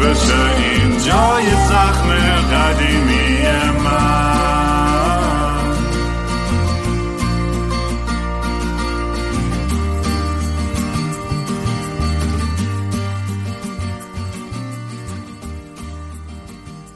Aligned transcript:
بشه 0.00 0.56
این 0.56 0.90
جای 0.90 1.50
زخم 1.68 2.08
قدیمی 2.52 3.38
من. 3.84 4.36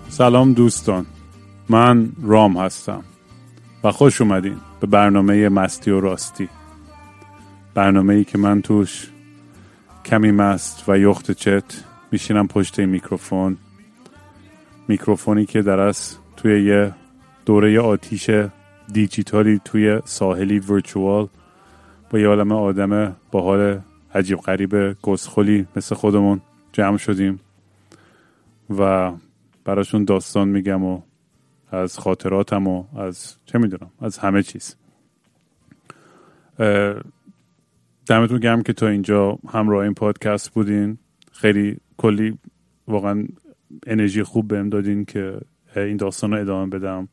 سلام 0.09 0.53
دوستان. 0.53 1.07
من 1.69 2.13
رام 2.23 2.57
هستم 2.57 3.05
و 3.85 3.93
خوش 3.93 4.21
اومدین 4.21 4.57
به 4.81 4.87
برنامه 4.87 5.49
مستی 5.49 5.91
و 5.91 6.01
راستی. 6.01 6.49
برنامه 7.75 8.15
ای 8.15 8.25
که 8.25 8.39
من 8.39 8.63
توش 8.63 9.07
کمی 10.05 10.33
مست 10.33 10.85
و 10.89 10.99
یخت 10.99 11.31
چت 11.31 11.90
میشینم 12.13 12.49
پشت 12.49 12.81
میکروفون. 12.81 13.57
میکروفونی 14.89 15.47
که 15.47 15.63
در 15.63 15.81
از 15.81 16.17
توی 16.37 16.65
یه 16.65 16.95
دوره 17.47 17.81
آتیش 17.81 18.31
دیجیتالی 18.93 19.61
توی 19.65 20.01
ساحلی 20.05 20.59
ورچوال 20.59 21.29
با 22.11 22.19
یه 22.19 22.29
عالم 22.29 22.53
آدم 22.53 23.17
با 23.31 23.43
حال 23.43 23.81
عجیب 24.15 24.39
غریب 24.39 25.01
گسخلی 25.03 25.67
مثل 25.77 25.95
خودمون 25.95 26.41
جمع 26.73 26.97
شدیم 26.97 27.41
و 28.79 29.13
براشون 29.65 30.05
داستان 30.05 30.49
میگم 30.49 30.85
و 30.85 31.03
از 31.73 31.99
خاطراتم 31.99 32.67
و 32.67 32.85
از 32.99 33.37
چه 33.47 33.59
می‌دونم 33.59 33.91
از 34.01 34.19
همه 34.19 34.43
چیز. 34.43 34.77
دمتون 38.07 38.39
گرم 38.41 38.63
که 38.63 38.73
تا 38.73 38.89
اینجا 38.89 39.39
همراه 39.49 39.83
این 39.83 39.95
پادکست 39.95 40.51
بودین. 40.51 40.99
خیلی 41.31 41.77
کلی 41.97 42.39
واقعا 42.89 43.27
انرژی 43.87 44.23
خوب 44.23 44.49
بهم 44.49 44.69
دادین 44.69 45.05
که 45.05 45.41
این 45.77 45.97
داستان 45.97 46.31
رو 46.31 46.41
ادامه 46.41 46.67
بدم. 46.67 47.09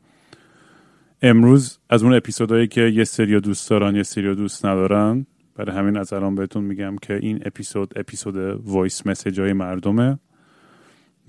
امروز 1.21 1.79
از 1.89 2.03
اون 2.03 2.13
اپیزودهایی 2.13 2.67
که 2.67 2.81
یه 2.81 3.03
سری 3.03 3.39
دوست 3.39 3.69
دارن 3.69 3.95
یه 3.95 4.03
سری 4.03 4.35
دوست 4.35 4.65
ندارن 4.65 5.25
برای 5.55 5.75
همین 5.75 5.97
از 5.97 6.13
الان 6.13 6.35
بهتون 6.35 6.63
میگم 6.63 6.95
که 7.01 7.13
این 7.13 7.41
اپیزود 7.45 7.93
اپیزود 7.99 8.35
voice 8.63 9.07
message 9.07 9.39
های 9.39 9.53
مردمه. 9.53 10.19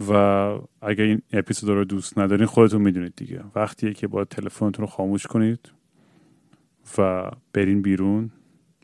و 0.08 0.12
اگر 0.82 1.04
این 1.04 1.22
اپیزود 1.32 1.70
رو 1.70 1.84
دوست 1.84 2.18
ندارین 2.18 2.46
خودتون 2.46 2.82
می‌دونید 2.82 3.12
دیگه. 3.16 3.44
وقتیه 3.54 3.94
که 3.94 4.06
یا 4.08 4.24
تلفنتون 4.24 4.82
رو 4.82 4.86
خاموش 4.86 5.26
کنید 5.26 5.72
و 6.98 7.30
برین 7.52 7.82
بیرون 7.82 8.30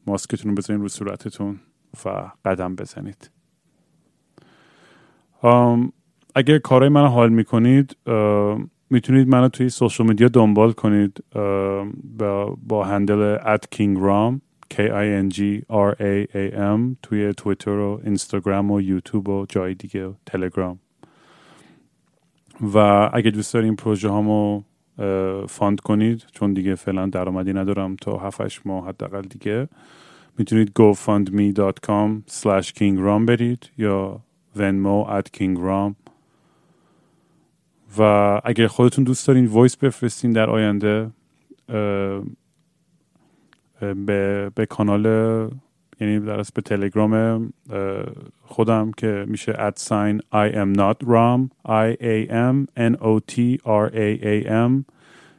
ماسکتون 0.07 0.51
رو 0.51 0.57
بزنین 0.57 0.81
رو 0.81 0.89
صورتتون 0.89 1.61
و 2.05 2.31
قدم 2.45 2.77
بزنید. 2.77 3.31
اگر 6.35 6.59
کارهای 6.59 6.89
من 6.89 7.07
حال 7.07 7.29
می‌کنید 7.29 7.97
می‌تونید 8.91 9.29
منو 9.29 9.49
توی 9.49 9.69
سوشال 9.69 10.07
میدیا 10.07 10.29
دنبال 10.29 10.73
کنید 10.73 11.25
با, 12.19 12.57
با 12.63 12.85
هندل 12.85 13.39
at 13.39 13.61
kingram 13.77 14.41
k 14.75 14.77
i 14.77 15.07
n 15.25 15.29
g 15.37 15.39
r 15.71 15.91
a 16.01 16.27
a 16.35 16.57
m 16.57 16.97
توی 17.03 17.35
تویتر 17.35 17.71
و 17.71 18.01
اینستاگرام 18.05 18.71
و 18.71 18.81
یوتیوب 18.81 19.29
و 19.29 19.47
جای 19.49 19.75
دیگه 19.75 20.07
و 20.07 20.13
تلگرام. 20.27 20.79
و 22.75 22.79
اگه 23.13 23.31
دوست 23.31 23.55
دارین 23.55 23.77
پروژه 23.77 24.09
هامو 24.09 24.63
fund 25.49 25.81
کنید 25.81 26.25
چون 26.33 26.53
دیگه 26.53 26.75
فعلا 26.75 27.07
درآمدی 27.07 27.53
ندارم 27.53 27.97
تا 27.97 28.19
7 28.19 28.67
ماه 28.67 28.89
حداقل 28.89 29.23
دیگه 29.23 29.69
می‌تونید 30.39 30.73
gofundme.com 30.79 32.31
slash 32.31 32.69
kingram 32.69 33.27
برید 33.27 33.71
یا 33.79 34.21
venmo 34.57 35.09
at 35.19 35.31
kingram 35.39 35.95
و 37.99 38.41
اگر 38.45 38.67
خودتون 38.67 39.05
دوست 39.05 39.29
دارین 39.29 39.47
voice 39.47 39.77
بفرستین 39.77 40.33
در 40.33 40.51
آینده 40.51 41.11
به, 43.81 44.51
به 44.55 44.67
کانال 44.67 45.07
یعنی 46.01 46.21
در 46.21 46.37
به 46.37 46.63
تلگرام 46.65 47.53
خودم 48.43 48.91
که 48.97 49.25
میشه 49.29 49.53
sign 49.71 50.19
I 50.33 50.55
am 50.55 50.77
not 50.77 51.07
ram 51.07 51.51
I 51.67 51.97
A 52.01 52.29
M 52.31 52.67
N 52.77 52.97
O 53.01 53.21
T 53.33 53.59
R 53.65 53.91
A 53.95 54.23
A 54.23 54.47
M. 54.49 54.85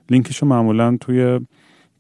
لینکشو 0.10 0.46
معمولا 0.46 0.98
توی 1.02 1.40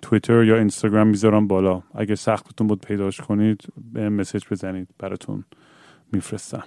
تویتر 0.01 0.43
یا 0.43 0.57
اینستاگرام 0.57 1.07
می‌ذارم 1.07 1.47
بالا. 1.47 1.83
اگه 1.95 2.15
سختتون 2.15 2.67
بود 2.67 2.81
پیداش 2.81 3.21
کنید 3.21 3.61
به 3.93 4.09
مسیج 4.09 4.43
بزنید 4.51 4.87
براتون 4.99 5.43
میفرستم. 6.11 6.63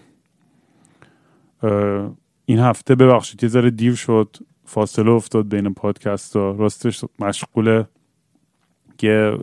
این 2.44 2.58
هفته 2.58 2.94
ببخشید 2.94 3.42
یه 3.42 3.48
ذره 3.48 3.70
دیر 3.70 3.94
شد 3.94 4.36
فاصله 4.64 5.10
افتاد 5.10 5.48
بین 5.48 5.74
پادکست 5.74 6.36
ها 6.36 6.50
راستش 6.50 7.04
مشغول 7.19 7.84
یه 9.02 9.38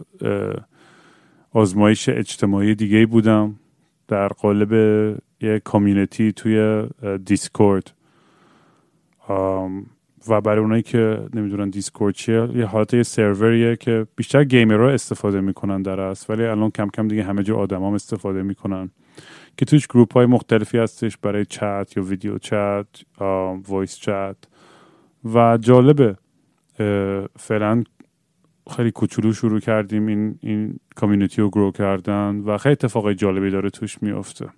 آزمایش 1.52 2.10
اجتماعی 2.10 2.76
دیگه 2.76 3.06
بودم 3.06 3.56
در 4.08 4.28
قالب 4.28 4.74
یه 5.42 5.60
کامیونیتی 5.60 6.32
توی 6.32 6.84
Discord 7.26 7.92
و 10.28 10.42
برای 10.42 10.60
اونایی 10.60 10.82
که 10.82 11.28
نمی‌دونن 11.34 11.70
Discord 11.70 12.16
چیه 12.16 12.50
یه 12.56 12.66
حالت 12.66 12.94
یه 12.94 13.04
سروریه 13.04 13.76
که 13.76 14.08
بیشتر 14.16 14.44
گیمرها 14.44 14.90
استفاده 14.90 15.42
می‌کنن 15.42 15.82
در 15.82 16.00
است 16.00 16.30
ولی 16.30 16.46
الان 16.46 16.70
کم 16.72 16.88
کم 16.90 17.08
دیگه 17.08 17.24
همه 17.24 17.44
جا 17.44 17.56
آدم 17.56 17.84
هم 17.84 17.94
استفاده 17.94 18.44
می‌کنن. 18.44 18.90
که 19.58 19.66
توش 19.66 19.88
group 19.88 20.14
های 20.14 20.26
مختلفی 20.26 20.78
هستش 20.78 21.18
برای 21.18 21.46
چت 21.46 21.94
یا 21.98 22.04
ویدیو 22.04 22.38
چت 22.38 22.88
voice 23.68 23.96
chat 23.96 24.38
و 25.34 25.58
جالبه 25.58 26.18
فعلا 27.40 27.84
خیلی 28.76 28.92
کوچولو 28.92 29.34
شروع 29.34 29.60
کردیم 29.60 30.08
این 30.08 30.40
این 30.42 30.80
community 30.96 31.42
رو 31.42 31.50
grow 31.50 31.72
کردن 31.72 32.40
و 32.40 32.58
خیلی 32.58 32.72
اتفاقای 32.72 33.16
جالبی 33.16 33.50
داره 33.50 33.70
توش 33.70 34.04
میافته. 34.04 34.50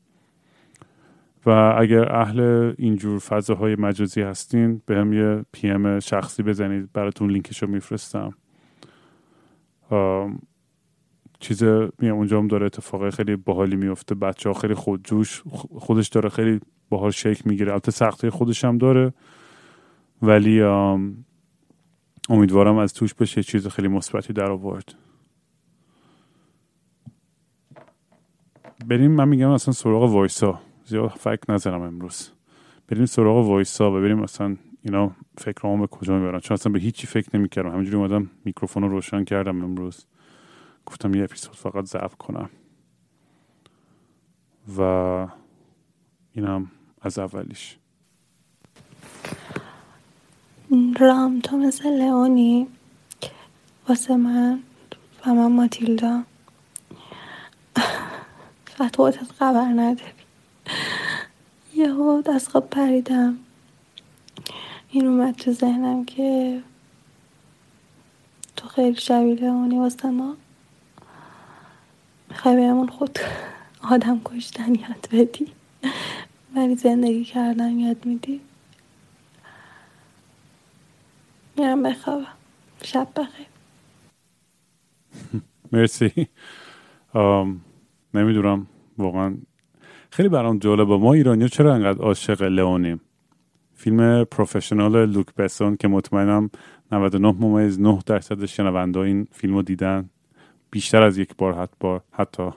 و 1.46 1.50
اگر 1.78 2.16
اهل 2.16 2.74
اینجور 2.78 3.20
فضاهای 3.20 3.76
مجازی 3.76 4.22
هستین 4.22 4.82
به 4.86 4.96
هم 4.96 5.14
یه 5.14 5.46
پی 5.52 5.70
ام 5.70 6.00
شخصی 6.00 6.44
بزنید. 6.44 6.90
براتون 6.94 7.32
لینکش 7.32 7.64
رو 7.64 7.70
میفرستم 7.70 8.34
چیز 11.40 11.64
اونجا 12.00 12.40
هم 12.40 12.48
داره 12.48 12.66
اتفاق 12.66 13.10
خیلی 13.10 13.36
باحالی 13.36 13.76
میفته. 13.76 14.16
بچه 14.16 14.50
ها 14.50 14.54
خیلی 14.54 14.74
خودجوش 14.74 15.44
خودش 15.80 16.08
داره 16.08 16.30
خیلی 16.30 16.60
باحال 16.90 17.12
شیک 17.12 17.48
می‌گیره. 17.48 17.72
البته 17.72 17.92
سختی 17.92 18.30
خودش 18.30 18.66
هم 18.66 18.78
داره. 18.78 19.14
ولی 20.22 20.62
امیدوارم 22.30 22.78
از 22.78 22.94
توش 22.94 23.14
بشه 23.14 23.44
چیز 23.44 23.68
خیلی 23.68 23.88
مثبتی 23.88 24.34
در 24.34 24.52
آورد. 24.52 24.96
بریم 28.88 29.12
من 29.12 29.28
میگم 29.28 29.50
اصلا 29.50 29.74
سراغ 29.74 30.04
وایسا. 30.04 30.60
زیاد 30.86 31.10
فکر 31.10 31.42
نزنم 31.50 31.82
امروز. 31.82 32.30
بریم 32.88 33.06
سراغ 33.06 33.48
وایسا 33.48 33.92
و 33.92 34.02
بریم 34.02 34.22
اصلا 34.22 34.56
اینا 34.82 35.12
فکرامو 35.38 35.78
به 35.78 35.88
کجا 35.88 36.20
می‌برم 36.20 36.40
چون 36.40 36.56
اصلا 36.56 36.72
به 36.72 36.80
هیچی 36.80 37.08
فکر 37.08 37.38
نمی‌کردم. 37.38 37.70
همینجوری 37.70 37.98
اومدم 37.98 38.30
میکروفون 38.46 38.84
رو 38.84 38.90
روشن 38.90 39.24
کردم 39.24 39.64
امروز. 39.64 40.06
گفتم 40.88 41.14
یه 41.16 41.24
اپیزود 41.24 41.56
فقط 41.56 41.86
ضبط 41.86 42.14
کنم. 42.14 42.50
و 44.78 44.82
اینم 46.32 46.72
از 47.02 47.20
اولیش. 47.20 47.78
رام 51.00 51.40
تو 51.40 51.58
مثل 51.58 51.90
لئونی 51.90 52.68
واسه 53.90 54.16
من 54.16 54.64
و 55.26 55.34
من 55.34 55.52
ماتیلدا. 55.52 56.24
فتواتت 58.70 59.32
خبر 59.32 59.66
نداری. 59.66 60.12
یهو 61.74 62.24
از 62.36 62.50
خواب 62.50 62.70
پریدم. 62.70 63.38
این 64.90 65.08
اومد 65.08 65.36
تو 65.36 65.52
ذهنم 65.52 66.06
که 66.06 66.62
تو 68.56 68.68
خیلی 68.68 68.96
شبیه 68.96 69.36
لئونی 69.36 69.78
واسه 69.80 70.10
ما. 70.10 70.38
می‌خوای 72.38 72.56
بهمون 72.56 72.88
خود 72.88 73.20
آدم 73.92 74.22
کشتن 74.26 74.76
یاد 74.76 75.10
بدی؟ 75.12 75.48
ولی 76.56 76.76
زندگی 76.76 77.24
کردن 77.24 77.80
یاد 77.80 78.06
میدی؟ 78.06 78.42
میرم 81.58 81.84
بخوابم. 81.84 82.28
شب 82.84 83.08
بخیر. 83.16 83.48
مرسی. 85.74 86.28
نمی‌دونم 88.14 88.68
واقعا 88.98 89.38
خیلی 90.12 90.30
برام 90.30 90.60
جالبه. 90.60 90.98
ما 90.98 91.14
ایرانی 91.14 91.50
چرا 91.50 91.76
انقدر 91.76 92.02
عاشق 92.02 92.42
لئونیم؟ 92.44 93.02
فیلم 93.76 94.24
پروفشنال 94.24 95.06
لوک 95.06 95.36
بسون 95.36 95.78
که 95.78 95.88
مطمئنم 95.88 96.50
99 96.92 97.36
ممیز 97.40 97.80
9 97.80 98.00
درصد 98.06 98.46
شنونده 98.46 99.00
این 99.00 99.28
فیلم 99.32 99.56
رو 99.56 99.62
دیدن. 99.62 100.10
بیشتر 100.72 101.04
از 101.04 101.18
یک 101.18 101.36
بار 101.38 101.54
حتی 101.54 101.76
بار. 101.80 102.02
حتی 102.12 102.50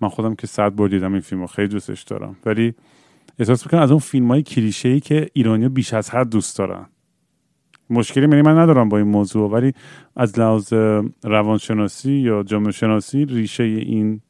من 0.00 0.08
خودم 0.08 0.34
که 0.34 0.46
صد 0.46 0.70
بار 0.70 0.88
دیدم 0.88 1.12
این 1.12 1.20
فیلم 1.20 1.40
رو 1.40 1.46
خیلی 1.46 1.68
دوستش 1.68 2.02
دارم. 2.02 2.36
ولی 2.46 2.74
احساس 3.38 3.66
می‌کنم 3.66 3.80
از 3.80 3.90
اون 3.90 4.00
فیلم 4.00 4.28
های 4.28 4.42
کلیشه 4.42 4.88
ای 4.88 5.00
که 5.00 5.28
ایرانی 5.32 5.68
بیش 5.68 5.94
از 5.94 6.10
حد 6.10 6.28
دوست 6.28 6.58
دارن. 6.58 6.86
مشکلی 7.90 8.24
یعنی 8.24 8.42
من 8.42 8.58
ندارم 8.58 8.88
با 8.88 8.98
این 8.98 9.06
موضوع 9.06 9.50
ولی 9.50 9.72
از 10.16 10.38
لحاظ 10.38 10.72
روانشناسی 11.24 12.12
یا 12.12 12.42
جامعه 12.42 12.72
شناسی 12.72 13.24
ریشه 13.24 13.62
این 13.62 14.20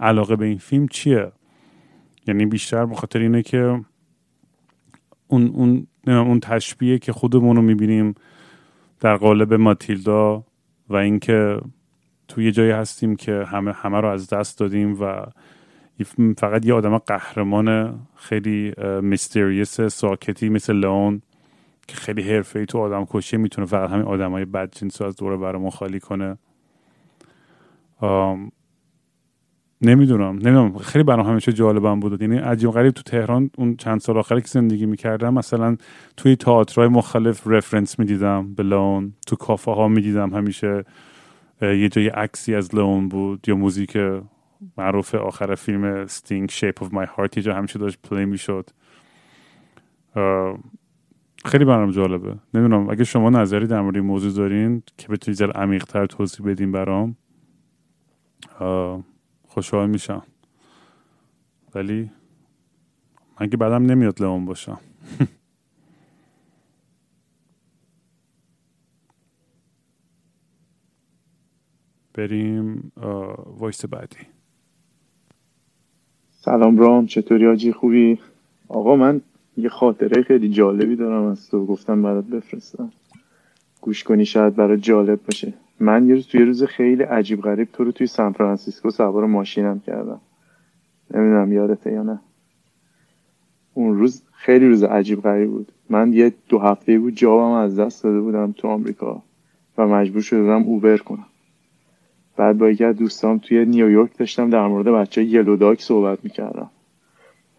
علاقه 0.00 0.36
به 0.36 0.46
این 0.46 0.58
فیلم 0.58 0.88
چیه؟ 0.88 1.32
یعنی 2.26 2.46
بیشتر 2.46 2.86
بخاطر 2.86 3.18
اینه 3.18 3.42
که 3.42 3.80
اون 5.28 5.46
اون 5.46 5.86
اون 6.06 6.40
تشبیه 6.40 6.98
که 6.98 7.12
خودمون 7.12 7.56
رو 7.56 7.62
می‌بینیم 7.62 8.14
در 9.00 9.16
قالب 9.16 9.54
ماتیلدا 9.54 10.44
و 10.88 10.96
اینکه 10.96 11.60
توی 12.32 12.44
یه 12.44 12.52
جایی 12.52 12.70
هستیم 12.70 13.16
که 13.16 13.44
همه 13.48 13.72
همه 13.72 14.00
رو 14.00 14.08
از 14.08 14.28
دست 14.28 14.58
دادیم 14.58 14.96
و 15.00 15.26
فقط 16.38 16.66
یه 16.66 16.74
آدم 16.74 16.98
قهرمان 16.98 17.98
خیلی 18.16 18.74
میستریس 19.02 19.80
ساکتی 19.80 20.48
مثل 20.48 20.72
لئون 20.72 21.22
که 21.88 21.96
خیلی 21.96 22.22
حرفه 22.22 22.58
ای 22.58 22.66
تو 22.66 22.78
آدم 22.78 23.06
کشی 23.10 23.36
می‌تونه 23.36 23.66
فقط 23.66 23.90
همین 23.90 24.04
آدم 24.04 24.30
های 24.30 24.44
بد 24.44 24.70
جنس 24.72 25.02
از 25.02 25.16
دوره 25.16 25.36
برامون 25.36 25.70
خالی 25.70 26.00
کنه. 26.00 26.38
نمی‌دونم 29.82 30.34
نمی‌دونم. 30.34 30.78
خیلی 30.78 31.04
برام 31.04 31.26
همیشه 31.26 31.52
جالبم 31.52 32.00
بود. 32.00 32.22
یعنی 32.22 32.38
عجیب 32.38 32.70
غریب 32.70 32.90
تو 32.90 33.02
تهران 33.02 33.50
اون 33.58 33.76
چند 33.76 34.00
سال 34.00 34.18
آخری 34.18 34.40
که 34.40 34.48
زندگی 34.48 34.86
می‌کردم 34.86 35.34
مثلا 35.34 35.76
توی 36.16 36.36
تئاترهای 36.36 36.88
مختلف 36.88 37.46
رفرنس 37.46 37.98
می‌دیدم 37.98 38.54
به 38.54 38.62
لون 38.62 39.12
تو 39.26 39.36
کافه 39.36 39.70
ها 39.70 39.88
می‌دیدم 39.88 40.34
همیشه. 40.34 40.84
یه 41.62 41.88
جای 41.88 42.08
عکسی 42.08 42.54
از 42.54 42.74
لئون 42.74 43.08
بود 43.08 43.48
یا 43.48 43.56
موزیک 43.56 43.98
معروف 44.78 45.14
آخر 45.14 45.54
فیلم 45.54 46.06
Sting 46.06 46.50
Shape 46.50 46.84
of 46.84 46.92
My 46.92 47.06
Heart 47.06 47.36
یه 47.36 47.42
جا 47.42 47.54
همیشه 47.54 47.78
داشت 47.78 47.98
play 48.02 48.24
می‌شد. 48.24 48.70
خیلی 51.44 51.64
برام 51.64 51.90
جالبه. 51.90 52.36
نمی‌دونم 52.54 52.90
اگه 52.90 53.04
شما 53.04 53.30
نظری 53.30 53.66
در 53.66 53.80
مورد 53.80 53.98
موضوع 53.98 54.32
دارین 54.32 54.82
که 54.98 55.08
بتونید 55.08 55.38
ذره 55.38 55.52
عمیق‌تر 55.52 56.06
توضیح 56.06 56.46
بدین 56.46 56.72
برام 56.72 57.16
خوشحال 59.48 59.90
میشم. 59.90 60.22
ولی 61.74 62.10
من 63.40 63.48
که 63.48 63.56
بدم 63.56 63.86
نمیاد 63.86 64.22
لئون 64.22 64.44
باشم. 64.44 64.80
بریم 72.14 72.92
voice 73.58 73.84
بعدی. 73.84 74.16
سلام 76.30 76.78
رام 76.78 77.06
چطوری 77.06 77.46
آجی؟ 77.46 77.72
خوبی؟ 77.72 78.18
آقا 78.68 78.96
من 78.96 79.20
یه 79.56 79.68
خاطره 79.68 80.22
خیلی 80.22 80.48
جالبی 80.48 80.96
دارم 80.96 81.22
از 81.22 81.50
تو 81.50 81.66
گفتم 81.66 82.02
برات 82.02 82.24
بفرستم. 82.24 82.92
گوش 83.80 84.04
کنی 84.04 84.24
شاید 84.24 84.56
برات 84.56 84.78
جالب 84.78 85.20
باشه. 85.24 85.54
من 85.80 86.08
یه 86.08 86.14
روز 86.14 86.26
توی 86.26 86.44
روز 86.44 86.64
خیلی 86.64 87.02
عجیب 87.02 87.40
غریب 87.40 87.68
تو 87.72 87.84
رو 87.84 87.92
توی 87.92 88.06
سان 88.06 88.32
فرانسیسکو 88.32 88.90
سوار 88.90 89.26
ماشینم 89.26 89.80
کردم. 89.80 90.20
نمی‌دونم 91.14 91.52
یادته 91.52 91.92
یا 91.92 92.02
نه. 92.02 92.20
اون 93.74 93.98
روز 93.98 94.22
خیلی 94.32 94.68
روز 94.68 94.82
عجیب 94.82 95.22
غریب 95.22 95.50
بود. 95.50 95.72
من 95.90 96.12
یه 96.12 96.32
دو 96.48 96.58
هفته 96.58 96.98
بود 96.98 97.14
job 97.14 97.43
م 97.43 97.52
از 97.52 97.78
دست 97.78 98.04
داده 98.04 98.20
بودم 98.20 98.52
تو 98.52 98.68
آمریکا 98.68 99.22
و 99.78 99.86
مجبور 99.88 100.22
شده 100.22 100.40
بودم 100.40 100.62
اوبر 100.62 100.96
کنم. 100.96 101.26
بعد 102.36 102.58
با 102.58 102.70
یکی 102.70 102.84
از 102.84 102.96
دوستام 102.96 103.38
توی 103.38 103.64
نیویورک 103.64 104.18
داشتم 104.18 104.50
در 104.50 104.66
مورد 104.66 104.86
بچه 104.86 105.24
یلوداک 105.24 105.82
صحبت 105.82 106.18
می‌کردم. 106.24 106.70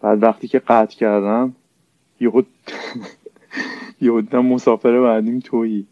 بعد 0.00 0.22
وقتی 0.22 0.48
که 0.48 0.58
قطع 0.58 0.96
کردم 0.96 1.54
یهو 2.20 2.42
یهو 4.00 4.42
مسافر 4.42 5.00
بعدیم 5.00 5.40
تویی. 5.40 5.86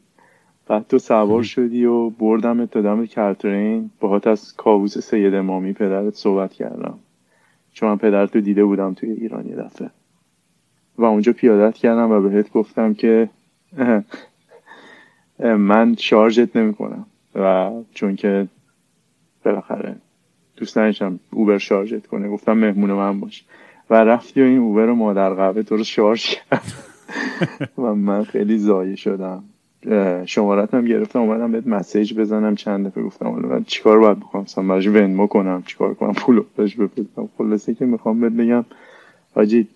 بعد 0.67 0.87
تو 0.88 0.99
سوار 0.99 1.43
شدی 1.55 1.84
و 1.84 2.11
بردم 2.11 2.67
تا 2.67 2.81
دم 2.81 3.06
کلترین 3.06 3.90
باهات 4.00 4.26
از 4.26 4.55
کابوس 4.56 4.99
سید 4.99 5.34
امامی 5.34 5.73
پدرت 5.73 6.14
صحبت 6.14 6.52
کردم. 6.52 6.99
چون 7.73 7.88
من 7.88 7.96
پدرت 7.96 8.37
رو 8.37 8.40
دیده 8.40 8.64
بودم 8.64 8.94
توی 8.94 9.11
ایران 9.11 9.46
یه 9.46 9.56
دفعه. 9.56 9.90
و 10.99 11.05
اونجا 11.05 11.32
پیادت 11.32 11.75
کردم 11.75 12.11
و 12.11 12.20
بهت 12.20 12.52
گفتم 12.52 12.94
که 12.94 13.29
من 15.38 15.94
شارژت 15.99 16.56
نمی 16.56 16.75
کنم 16.75 17.06
و 17.34 17.70
چون 17.94 18.17
که 18.17 18.49
بالاخره 19.44 19.97
دوست 20.56 20.79
نداشتم 20.79 21.21
اوبر 21.33 21.59
شارژت 21.59 22.06
کنه. 22.06 22.29
گفتم 22.29 22.53
مهمون 22.53 22.93
من 22.93 23.21
باش. 23.21 23.44
و 23.91 23.94
رفتی 23.94 24.43
و 24.43 24.44
این 24.44 24.59
اوبر 24.59 24.87
مادر 24.87 25.35
قهوه 25.35 25.62
تو 25.62 25.77
رو 25.77 25.85
شارژ 25.85 26.27
کرد. 26.27 26.73
و 27.79 27.94
من 27.94 28.25
خیلی 28.25 28.59
زایه 28.59 28.97
شدم. 28.97 29.44
هم 30.73 30.85
گرفتم 30.89 31.21
اومدم 31.21 31.53
بهت 31.53 31.67
مسیج 31.67 32.15
بزنم 32.15 32.55
چند 32.55 32.87
دفعه. 32.87 33.05
گفتم 33.05 33.27
حالا 33.27 33.61
چیکار 33.61 33.99
باید 33.99 34.21
بکنم؟ 34.21 34.43
مثلا 34.43 34.65
براش 34.65 34.87
ونمو 34.87 35.27
کنم. 35.27 35.62
چیکار 35.67 35.94
کنم؟ 35.94 36.12
پول 36.12 36.43
بهش 36.56 36.75
بفرستم. 36.75 37.29
خلاصه 37.39 37.75
که 37.75 37.85
می‌خوام 37.85 38.21
بهت 38.21 38.33
بگم 38.33 38.65
حاجی 39.35 39.69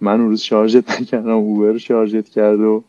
من 0.00 0.20
اون 0.20 0.28
روز 0.28 0.40
شارژت 0.40 1.00
نکردم. 1.00 1.30
اوبر 1.30 1.78
شارژت 1.78 2.28
کرد 2.28 2.60
و 2.60 2.84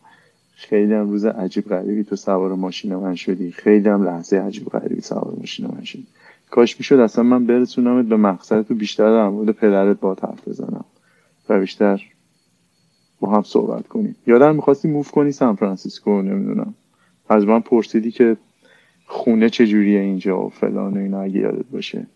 خیلی 0.54 0.94
هم 0.94 1.10
روز 1.10 1.24
عجیب 1.24 1.68
غریبی 1.68 2.04
تو 2.04 2.16
سوار 2.16 2.54
ماشین 2.54 2.96
من 2.96 3.14
شدی. 3.14 3.50
خیلی 3.50 3.88
هم 3.88 4.04
لحظه 4.04 4.36
عجیب 4.36 4.64
غریبی 4.64 5.00
سوار 5.00 5.34
ماشین 5.38 5.66
من 5.66 5.84
شدی. 5.84 6.06
کاش 6.50 6.78
می‌شد 6.78 6.98
اصلا 6.98 7.24
من 7.24 7.46
برسونمت 7.46 8.06
به 8.06 8.16
مقصد 8.16 8.62
تو 8.62 8.74
بیشتر 8.74 9.12
در 9.12 9.28
مورد 9.28 9.50
پدرت 9.50 10.00
با 10.00 10.16
حرف 10.22 10.48
بزنم. 10.48 10.84
و 11.48 11.60
بیشتر 11.60 12.02
با 13.20 13.30
هم 13.30 13.42
صحبت 13.42 13.88
کنیم. 13.88 14.16
یادم 14.26 14.54
می‌خواستی 14.54 14.88
موف 14.88 15.10
کنی 15.10 15.32
سان 15.32 15.56
فرانسیسکو 15.56 16.22
نمی‌دونم. 16.22 16.74
از 17.28 17.44
من 17.44 17.60
پرسیدی 17.60 18.10
که 18.10 18.36
خونه 19.06 19.50
چجوریه 19.50 20.00
اینجا 20.00 20.46
و 20.46 20.48
فلان 20.48 20.96
و 20.96 21.00
اینا 21.00 21.20
اگه 21.20 21.40
یادت 21.40 21.66
باشه. 21.72 22.06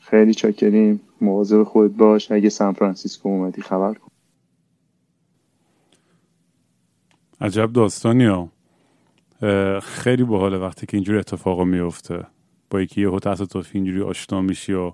خیلی 0.00 0.34
چاکریم. 0.34 1.00
مواظب 1.20 1.62
خود 1.62 1.96
باش. 1.96 2.32
اگه 2.32 2.48
سان 2.48 2.72
فرانسیسکو 2.72 3.28
اومدی 3.28 3.62
خبر 3.62 3.94
کن. 3.94 4.07
عجب 7.40 7.72
داستانی 7.72 8.24
ها. 8.24 8.48
خیلی 9.80 10.24
باحاله 10.24 10.58
وقتی 10.58 10.86
که 10.86 10.96
اینجوری 10.96 11.18
اتفاقا 11.18 11.64
میفته. 11.64 12.26
با 12.70 12.80
یکی 12.80 13.00
یه 13.00 13.10
تصادفی 13.10 13.78
اینجوری 13.78 14.02
آشنا 14.02 14.40
میشی 14.40 14.72
و 14.72 14.92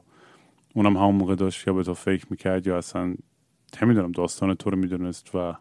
اونم 0.74 0.96
همون 0.96 1.14
موقع 1.14 1.34
داشت 1.34 1.66
یا 1.66 1.72
به 1.72 1.82
تو 1.82 1.94
فکر 1.94 2.26
می‌کرد 2.30 2.66
یا 2.66 2.78
اصلا 2.78 3.14
نمی‌دونم 3.82 4.12
داستان 4.12 4.54
تو 4.54 4.70
رو 4.70 4.78
می‌دونست 4.78 5.34
و 5.34 5.54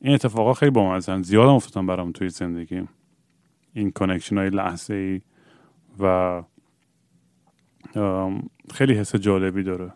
این 0.00 0.14
اتفاقا 0.14 0.54
خیلی 0.54 0.70
با 0.70 0.88
من 0.88 1.22
زیاد 1.22 1.48
افتادن 1.48 1.86
برام 1.86 2.12
توی 2.12 2.28
زندگی 2.28 2.82
این 3.72 3.90
connection 3.90 4.38
های 4.38 4.50
لحظه 4.50 4.94
ای 4.94 5.20
و 6.00 6.42
خیلی 8.74 8.94
حس 8.94 9.16
جالبی 9.16 9.62
داره. 9.62 9.92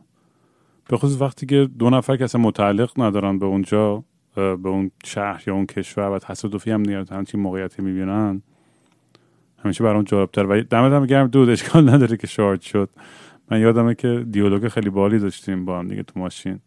به 0.89 0.97
خصوص 0.97 1.21
وقتی 1.21 1.47
که 1.47 1.69
دو 1.79 1.91
نفر 1.91 2.17
که 2.17 2.25
اصلا 2.25 2.41
تعلق 2.41 3.01
ندارن 3.01 3.39
به 3.39 3.47
اونجا 3.47 4.05
به 4.41 4.69
اون 4.69 4.91
شهر 5.05 5.43
یا 5.47 5.55
اون 5.55 5.67
کشور 5.67 6.11
و 6.11 6.19
تصادفی 6.19 6.71
هم 6.71 6.81
نیاد. 6.81 7.11
همچین 7.11 7.41
موقعیتی 7.41 7.83
می‌بینن 7.83 8.43
همیشه 9.65 9.85
برام 9.85 10.03
جالبتر. 10.03 10.47
و 10.47 10.63
دمت 10.63 10.93
هم 10.93 11.07
گرم 11.07 11.27
dude 11.27 11.49
اشکال 11.49 11.91
نداره 11.91 12.17
که 12.17 12.27
شارژ 12.27 12.65
شد. 12.65 12.91
من 13.51 13.61
یادمه 13.61 13.95
که 13.95 14.27
دیالوگ 14.31 14.69
خیلی 14.69 14.91
باحالی 14.91 15.19
داشتیم 15.19 15.65
با 15.65 15.79
هم 15.79 15.89
دیگه 15.89 16.03
تو 16.03 16.21
ماشین. 16.21 16.61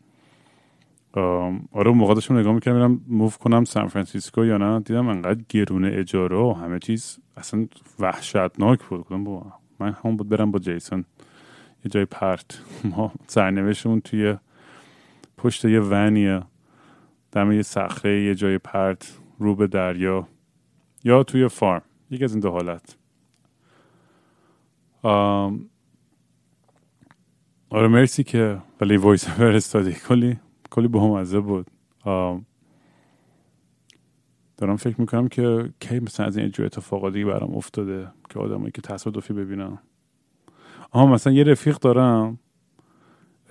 آره 1.13 1.87
اون 1.87 1.97
موقع 1.97 2.13
داشتم 2.13 2.37
نگاه 2.37 2.53
می‌کردم 2.53 2.77
میرم 2.77 3.01
move 3.07 3.37
کنم 3.37 3.63
سان 3.65 3.87
فرانسیسکو 3.87 4.45
یا 4.45 4.57
نه. 4.57 4.79
دیدم 4.79 5.07
انقدر 5.07 5.41
گرونه 5.49 5.91
اجاره 5.93 6.37
و 6.37 6.53
همه 6.53 6.79
چیز 6.79 7.19
اصلا 7.37 7.67
وحشتناک 7.99 8.83
بود. 8.83 9.01
کدوم 9.01 9.23
با 9.23 9.53
من 9.79 9.95
همون 10.03 10.17
بود 10.17 10.29
برم 10.29 10.51
با 10.51 10.59
جیسون. 10.59 11.05
یه 11.85 11.91
جای 11.91 12.05
پرت. 12.05 12.61
ما 12.83 13.11
سرنوشتمون 13.27 14.01
توی 14.01 14.35
پشت 15.37 15.65
یه 15.65 15.79
ونیه. 15.79 16.41
دم 17.33 17.51
یه 17.51 17.61
صخره 17.61 18.23
یه 18.23 18.35
جای 18.35 18.57
پرت 18.57 19.17
رو 19.39 19.55
به 19.55 19.67
دریا 19.67 20.27
یا 21.03 21.23
توی 21.23 21.47
فارم. 21.47 21.81
یکی 22.09 22.23
از 22.23 22.31
این 22.31 22.39
دو 22.39 22.51
حالت. 22.51 22.97
آره 27.69 27.87
مرسی 27.87 28.23
که 28.23 28.61
ولی 28.81 28.97
وایس 28.97 29.27
فرستادی. 29.27 29.93
کلی 29.93 30.39
کلی 30.71 30.87
به 30.87 30.99
هم 31.01 31.41
بود 31.41 31.67
دارم 34.57 34.75
فکر 34.75 35.01
می‌کنم 35.01 35.27
که 35.27 35.73
کی 35.79 35.99
مثلا 35.99 36.25
از 36.25 36.37
این 36.37 36.49
جو 36.49 36.63
اتفاقاتی 36.63 37.23
برام 37.25 37.55
افتاده 37.55 38.07
که 38.29 38.39
آدمایی 38.39 38.71
که 38.71 38.81
تصادفی 38.81 39.33
ببینم 39.33 39.79
آها 40.91 41.05
مثلا 41.05 41.33
یه 41.33 41.43
رفیق 41.43 41.77
دارم. 41.77 42.39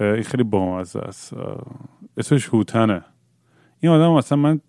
این 0.01 0.23
خیلی 0.23 0.43
بامزه 0.43 0.99
است. 0.99 1.35
اسمش 2.17 2.49
هوتنه. 2.49 3.05
این 3.83 3.93
آدم 3.93 4.13
مثلا 4.13 4.39
من 4.39 4.61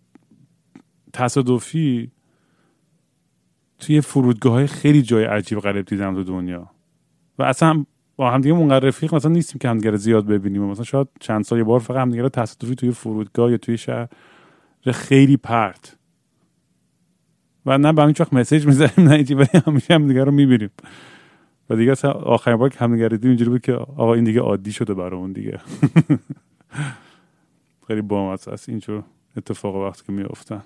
تصادفی 1.13 2.11
توی 3.79 4.01
فرودگاه 4.01 4.53
های 4.53 4.67
خیلی 4.67 5.01
جای 5.01 5.23
عجیب 5.23 5.59
غریب 5.59 5.85
دیدم 5.85 6.15
تو 6.15 6.23
دنیا. 6.23 6.69
و 7.39 7.43
اصلا 7.43 7.85
با 8.15 8.31
همدیگه 8.31 8.55
اونقدر 8.55 8.87
رفیق 8.87 9.15
مثلا 9.15 9.31
نیستیم 9.31 9.59
که 9.59 9.69
همدیگه 9.69 9.97
زیاد 9.97 10.25
ببینیم. 10.25 10.63
مثلا 10.63 10.83
شاید 10.83 11.07
چند 11.19 11.43
سال 11.43 11.57
یه 11.57 11.63
بار 11.63 11.79
فقط 11.79 11.97
همدیگه 11.97 12.29
تصادفی 12.29 12.75
توی 12.75 12.91
فرودگاه 12.91 13.51
یا 13.51 13.57
توی 13.57 13.77
شهر 13.77 14.07
خیلی 14.91 15.37
پرت. 15.37 15.97
و 17.65 17.77
نه 17.77 17.93
به 17.93 18.05
هیچ 18.05 18.21
وقت 18.21 18.33
مسیج 18.33 18.65
می‌زنیم 18.65 19.09
نه 19.09 19.35
ولی 19.35 19.47
همیشه 19.67 19.93
هم 19.93 20.07
دیگه 20.07 20.23
رو 20.23 20.31
می‌بینیم. 20.31 20.69
و 21.69 21.75
دیگه 21.75 21.91
اصلا 21.91 22.11
آخرین 22.11 22.57
بار 22.57 22.69
که 22.69 22.79
هم 22.79 22.93
دیگه 22.95 23.09
دیدیم 23.09 23.29
اینجوری 23.29 23.49
بود 23.49 23.61
که 23.61 23.73
آقا 23.73 24.13
این 24.13 24.23
دیگه 24.23 24.39
عادی 24.39 24.71
شده 24.71 24.93
برامون 24.93 25.31
دیگه. 25.31 25.59
خیلی 27.87 28.01
بامزه 28.01 28.51
است. 28.51 28.69
اینجور 28.69 29.03
اتفاق 29.37 29.75
وقت 29.75 30.05
که 30.05 30.11
میافتن. 30.11 30.63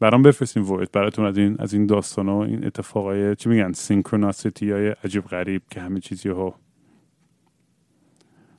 برام 0.00 0.22
بفرستین 0.22 0.62
وایت 0.62 0.92
براتون 0.92 1.24
از 1.24 1.38
این 1.38 1.56
از 1.58 1.74
این 1.74 1.86
داستان 1.86 2.28
و 2.28 2.36
این 2.36 2.66
اتفاقای 2.66 3.36
چی 3.36 3.48
میگن؟ 3.48 3.72
سینکروناسیتی 3.72 4.70
های 4.70 4.88
عجیب 4.88 5.24
غریب 5.24 5.62
که 5.70 5.80
همه 5.80 6.00
چیزی 6.00 6.28
ها 6.28 6.54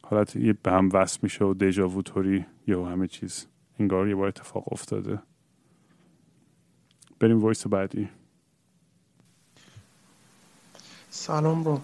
حالت 0.02 0.38
به 0.38 0.72
هم 0.72 0.90
وصل 0.94 1.20
میشه 1.22 1.46
و 1.46 1.54
دیجاوو 1.54 2.02
طوری 2.02 2.46
یه 2.68 2.86
همه 2.86 3.08
چیز. 3.08 3.46
انگار 3.80 4.10
یه 4.10 4.16
بار 4.16 4.28
اتفاق 4.28 4.74
افتاده. 4.74 5.20
بریم 7.20 7.40
وایس 7.40 7.68
بعدی. 7.68 8.10
سلام 11.10 11.64
رو 11.64 11.82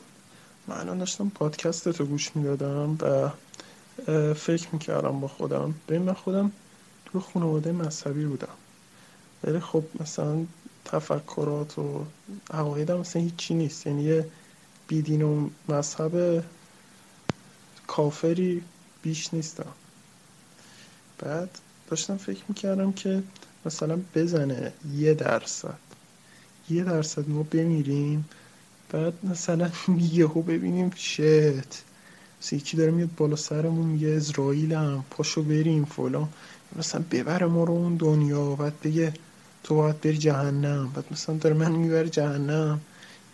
من 0.67 0.75
الان 0.75 0.98
داشتم 0.98 1.29
پادکست 1.29 1.88
رو 1.88 2.05
گوش 2.05 2.36
می‌دادم 2.36 2.98
و 3.01 3.29
فکر 4.36 4.68
می‌کردم 4.74 5.20
با 5.20 5.28
خودم. 5.28 5.75
به 5.88 6.00
من 6.00 6.14
خودم 6.14 6.52
تو 7.06 7.20
خانواده 7.20 7.72
مذهبی 7.72 8.25
بودم. 8.25 8.48
ولی 9.44 9.60
خب 9.60 9.84
مثلا 10.00 10.46
تفکرات 10.86 11.80
و 11.80 12.06
عقایدم 12.52 13.00
مثلا 13.00 13.22
هیچی 13.22 13.54
نیست. 13.54 13.88
یعنی 13.88 14.04
یه 14.04 14.25
بیدین 14.88 15.22
و 15.22 15.50
مذهب 15.70 16.44
کافری 17.88 18.62
بیش 19.02 19.34
نیستم. 19.34 19.72
بعد 21.20 21.50
داشتم 21.90 22.18
فکر 22.18 22.44
می‌کردم 22.50 22.92
که 22.92 23.24
مثلا 23.66 24.00
بزنه 24.16 24.74
یه 24.94 25.14
درصد. 25.14 25.78
یه 26.70 26.84
درصد 26.84 27.30
ما 27.30 27.44
بمیریم 27.44 28.30
بعد 28.92 29.14
مثلا 29.24 29.72
یهو 30.14 30.42
ببینیم 30.42 30.92
شت. 30.96 31.85
یکی 32.54 32.78
داره 32.78 32.92
میاد 32.92 33.10
بالا 33.18 33.36
سرمون 33.36 34.00
یه 34.00 34.16
اسرائیل 34.16 34.74
هم 34.74 35.04
پاشو 35.10 35.44
بریم 35.44 35.86
فلان. 35.86 36.28
مثلا 36.75 37.04
ببره 37.12 37.46
ما 37.48 37.64
رو 37.64 37.74
اون 37.74 37.96
دنیا 37.96 38.56
بعد 38.56 38.74
بگه 38.84 39.14
تو 39.64 39.75
باید 39.75 40.02
بری 40.02 40.18
جهنم. 40.18 40.92
بعد 40.96 41.06
مثلا 41.12 41.36
داره 41.38 41.56
من 41.56 41.72
می‌بره 41.72 42.10
جهنم. 42.10 42.80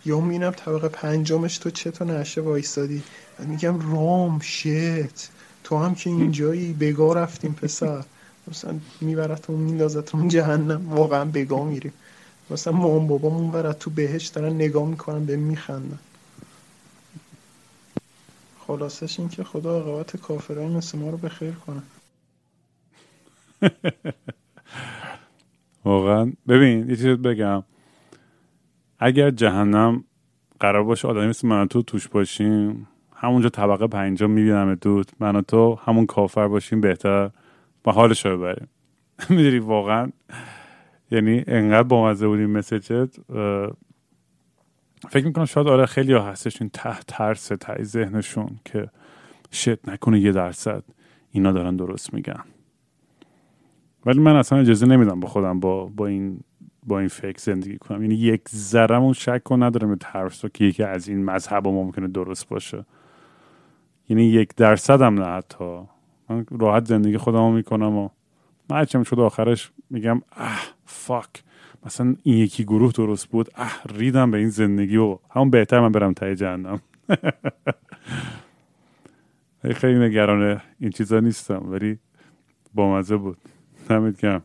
یا 0.04 0.20
می‌بینم 0.20 0.50
طبقه 0.50 0.88
پنجمش 0.88 1.58
تو 1.58 1.70
چه 1.70 1.90
تا 1.90 2.04
نشه 2.04 2.40
وایستادی 2.40 3.02
بعد 3.38 3.48
میگم 3.48 3.92
رام 3.92 4.40
شت 4.40 5.30
تو 5.64 5.78
هم 5.78 5.94
که 5.94 6.10
اینجایی 6.10 6.72
بگاه 6.72 7.14
رفتیم 7.16 7.52
پسر. 7.52 8.04
مثلا 8.48 8.74
میبرتمون 9.00 9.60
میندازتمون 9.60 10.28
جهنم. 10.28 10.94
واقعا 10.94 11.24
بگاه 11.24 11.64
میریم. 11.64 11.92
مثلا 12.50 12.72
مام 12.72 13.06
بابامون 13.06 13.50
برد 13.50 13.78
تو 13.78 13.90
بهش 13.90 14.26
دارن 14.26 14.52
نگاه 14.52 14.88
می‌کنن 14.88 15.24
به 15.24 15.36
میخندن. 15.36 15.98
خلاصش 18.72 19.20
این 19.20 19.28
که 19.28 19.44
خدا 19.44 19.70
عاقبت 19.70 20.16
کافرای 20.16 20.68
مثل 20.68 20.98
ما 20.98 21.10
رو 21.10 21.16
به 21.16 21.28
خیر 21.28 21.52
کنه. 21.52 21.82
واقعا. 25.84 26.32
ببین 26.48 26.90
یه 26.90 26.96
چیز 26.96 27.06
بگم. 27.06 27.64
اگر 28.98 29.30
جهنم 29.30 30.04
قرار 30.60 30.84
باشه 30.84 31.08
آدمی 31.08 31.26
مثل 31.26 31.48
من 31.48 31.68
تو 31.68 31.82
توش 31.82 32.08
باشیم 32.08 32.88
همونجا 33.14 33.48
طبقه 33.48 33.86
پنجم 33.86 34.30
می‌بینم 34.30 34.74
دود 34.74 35.10
من 35.20 35.42
تو 35.42 35.78
همون 35.84 36.06
کافر 36.06 36.48
باشیم 36.48 36.80
بهتر 36.80 37.30
با 37.84 37.92
حالش 37.92 38.26
رو 38.26 38.38
ببریم. 38.38 38.68
می‌دونی 39.30 39.58
واقعا؟ 39.58 40.12
یعنی 41.10 41.44
انقدر 41.46 41.88
بامزه 41.88 42.26
بودیم 42.28 42.50
مسیجت 42.50 43.16
فکر 45.10 45.26
می‌کنم 45.26 45.44
شاید 45.44 45.68
آره 45.68 45.86
خیلی 45.86 46.14
هستش 46.14 46.62
این 46.62 46.70
ته 46.70 46.98
ترس 47.08 47.48
ته 47.48 47.82
ذهنشون 47.82 48.60
که 48.64 48.88
شت 49.50 49.88
نکنه 49.88 50.20
یه 50.20 50.32
درصد 50.32 50.84
اینا 51.30 51.52
دارن 51.52 51.76
درست 51.76 52.14
میگن. 52.14 52.44
ولی 54.06 54.18
من 54.20 54.36
اصلا 54.36 54.58
اجازه 54.58 54.86
نمیدم 54.86 55.20
با 55.20 55.28
خودم 55.28 55.60
با 55.60 55.86
با 55.86 56.06
این 56.06 56.40
با 56.86 56.98
این 56.98 57.08
فکر 57.08 57.38
زندگی 57.38 57.78
کنم. 57.78 58.02
یعنی 58.02 58.14
یک 58.14 58.48
ذرم 58.48 59.12
شک 59.12 59.42
کن 59.42 59.62
ندارم 59.62 59.90
به 59.90 59.96
ترس 60.00 60.44
که 60.54 60.64
یکی 60.64 60.82
از 60.82 61.08
این 61.08 61.24
مذهب 61.24 61.68
ممکنه 61.68 62.08
درست 62.08 62.48
باشه. 62.48 62.84
یعنی 64.08 64.24
یک 64.24 64.54
درصد 64.56 65.02
هم 65.02 65.14
نه 65.14 65.26
حتی. 65.26 65.80
من 66.28 66.46
راحت 66.50 66.88
زندگی 66.88 67.16
خودم 67.16 67.52
می‌کنم 67.52 67.96
و 67.96 68.08
من 68.70 68.76
هرچم 68.76 69.02
شد 69.02 69.18
آخرش 69.18 69.70
میگم 69.90 70.22
اه 70.36 70.62
فاک 70.84 71.42
مثلا 71.86 72.16
این 72.22 72.38
یکی 72.38 72.64
گروه 72.64 72.92
درست 72.92 73.28
بود. 73.28 73.50
اه 73.54 73.82
ریدم 73.94 74.30
به 74.30 74.38
این 74.38 74.48
زندگی 74.48 74.96
و 74.96 75.18
همون 75.30 75.50
بهتر 75.50 75.80
من 75.80 75.92
برم 75.92 76.12
تای 76.12 76.36
جهنم. 76.36 76.80
خیلی 79.74 79.98
نگران 79.98 80.60
این 80.80 80.90
چیزا 80.90 81.20
نیستم 81.20 81.70
ولی 81.70 81.98
بامزه 82.74 83.16
بود. 83.16 83.38
نمید 83.90 84.20
کم 84.20 84.42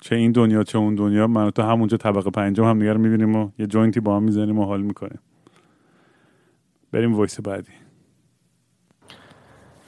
چه 0.00 0.16
این 0.16 0.32
دنیا 0.32 0.62
چه 0.62 0.78
اون 0.78 0.94
دنیا. 0.94 1.26
من 1.26 1.50
تو 1.50 1.62
همونجا 1.62 1.96
طبقه 1.96 2.30
پنجم 2.30 2.64
هم 2.64 2.78
دیگر 2.78 2.96
می‌بینیم 2.96 3.36
و 3.36 3.50
یه 3.58 3.66
joint 3.66 3.94
ی 3.94 4.00
با 4.00 4.16
هم 4.16 4.22
می‌زنیم 4.22 4.58
و 4.58 4.64
حال 4.64 4.82
می‌کنیم. 4.82 5.18
بریم 6.92 7.14
voice 7.14 7.40
بعدی. 7.40 7.72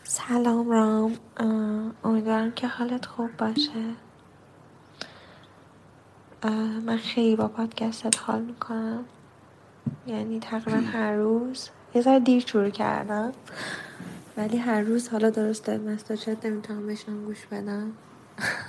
سلام 0.03 0.71
رام. 0.71 1.13
امیدوارم 2.05 2.53
که 2.53 2.67
حالت 2.67 3.07
خوب 3.07 3.31
باشه. 3.39 3.95
من 6.51 6.97
خیلی 6.97 7.37
با 7.37 7.49
پادکستت 7.49 8.19
حال 8.21 8.43
می‌کنم. 8.43 9.05
یعنی 10.07 10.41
تقریبا 10.41 10.81
هر 10.81 11.13
روز. 11.13 11.69
یه 11.95 12.03
ذره 12.03 12.21
دیر 12.21 12.47
شروع 12.47 12.71
کردم. 12.71 13.33
ولی 14.37 14.57
هر 14.57 14.81
روز 14.81 15.09
حالا 15.09 15.31
درسته 15.31 15.79
مساجت 15.79 16.47
نمی‌تونم 16.47 16.87
بشنم 16.87 17.25
گوش 17.25 17.47
بدم. 17.47 17.93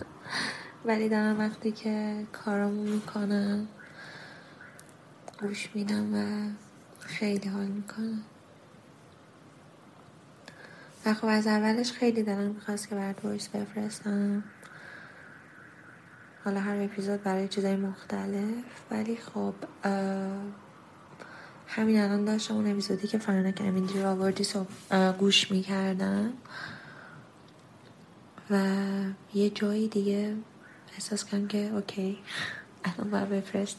ولی 0.85 1.09
دارم 1.09 1.39
وقتی 1.39 1.71
که 1.71 2.25
کارامو 2.31 2.83
می‌کنم 2.83 3.67
گوش 5.41 5.69
میدم 5.73 6.13
و 6.13 6.49
خیلی 6.99 7.49
حال 7.49 7.65
می‌کنم. 7.65 8.21
و 11.05 11.13
خب 11.13 11.27
از 11.27 11.47
اولش 11.47 11.91
خیلی 11.91 12.23
دلم 12.23 12.51
می‌خواست 12.51 12.89
که 12.89 12.95
برات 12.95 13.25
وایس 13.25 13.47
بفرستم. 13.47 14.43
حالا 16.45 16.59
هر 16.59 16.83
اپیزود 16.83 17.23
برای 17.23 17.47
چیزای 17.47 17.75
مختلف 17.75 18.63
ولی 18.91 19.15
خب 19.17 19.53
همین 21.67 21.99
الان 22.01 22.25
داشتم 22.25 22.55
اون 22.55 22.71
اپیزودی 22.71 23.07
که 23.07 23.17
فرانک 23.17 23.61
امینجی 23.61 24.01
رو 24.01 24.09
آوردی 24.09 24.45
گوش 25.19 25.51
می‌کردم 25.51 26.33
و 28.49 28.61
یه 29.33 29.49
جایی 29.49 29.87
دیگه 29.87 30.35
احساس 30.93 31.25
کردم 31.25 31.47
که 31.47 31.71
اوکی 31.73 32.17
الان 32.85 33.09
باید 33.09 33.29
بفرست. 33.29 33.77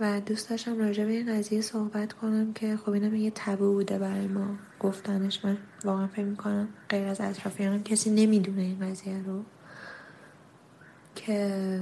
و 0.00 0.20
دوست 0.20 0.50
داشتم 0.50 0.78
راجع 0.78 1.04
به 1.04 1.12
این 1.12 1.38
قضیه 1.38 1.60
صحبت 1.60 2.12
کنم 2.12 2.52
که 2.52 2.76
خب 2.76 2.90
اینم 2.90 3.14
یه 3.14 3.32
تبو 3.34 3.72
بوده 3.72 3.98
برای 3.98 4.26
ما 4.26 4.56
گفتنش. 4.80 5.44
من 5.44 5.58
واقعا 5.84 6.06
فکر 6.06 6.24
می‌کنم 6.24 6.68
غیر 6.88 7.08
از 7.08 7.20
اطرافیانم 7.20 7.82
کسی 7.82 8.10
نمی‌دونه 8.10 8.62
این 8.62 8.90
قضیه 8.90 9.22
رو. 9.26 9.44
که 11.26 11.80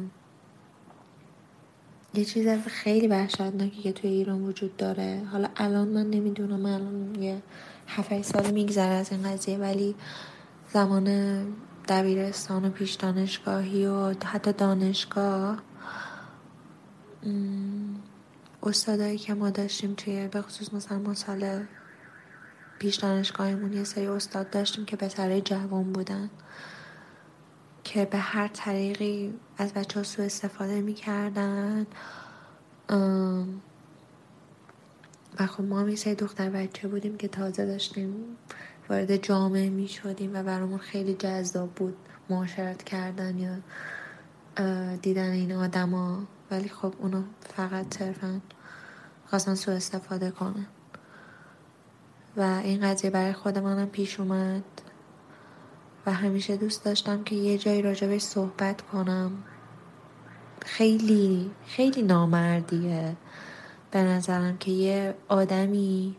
یه 2.14 2.24
چیز 2.24 2.48
خیلی 2.48 3.06
وحشتناکی 3.06 3.82
که 3.82 3.92
توی 3.92 4.10
ایران 4.10 4.42
وجود 4.42 4.76
داره. 4.76 5.22
حالا 5.32 5.48
الان 5.56 5.88
من 5.88 6.10
نمی‌دونم 6.10 6.66
الان 6.66 7.22
یه 7.22 7.42
هفت 7.86 8.22
سال 8.22 8.50
میگذره 8.50 8.94
از 8.94 9.12
این 9.12 9.22
قضیه 9.22 9.58
ولی 9.58 9.94
زمان 10.72 11.06
دبیرستان 11.88 12.64
و 12.64 12.70
پیش 12.70 12.94
دانشگاهی 12.94 13.86
و 13.86 14.14
حتی 14.24 14.52
دانشگاه 14.52 15.62
استادایی 18.62 19.18
که 19.18 19.34
ما 19.34 19.50
داشتیم 19.50 19.94
توی 19.94 20.28
به 20.28 20.42
خصوص 20.42 20.74
مثلا 20.74 20.98
ما 20.98 21.14
سال 21.14 21.64
پیش 22.78 22.96
دانشگاهمون 22.96 23.72
یه 23.72 23.84
سری 23.84 24.06
استاد 24.06 24.50
داشتیم 24.50 24.84
که 24.84 24.96
پسرای 24.96 25.40
جوان 25.40 25.92
بودن. 25.92 26.30
که 27.88 28.04
به 28.04 28.18
هر 28.18 28.48
طریقی 28.48 29.34
از 29.58 29.72
بچه 29.72 30.00
ها 30.00 30.04
سو 30.04 30.22
استفاده 30.22 30.80
می‌کردن. 30.80 31.86
و 35.40 35.46
خب 35.46 35.64
ما 35.64 35.80
هم 35.80 35.88
یه 35.88 36.14
دختر 36.14 36.50
بچه 36.50 36.88
بودیم 36.88 37.16
که 37.16 37.28
تازه 37.28 37.66
داشتیم 37.66 38.14
وارد 38.90 39.16
جامعه 39.16 39.70
می 39.70 39.88
شدیم 39.88 40.30
و 40.34 40.42
برامون 40.42 40.78
خیلی 40.78 41.14
جذاب 41.14 41.70
بود 41.70 41.96
معاشرت 42.30 42.82
کردن 42.82 43.38
یا 43.38 43.56
دیدن 44.96 45.30
این 45.30 45.52
آدما. 45.52 46.22
ولی 46.50 46.68
خب 46.68 46.94
اونو 46.98 47.22
فقط 47.56 47.98
صرفا 47.98 48.40
خواستن 49.26 49.54
سو 49.54 49.70
استفاده 49.70 50.30
کنن. 50.30 50.66
و 52.36 52.42
این 52.42 52.80
قضیه 52.80 53.10
برای 53.10 53.32
خود 53.32 53.58
منم 53.58 53.88
پیش 53.88 54.20
اومد. 54.20 54.62
و 56.08 56.10
همیشه 56.10 56.56
دوست 56.56 56.84
داشتم 56.84 57.24
که 57.24 57.34
یه 57.34 57.58
جایی 57.58 57.82
راجبش 57.82 58.20
صحبت 58.20 58.82
کنم. 58.82 59.32
خیلی 60.66 61.50
خیلی 61.66 62.02
نامردیه. 62.02 63.16
به 63.90 64.02
نظرم 64.02 64.58
که 64.58 64.70
یه 64.70 65.14
آدمی 65.28 66.16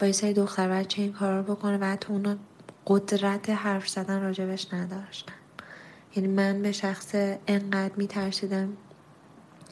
با 0.00 0.06
یه 0.06 0.12
سری 0.12 0.32
دختر 0.32 0.68
بچه 0.68 1.02
این 1.02 1.12
کار 1.12 1.36
رو 1.36 1.42
بکنه 1.42 1.78
و 1.78 1.84
حتی 1.84 2.12
اونا 2.12 2.36
قدرت 2.86 3.50
حرف 3.50 3.88
زدن 3.88 4.22
راجبش 4.22 4.74
نداشتن. 4.74 5.32
یعنی 6.16 6.28
من 6.28 6.62
به 6.62 6.72
شخص 6.72 7.14
انقدر 7.46 7.94
میترسیدم 7.96 8.68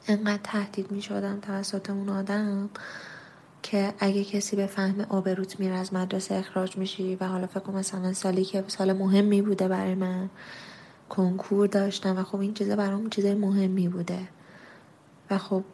انقدر 0.06 0.40
تهدید 0.42 0.90
می‌شدم 0.90 1.40
توسط 1.40 1.90
اون 1.90 2.08
آدم 2.08 2.70
که 3.62 3.94
اگه 3.98 4.24
کسی 4.24 4.56
به 4.56 4.66
فهم 4.66 5.00
آبروت 5.00 5.60
میره 5.60 5.74
از 5.74 5.94
مدرسه 5.94 6.34
اخراج 6.34 6.76
میشی 6.76 7.16
و 7.16 7.24
حالا 7.24 7.46
فکر 7.46 7.70
مثلا 7.70 8.12
سالی 8.12 8.44
که 8.44 8.64
سال 8.66 8.92
مهمی 8.92 9.42
بوده 9.42 9.68
برای 9.68 9.94
من 9.94 10.30
کنکور 11.08 11.66
داشتم 11.66 12.18
و 12.18 12.22
خب 12.22 12.40
این 12.40 12.54
چیزا 12.54 12.76
برام 12.76 13.10
چیزای 13.10 13.34
مهمی 13.34 13.88
بوده. 13.88 14.28
و 15.30 15.38
خب 15.38 15.64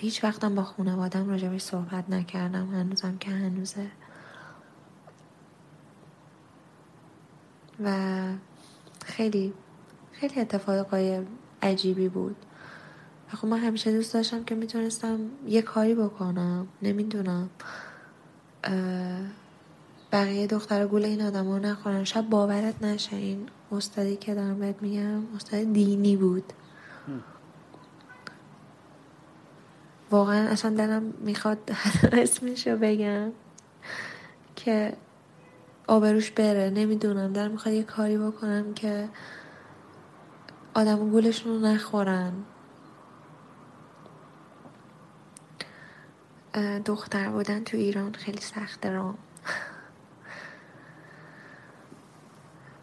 هیچ 0.00 0.24
وقتم 0.24 0.54
با 0.54 0.62
خانوادم 0.62 1.28
راجبش 1.28 1.62
صحبت 1.62 2.10
نکردم 2.10 2.70
هنوزم 2.74 3.16
که 3.18 3.30
هنوزه. 3.30 3.86
و 7.84 7.92
خیلی 9.04 9.52
خیلی 10.12 10.40
اتفاقای 10.40 11.20
عجیبی 11.62 12.08
بود. 12.08 12.36
و 13.32 13.36
خب 13.36 13.48
من 13.48 13.58
همیشه 13.58 13.92
دوست 13.92 14.14
داشتم 14.14 14.44
که 14.44 14.54
می‌تونستم 14.54 15.18
یه 15.46 15.62
کاری 15.62 15.94
بکنم 15.94 16.66
نمی‌دونم. 16.82 17.50
بقیه 20.12 20.46
دختر 20.46 20.86
گول 20.86 21.04
این 21.04 21.22
آدم 21.22 21.48
رو 21.48 21.58
نخورن. 21.58 22.04
شب 22.04 22.28
باورت 22.30 22.82
نشه 22.82 23.16
این 23.16 23.48
استادی 23.72 24.16
که 24.16 24.34
دارم 24.34 24.58
بهت 24.58 24.82
میگم 24.82 25.34
استاد 25.36 25.72
دینی 25.72 26.16
بود. 26.16 26.52
واقعا 30.10 30.48
اصلا 30.48 30.70
دلم 30.76 31.02
می‌خواد 31.20 31.58
اسمش 32.12 32.66
رو 32.66 32.78
بگم 32.78 33.32
که 34.56 34.96
آبروش 35.86 36.30
بره. 36.30 36.70
نمی‌دونم 36.70 37.32
دلم 37.32 37.50
می‌خواد 37.50 37.74
یه 37.74 37.82
کاری 37.82 38.18
بکنم 38.18 38.74
که 38.74 39.08
آدم 40.74 41.10
گولشون 41.10 41.52
رو 41.52 41.58
نخورن. 41.68 42.32
دختر 46.84 47.30
بودن 47.30 47.64
تو 47.64 47.76
ایران 47.76 48.12
خیلی 48.12 48.40
سخته 48.40 48.90
رام. 48.90 49.18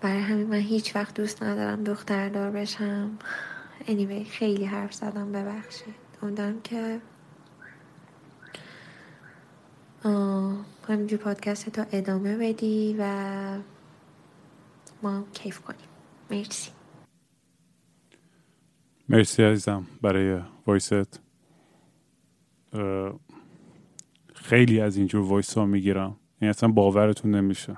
برای 0.01 0.21
همین 0.21 0.47
من 0.47 0.57
هیچ 0.57 0.95
وقت 0.95 1.13
دوست 1.13 1.43
ندارم 1.43 1.83
دختردار 1.83 2.51
بشم. 2.51 3.17
Anyway 3.79 4.29
خیلی 4.29 4.65
حرف 4.65 4.93
زدم 4.93 5.31
ببخشید. 5.31 5.95
امیدوارم 6.21 6.61
که 6.61 7.01
همینجور 10.89 11.19
پادکست 11.19 11.69
تا 11.69 11.85
ادامه 11.91 12.37
بدی 12.37 12.95
و 12.99 13.03
ما 15.03 15.23
کیف 15.33 15.59
کنیم. 15.59 15.87
مرسی. 16.31 16.71
مرسی 19.09 19.43
عزیزم 19.43 19.87
برای 20.01 20.41
voice 20.67 21.05
ت. 21.05 21.19
خیلی 24.53 24.79
از 24.79 24.97
اینجور 24.97 25.25
voice 25.25 25.57
ها 25.57 25.65
می‌گیرم. 25.65 26.15
یعنی 26.41 26.49
اصلا 26.49 26.69
باورتون 26.69 27.35
نمیشه. 27.35 27.77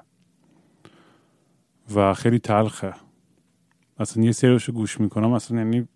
و 1.96 2.14
خیلی 2.14 2.40
تلخه. 2.40 2.94
اصلا 3.98 4.24
یه 4.24 4.32
سریشو 4.32 4.72
گوش 4.72 5.00
می‌کنم 5.00 5.34
اصلا 5.34 5.58
یعنی 5.58 5.88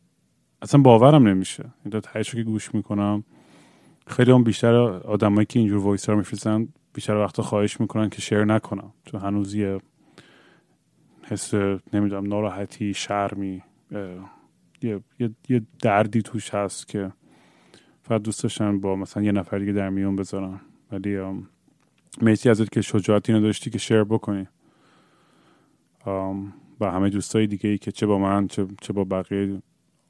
اصلا 0.62 0.82
باورم 0.82 1.28
نمیشه. 1.28 1.66
اینا 1.86 2.24
که 2.24 2.44
گوش 2.44 2.76
می‌کنم 2.76 3.24
خیلی 4.08 4.32
هم 4.32 4.44
بیشتر 4.44 4.76
آدمایی 4.76 5.46
که 5.46 5.60
اینجور 5.60 5.84
وایس 5.84 6.10
ها 6.10 6.16
میفرستن 6.16 6.68
بیشتر 6.94 7.16
وقتا 7.16 7.44
خواهش 7.44 7.80
می‌کنن 7.82 8.10
که 8.10 8.22
شیر 8.22 8.46
نکنم. 8.46 8.94
چون 9.06 9.22
هنوز 9.22 9.54
یه 9.56 9.78
حس 11.24 11.54
نمی‌دونم 11.94 12.28
ناراحتی 12.28 12.94
شرمی 12.94 13.64
یه،, 14.82 15.00
یه،, 15.20 15.32
یه 15.50 15.62
دردی 15.82 16.22
توش 16.22 16.54
هست 16.54 16.88
که 16.88 17.12
فقط 18.04 18.22
دوست 18.22 18.44
داشتن 18.44 18.80
با 18.80 18.96
مثلا 18.96 19.24
یه 19.24 19.32
نفر 19.32 19.60
دیگه 19.60 19.72
در 19.72 19.90
میون 19.90 20.16
بذارن. 20.16 20.62
ولی 20.92 21.18
مرسی 22.22 22.50
ازت 22.50 22.72
که 22.72 22.82
شجاعت 22.82 23.30
اینو 23.30 23.42
داشتی 23.42 23.70
که 23.70 23.78
شیر 23.78 24.04
بکنی. 24.04 24.48
با 26.80 26.92
همه 26.92 27.10
دوستای 27.10 27.48
دیگه 27.48 27.70
ای 27.70 27.78
که 27.78 27.92
چه 27.92 28.06
با 28.06 28.18
من 28.18 28.48
چه, 28.48 28.68
چه 28.82 28.94
با 28.94 29.04
بقیه 29.04 29.62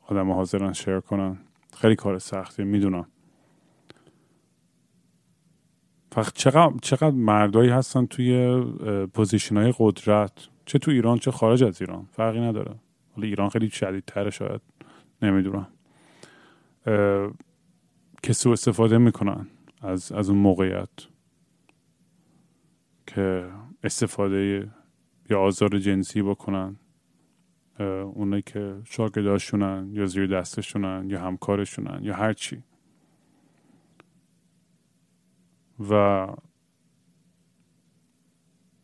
آدم 0.07 0.31
حاضرن 0.31 0.73
شیر 0.73 0.99
کنن. 0.99 1.37
خیلی 1.77 1.95
کار 1.95 2.19
سختیه 2.19 2.65
می‌دونم. 2.65 3.05
فقط 6.11 6.33
چقدر, 6.33 6.73
چقدر 6.81 7.11
مردایی 7.11 7.69
هستن 7.69 8.05
توی 8.05 8.61
پوزیشن 9.13 9.57
های 9.57 9.73
قدرت. 9.77 10.31
چه 10.65 10.79
تو 10.79 10.91
ایران 10.91 11.17
چه 11.17 11.31
خارج 11.31 11.63
از 11.63 11.81
ایران. 11.81 12.07
فرقی 12.11 12.39
نداره. 12.39 12.75
حالا 13.15 13.27
ایران 13.27 13.49
خیلی 13.49 13.69
شدیدتره 13.69 14.29
شاید. 14.29 14.61
نمی‌دونم. 15.21 15.67
که 18.23 18.33
سو 18.33 18.49
استفاده 18.49 18.97
می‌کنن. 18.97 19.47
از, 19.81 20.11
از 20.11 20.29
اون 20.29 20.39
موقعیت 20.39 20.89
که 23.07 23.51
استفاده 23.83 24.71
یا 25.29 25.41
آزار 25.41 25.79
جنسی 25.79 26.21
بکنن 26.21 26.75
اونایی 28.13 28.41
که 28.41 28.81
شاگرداشونن 28.83 29.89
یا 29.93 30.05
زیر 30.05 30.27
دستشونن 30.27 31.09
یا 31.09 31.21
همکارشونن 31.21 31.99
یا 32.03 32.15
هر 32.15 32.33
چی. 32.33 32.63
و 35.89 36.27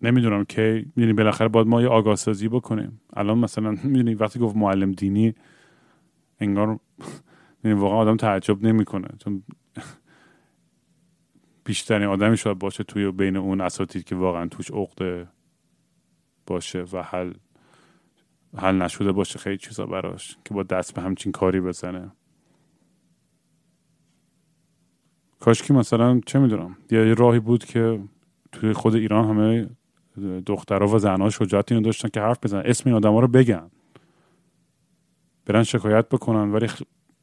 نمی‌دونم 0.01 0.43
که 0.45 0.85
می‌دونی 0.95 1.13
بالاخره 1.13 1.47
باید 1.47 1.67
ما 1.67 1.81
یه 1.81 1.87
آگاه 1.87 2.15
سازی 2.15 2.47
بکنیم. 2.47 3.01
الان 3.13 3.37
مثلا 3.37 3.71
می‌دونی 3.83 4.15
وقتی 4.15 4.39
گفت 4.39 4.55
معلم 4.55 4.91
دینی 4.91 5.35
انگار 6.39 6.79
یعنی 7.63 7.79
واقعا 7.79 7.97
آدم 7.97 8.17
تعجب 8.17 8.63
نمی‌کنه. 8.63 9.07
چون 9.17 9.43
بیشترین 11.65 12.07
آدمی 12.07 12.37
شاید 12.37 12.59
باشه 12.59 12.83
توی 12.83 13.11
بین 13.11 13.37
اون 13.37 13.61
اساتید 13.61 14.03
که 14.03 14.15
واقعا 14.15 14.47
توش 14.47 14.71
عقده 14.71 15.27
باشه 16.47 16.85
و 16.91 17.01
حل 17.01 17.33
حل 18.57 18.81
نشده 18.81 19.11
باشه 19.11 19.39
خیلی 19.39 19.57
چیزا 19.57 19.85
براش 19.85 20.37
که 20.45 20.53
با 20.53 20.63
دست 20.63 20.93
به 20.93 21.01
همچین 21.01 21.31
کاری 21.31 21.61
بزنه. 21.61 22.11
کاش 25.39 25.61
که 25.61 25.73
مثلا 25.73 26.21
چه 26.25 26.39
می‌دونم 26.39 26.77
یه 26.91 27.13
راهی 27.13 27.39
بود 27.39 27.65
که 27.65 27.99
توی 28.51 28.73
خود 28.73 28.95
ایران 28.95 29.25
همه 29.25 29.69
دخترها 30.45 30.95
و 30.95 30.99
زنها 30.99 31.29
شجاعت 31.29 31.71
اینو 31.71 31.83
داشتن 31.83 32.09
که 32.09 32.21
حرف 32.21 32.39
بزنن 32.43 32.63
اسم 32.65 32.83
این 32.89 32.95
آدما 32.95 33.19
رو 33.19 33.27
بگن. 33.27 33.71
برن 35.45 35.63
شکایت 35.63 36.09
بکنن 36.09 36.51
ولی 36.51 36.67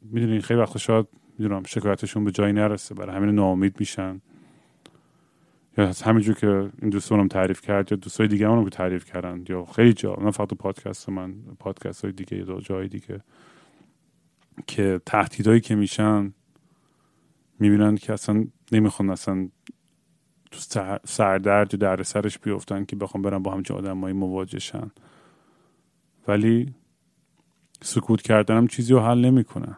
می‌دونین 0.03 0.41
خیلی 0.41 0.61
وقت 0.61 0.79
شاید 0.79 1.07
می‌دونم 1.39 1.63
شکایتشون 1.67 2.25
به 2.25 2.31
جایی 2.31 2.53
نرسه 2.53 2.95
برای 2.95 3.17
همین 3.17 3.35
ناامید 3.35 3.81
میشن. 3.81 4.21
یا 5.79 5.93
همینجور 6.05 6.35
که 6.35 6.71
این 6.83 6.91
دوستانم 6.91 7.29
تعریف 7.29 7.61
کرد 7.61 7.93
یا 7.93 7.97
دوستای 7.97 8.29
دیگه 8.29 8.49
هم 8.49 8.65
که 8.65 8.71
تعریف 8.71 9.05
کردن 9.05 9.45
یا 9.49 9.65
خیلی 9.65 9.93
جا 9.93 10.15
نه 10.21 10.31
فقط 10.31 10.55
پادکست 10.55 11.09
من 11.09 11.35
پادکست 11.59 12.05
های 12.05 12.13
دیگه 12.13 12.37
یا 12.37 12.61
جای 12.61 12.89
دیگه 12.89 13.21
که 14.67 15.01
تهدیدهایی 15.07 15.61
که 15.61 15.75
میشن 15.75 16.35
می‌بینن 17.59 17.97
که 17.97 18.13
اصلا 18.13 18.47
نمی‌خوان 18.73 19.11
اصلا 19.11 19.49
تو 20.51 20.59
سردرد 21.05 21.75
یا 21.75 21.79
در 21.79 22.03
سرش 22.03 22.39
بیفتن 22.39 22.85
که 22.85 22.97
بخوام 22.97 23.23
برن 23.23 23.39
با 23.39 23.53
همچین 23.53 23.77
آدمایی 23.77 24.15
مواجه 24.15 24.59
شن. 24.59 24.91
ولی 26.29 26.75
سکوت 27.83 28.23
کردنم 28.23 28.67
چیزی 28.67 28.93
رو 28.93 29.01
حل 29.01 29.19
نمی‌کنه. 29.19 29.77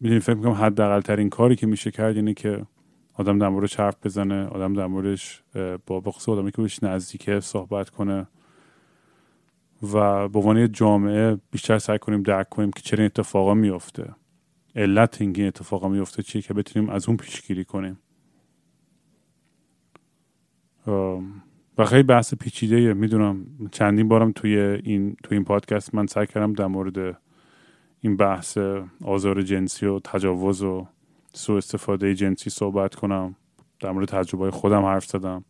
می‌دونی 0.00 0.20
فکر 0.20 0.34
می‌کنم 0.34 0.52
حداقل 0.52 1.00
ترین 1.00 1.28
کاری 1.28 1.56
که 1.56 1.66
میشه 1.66 1.90
کرد 1.90 2.16
اینه 2.16 2.34
که 2.34 2.66
آدم 3.14 3.38
در 3.38 3.48
موردش 3.48 3.80
حرف 3.80 3.96
بزنه 4.06 4.46
آدم 4.46 4.72
در 4.72 4.86
موردش 4.86 5.42
با 5.86 6.00
بخصوص 6.00 6.28
آدمی 6.28 6.52
که 6.52 6.62
بهش 6.62 6.82
نزدیکه 6.82 7.40
صحبت 7.40 7.90
کنه 7.90 8.26
و 9.82 10.28
به 10.28 10.38
عنوان 10.38 10.72
جامعه 10.72 11.38
بیشتر 11.50 11.78
سعی 11.78 11.98
کنیم 11.98 12.22
درک 12.22 12.48
کنیم 12.48 12.70
که 12.70 12.80
چرا 12.82 12.98
این 12.98 13.06
اتفاقا 13.06 13.54
میفته 13.54 14.14
علت 14.76 15.20
اینکه 15.20 15.42
این 15.42 15.48
اتفاقا 15.48 15.88
میفته 15.88 16.22
چیه 16.22 16.42
که 16.42 16.54
بتونیم 16.54 16.90
از 16.90 17.08
اون 17.08 17.16
پیشگیری 17.16 17.64
کنیم. 17.64 17.98
و 21.78 21.84
خیلی 21.84 22.02
بحث 22.02 22.34
پیچیده 22.34 22.94
می‌دونم 22.94 23.46
چندین 23.72 24.08
بارم 24.08 24.32
توی 24.32 24.58
این 24.58 25.16
توی 25.22 25.36
این 25.36 25.44
پادکست 25.44 25.94
من 25.94 26.06
سعی 26.06 26.26
کردم 26.26 26.52
در 26.52 26.66
مورد 26.66 27.18
این 28.00 28.16
بحث 28.16 28.58
آزار 29.04 29.42
جنسی 29.42 29.86
و 29.86 29.98
تجاوز 29.98 30.62
و 30.62 30.86
سوء 31.32 31.56
استفاده 31.56 32.14
جنسی 32.14 32.50
صحبت 32.50 32.94
کنم. 32.94 33.36
در 33.80 33.92
مورد 33.92 34.08
تجربه 34.08 34.50
خودم 34.50 34.84
حرف 34.84 35.04
زدم. 35.04 35.44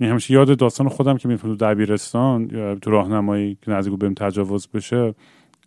می 0.00 0.06
همیشه 0.06 0.34
یاد 0.34 0.58
داستان 0.58 0.88
خودم 0.88 1.16
که 1.16 1.28
میفهم 1.28 1.56
تو 1.56 1.56
دبیرستان 1.56 2.50
یا 2.52 2.74
تو 2.74 2.90
راهنمایی 2.90 3.58
که 3.62 3.70
نزدیک 3.70 3.98
بهم 3.98 4.14
تجاوز 4.14 4.68
بشه 4.68 5.14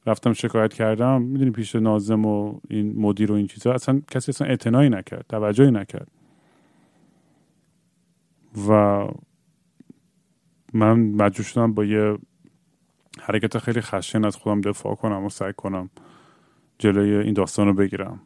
رفتم 0.05 0.33
شکایت 0.33 0.73
کردم. 0.73 1.21
می‌دونی 1.21 1.51
پیش 1.51 1.75
نازم 1.75 2.25
و 2.25 2.59
این 2.69 2.99
مدیر 2.99 3.31
و 3.31 3.35
این 3.35 3.47
چیزا 3.47 3.73
اصلا 3.73 4.01
کسی 4.11 4.31
اصلا 4.31 4.47
اعتنایی 4.47 4.89
نکرد 4.89 5.25
توجهی 5.29 5.71
نکرد. 5.71 6.07
و 8.69 9.03
من 10.73 10.99
مجبور 10.99 11.45
شدم 11.45 11.73
با 11.73 11.85
یه 11.85 12.17
حرکت 13.25 13.57
خیلی 13.57 13.81
خشن 13.81 14.25
از 14.25 14.35
خودم 14.35 14.61
دفاع 14.61 14.95
کنم 14.95 15.25
و 15.25 15.29
سعی 15.29 15.53
کنم 15.53 15.89
جلوی 16.79 17.15
این 17.15 17.33
داستان 17.33 17.67
رو 17.67 17.73
بگیرم. 17.73 18.21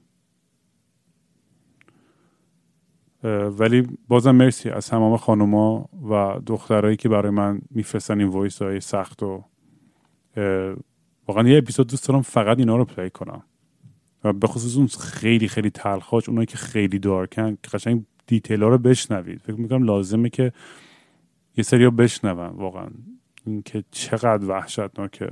ولی 3.60 3.88
بازم 4.08 4.32
مرسی 4.32 4.70
از 4.70 4.88
تمام 4.88 5.18
خانوما 5.18 5.90
و 6.10 6.40
دخترایی 6.46 6.98
که 6.98 7.10
برای 7.10 7.32
من 7.32 7.62
میفرستن 7.72 8.20
این 8.20 8.30
voice 8.30 8.62
های 8.62 8.80
سخت 8.80 9.24
و 9.24 9.44
واقعا 11.28 11.50
یه 11.50 11.58
اپیزود 11.58 11.88
دوست 11.88 12.08
دارم 12.08 12.22
فقط 12.22 12.60
اینا 12.60 12.78
رو 12.78 12.86
play 12.86 13.10
کنم. 13.10 13.44
و 14.24 14.34
به 14.34 14.48
خصوص 14.48 14.78
اون 14.78 14.88
خیلی 14.88 15.48
خیلی 15.48 15.70
تلخاش 15.70 16.30
اونایی 16.30 16.46
که 16.46 16.58
خیلی 16.58 17.00
dark 17.00 17.46
ن 17.46 17.58
که 17.64 17.70
قشنگ 17.74 18.06
detail 18.28 18.64
ها 18.64 18.70
رو 18.70 18.78
بشنوید. 18.78 19.42
فکر 19.42 19.56
می‌کنم 19.56 19.84
لازمه 19.84 20.30
که 20.30 20.54
یه 21.58 21.64
سری 21.64 21.84
ها 21.84 21.90
بشنون 21.90 22.34
واقعا. 22.34 22.90
اینکه 23.48 23.84
چقدر 23.92 24.46
وحشتناکه 24.46 25.30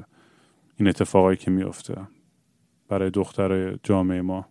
این 0.77 0.87
اتفاقایی 0.89 1.37
که 1.37 1.51
میفته 1.51 1.97
برای 2.87 3.09
دختر 3.09 3.75
جامعه 3.83 4.21
ما. 4.21 4.45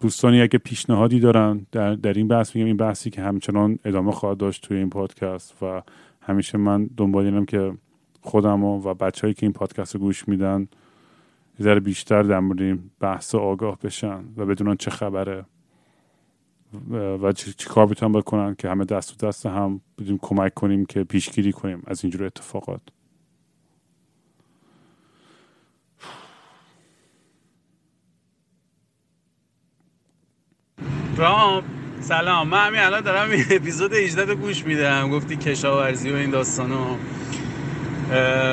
دوستانی 0.00 0.42
اگه 0.42 0.58
پیشنهادی 0.58 1.20
دارن 1.20 1.66
در, 1.72 1.94
در 1.94 2.12
این 2.12 2.28
بحث 2.28 2.56
میگم 2.56 2.66
این 2.66 2.76
بحثی 2.76 3.10
که 3.10 3.22
همچنان 3.22 3.78
ادامه 3.84 4.12
خواهد 4.12 4.38
داشت 4.38 4.62
توی 4.62 4.76
این 4.76 4.90
پادکست 4.90 5.62
و 5.62 5.82
همیشه 6.20 6.58
من 6.58 6.90
دنبال 6.96 7.24
اینم 7.24 7.44
که 7.44 7.72
خودم 8.20 8.64
و, 8.64 8.88
و 8.88 8.94
بچههایی 8.94 9.34
که 9.34 9.46
این 9.46 9.52
پادکست 9.52 9.94
رو 9.94 10.00
گوش 10.00 10.28
میدن 10.28 10.68
یه 11.58 11.74
بیشتر 11.74 12.22
در 12.22 12.40
مورد 12.40 12.62
این 12.62 12.90
بحث 13.00 13.34
آگاه 13.34 13.78
بشن 13.78 14.24
و 14.36 14.46
بدونن 14.46 14.76
چه 14.76 14.90
خبره. 14.90 15.44
و 17.22 17.32
چی 17.32 17.54
کار 17.68 17.86
می‌تونن 17.86 18.12
بکنن 18.12 18.54
که 18.54 18.68
همه 18.68 18.84
دست 18.84 19.22
و 19.22 19.26
دست 19.26 19.46
هم 19.46 19.80
بدیم 19.98 20.18
کمک 20.22 20.54
کنیم 20.54 20.86
که 20.86 21.04
پیشگیری 21.04 21.52
کنیم 21.52 21.82
از 21.86 22.04
اینجور 22.04 22.24
اتفاقات؟ 22.24 22.80
رام 31.16 31.64
سلام. 32.00 32.48
من 32.48 32.66
همین 32.66 32.80
الان 32.80 33.00
دارم 33.00 33.30
این 33.30 33.44
اپیزود 33.50 33.92
18 33.92 34.34
گوش 34.34 34.64
میدم. 34.64 35.10
گفتی 35.10 35.36
کشاورزی 35.36 36.10
و 36.10 36.14
این 36.14 36.30
داستانو 36.30 36.96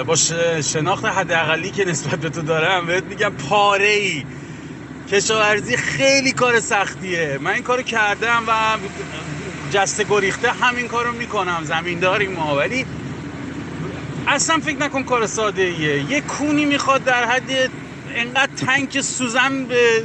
با 0.07 0.15
شناخت 0.61 1.05
حداقلی 1.05 1.71
که 1.71 1.85
نسبت 1.85 2.19
به 2.19 2.29
تو 2.29 2.41
دارم 2.41 2.85
بهت 2.85 3.03
میگم 3.03 3.29
پاره 3.49 3.87
ای 3.87 4.23
کشاورزی 5.11 5.77
خیلی 5.77 6.31
کار 6.31 6.59
سختیه. 6.59 7.37
من 7.41 7.51
این 7.51 7.63
کارو 7.63 7.81
کردم 7.81 8.43
و 8.47 8.77
جسته 9.71 10.03
گریخته 10.03 10.51
همین 10.51 10.87
کارو 10.87 11.11
می‌کنم. 11.11 11.61
زمینداری 11.63 12.27
ما. 12.27 12.55
ولی 12.55 12.85
اصلا 14.27 14.57
فکر 14.59 14.77
نکن 14.77 15.03
کار 15.03 15.27
ساده 15.27 15.61
ایه 15.61 16.11
یه 16.11 16.21
کونی 16.21 16.65
می‌خواد 16.65 17.03
در 17.03 17.25
حد 17.25 17.71
انقدر 18.15 18.51
تنک 18.65 19.01
سوزن 19.01 19.65
به 19.65 20.01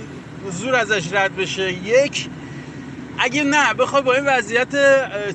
زور 0.51 0.75
ازش 0.75 1.13
رد 1.13 1.37
بشه. 1.37 1.73
یک 1.73 2.29
اگه 3.19 3.43
نه 3.43 3.75
بخوای 3.75 4.03
با 4.03 4.15
این 4.15 4.25
وضعیت 4.27 4.69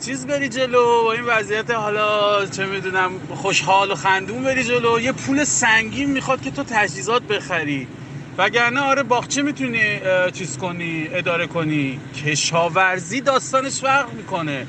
چیز 0.06 0.28
بری 0.28 0.50
جلو. 0.50 1.04
با 1.04 1.14
این 1.14 1.24
وضعیت 1.26 1.72
حالا 1.72 2.46
چه 2.46 2.66
می‌دونم 2.66 3.12
خوشحال 3.36 3.92
و 3.92 3.96
خندون 3.96 4.44
بری 4.44 4.64
جلو. 4.64 5.00
یه 5.00 5.12
پول 5.12 5.44
سنگین 5.44 6.12
می‌خواد 6.12 6.42
که 6.42 6.52
تو 6.52 6.64
تجهیزات 6.64 7.24
بخری. 7.24 7.88
وگرنه 8.38 8.80
آره 8.80 9.04
باغچه 9.04 9.42
می‌تونی 9.42 10.00
چیز 10.34 10.58
کنی 10.58 11.08
اداره 11.14 11.48
کنی. 11.48 12.00
کشاورزی 12.26 13.22
داستانش 13.22 13.82
فرق 13.82 14.14
می‌کنه. 14.14 14.68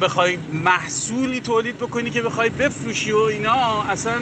بخوای 0.00 0.38
محصولی 0.52 1.40
تولید 1.40 1.78
بکنی 1.78 2.10
که 2.10 2.22
بخوای 2.22 2.48
بفروشی 2.48 3.12
و 3.12 3.18
اینا 3.18 3.82
اصلا 3.82 4.14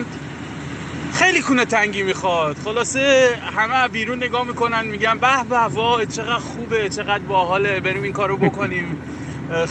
خیلی 1.12 1.40
کونه 1.40 1.64
تنگی 1.64 2.02
می‌خواد. 2.02 2.56
خلاصه 2.64 3.28
همه 3.56 3.88
بیرون 3.88 4.24
نگاه 4.24 4.46
می‌کنن 4.46 4.86
میگن 4.86 5.18
به 5.18 5.44
به 5.50 5.58
وای 5.58 6.06
چقدر 6.06 6.34
خوبه 6.34 6.88
چقدر 6.88 7.24
باحاله 7.24 7.80
بریم 7.80 8.02
این 8.02 8.12
کارو 8.12 8.36
بکنیم. 8.36 8.96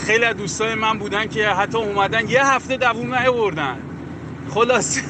خیلی 0.06 0.24
از 0.24 0.36
دوستای 0.36 0.74
من 0.74 0.98
بودن 0.98 1.26
که 1.28 1.48
حتی 1.48 1.78
اومدن 1.78 2.28
یه 2.28 2.46
هفته 2.46 2.76
دووم 2.76 3.14
نیاوردن 3.14 3.76
خلاصه 4.54 5.02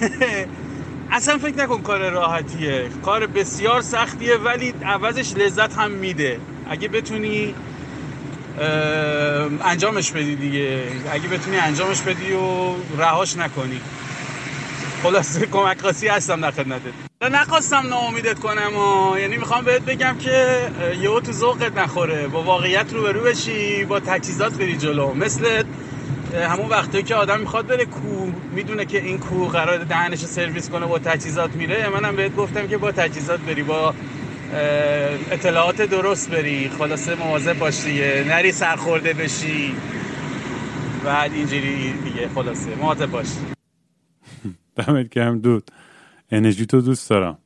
اصلا 1.13 1.39
فکر 1.39 1.57
نکن 1.57 1.83
کار 1.83 2.11
راحتیه. 2.11 2.89
کار 3.05 3.27
بسیار 3.27 3.83
سختیه 3.83 4.37
ولی 4.37 4.75
عوضش 4.85 5.37
لذت 5.37 5.79
هم 5.79 5.91
میده. 5.91 6.41
اگه 6.71 6.89
بتونی 6.89 7.55
انجامش 9.65 10.11
بدی 10.11 10.37
دیگه. 10.37 10.83
اگه 11.13 11.29
بتونی 11.29 11.57
انجامش 11.57 12.01
بدی 12.01 12.33
و 12.33 12.75
رهاش 12.99 13.37
نکنی. 13.37 13.81
خلاصه 15.03 15.47
کمک 15.47 15.81
خاصی 15.81 16.09
هستم 16.09 16.41
در 16.41 16.51
خدمتت. 16.51 16.93
نخواستم 17.23 17.83
ناامیدت 17.89 18.39
کنم 18.39 18.77
و 18.77 19.19
یعنی 19.19 19.37
می‌خوام 19.37 19.65
بهت 19.65 19.83
بگم 19.83 20.17
که 20.19 20.69
یهو 21.01 21.21
تو 21.21 21.33
ذوقت 21.33 21.79
نخوره. 21.79 22.29
با 22.29 22.43
واقعیت 22.43 22.93
رو 22.93 23.03
بشی 23.03 23.85
با 23.85 24.01
تجهیزات 24.01 24.53
بری 24.53 24.77
جلو. 24.77 25.15
مثل 25.15 25.63
همون 26.35 26.69
وقتی 26.69 27.03
که 27.03 27.15
آدم 27.15 27.41
می‌خواد 27.41 27.67
بره 27.67 27.85
کو 27.85 28.27
می‌دونه 28.55 28.85
که 28.85 29.05
این 29.05 29.19
کو 29.19 29.47
قرار 29.47 29.85
دهنش 29.85 30.19
سرویس 30.19 30.71
کنه 30.71 30.87
با 30.87 30.99
تجهیزات 30.99 31.57
میره. 31.57 31.89
منم 31.89 32.17
بهت 32.17 32.37
گفتم 32.37 32.67
که 32.67 32.79
با 32.79 32.93
تجهیزات 32.93 33.41
بری 33.41 33.63
با 33.63 33.95
اطلاعات 35.31 35.83
درست 35.83 36.31
بری. 36.31 36.69
خلاصه 36.69 37.15
مواظب 37.15 37.59
باشی 37.59 38.01
نری 38.29 38.53
سرخورده 38.53 39.13
بشی. 39.13 39.75
بعد 41.05 41.33
اینجوری 41.33 41.93
دیگه 41.93 42.29
خلاصه 42.29 42.75
مواظب 42.75 43.11
باشی. 43.11 43.39
دمت 44.77 45.09
گرم 45.09 45.39
دود. 45.39 45.71
انرژی 46.31 46.67
تو 46.67 46.81
دوست 46.81 47.11
دارم. 47.11 47.39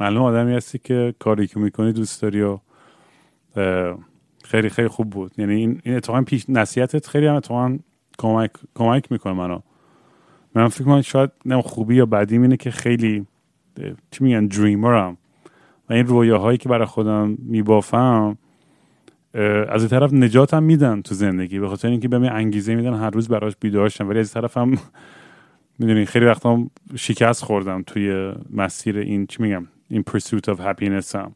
معلوم 0.00 0.22
آدمی 0.22 0.54
هستی 0.54 0.78
که 0.78 1.14
کاری 1.18 1.46
که 1.46 1.60
می‌کنی 1.60 1.92
دوست 1.92 2.22
داری 2.22 2.42
و 2.42 2.58
خیلی 4.44 4.68
خیلی 4.68 4.88
خوب 4.88 5.10
بود. 5.10 5.32
یعنی 5.38 5.54
این 5.54 5.80
این 5.84 5.96
اتفاقا 5.96 6.22
پیش 6.22 6.44
نصیحتت 6.48 7.06
خیلی 7.06 7.26
هم 7.26 7.34
اتفاقا 7.34 7.78
کمک 8.22 8.50
کمک 8.74 9.12
می‌کنه 9.12 9.32
منو. 9.32 9.60
من 10.54 10.68
فکر 10.68 10.84
کنم 10.84 11.00
شاید 11.00 11.30
نه 11.44 11.62
خوبی 11.62 11.94
یا 11.94 12.06
بدی 12.06 12.38
اینه 12.38 12.56
که 12.56 12.70
خیلی 12.70 13.26
چی 14.10 14.24
میگن 14.24 14.46
دریمرم 14.46 15.16
و 15.90 15.92
این 15.92 16.06
رویاهایی 16.06 16.58
که 16.58 16.68
برای 16.68 16.86
خودم 16.86 17.36
میبافم 17.38 18.38
از 19.68 19.82
این 19.82 19.88
طرف 19.88 20.12
نجاتم 20.12 20.62
میدن 20.62 21.02
تو 21.02 21.14
زندگی. 21.14 21.58
به 21.58 21.68
خاطر 21.68 21.88
اینکه 21.88 22.08
بهم 22.08 22.22
انگیزه 22.22 22.74
میدن 22.74 22.94
هر 22.94 23.10
روز 23.10 23.28
براش 23.28 23.52
بیدار 23.60 23.88
شم. 23.88 24.08
ولی 24.08 24.18
از 24.18 24.32
طرف 24.32 24.56
هم 24.56 24.78
می‌دونی 25.78 26.06
خیلی 26.06 26.26
وقتا 26.26 26.66
شکست 26.96 27.44
خوردم 27.44 27.82
توی 27.82 28.32
مسیر 28.50 28.98
این 28.98 29.26
چی 29.26 29.42
میگم 29.42 29.66
این 29.88 30.04
pursuit 30.10 30.54
of 30.54 30.58
happiness 30.58 31.14
هم 31.14 31.34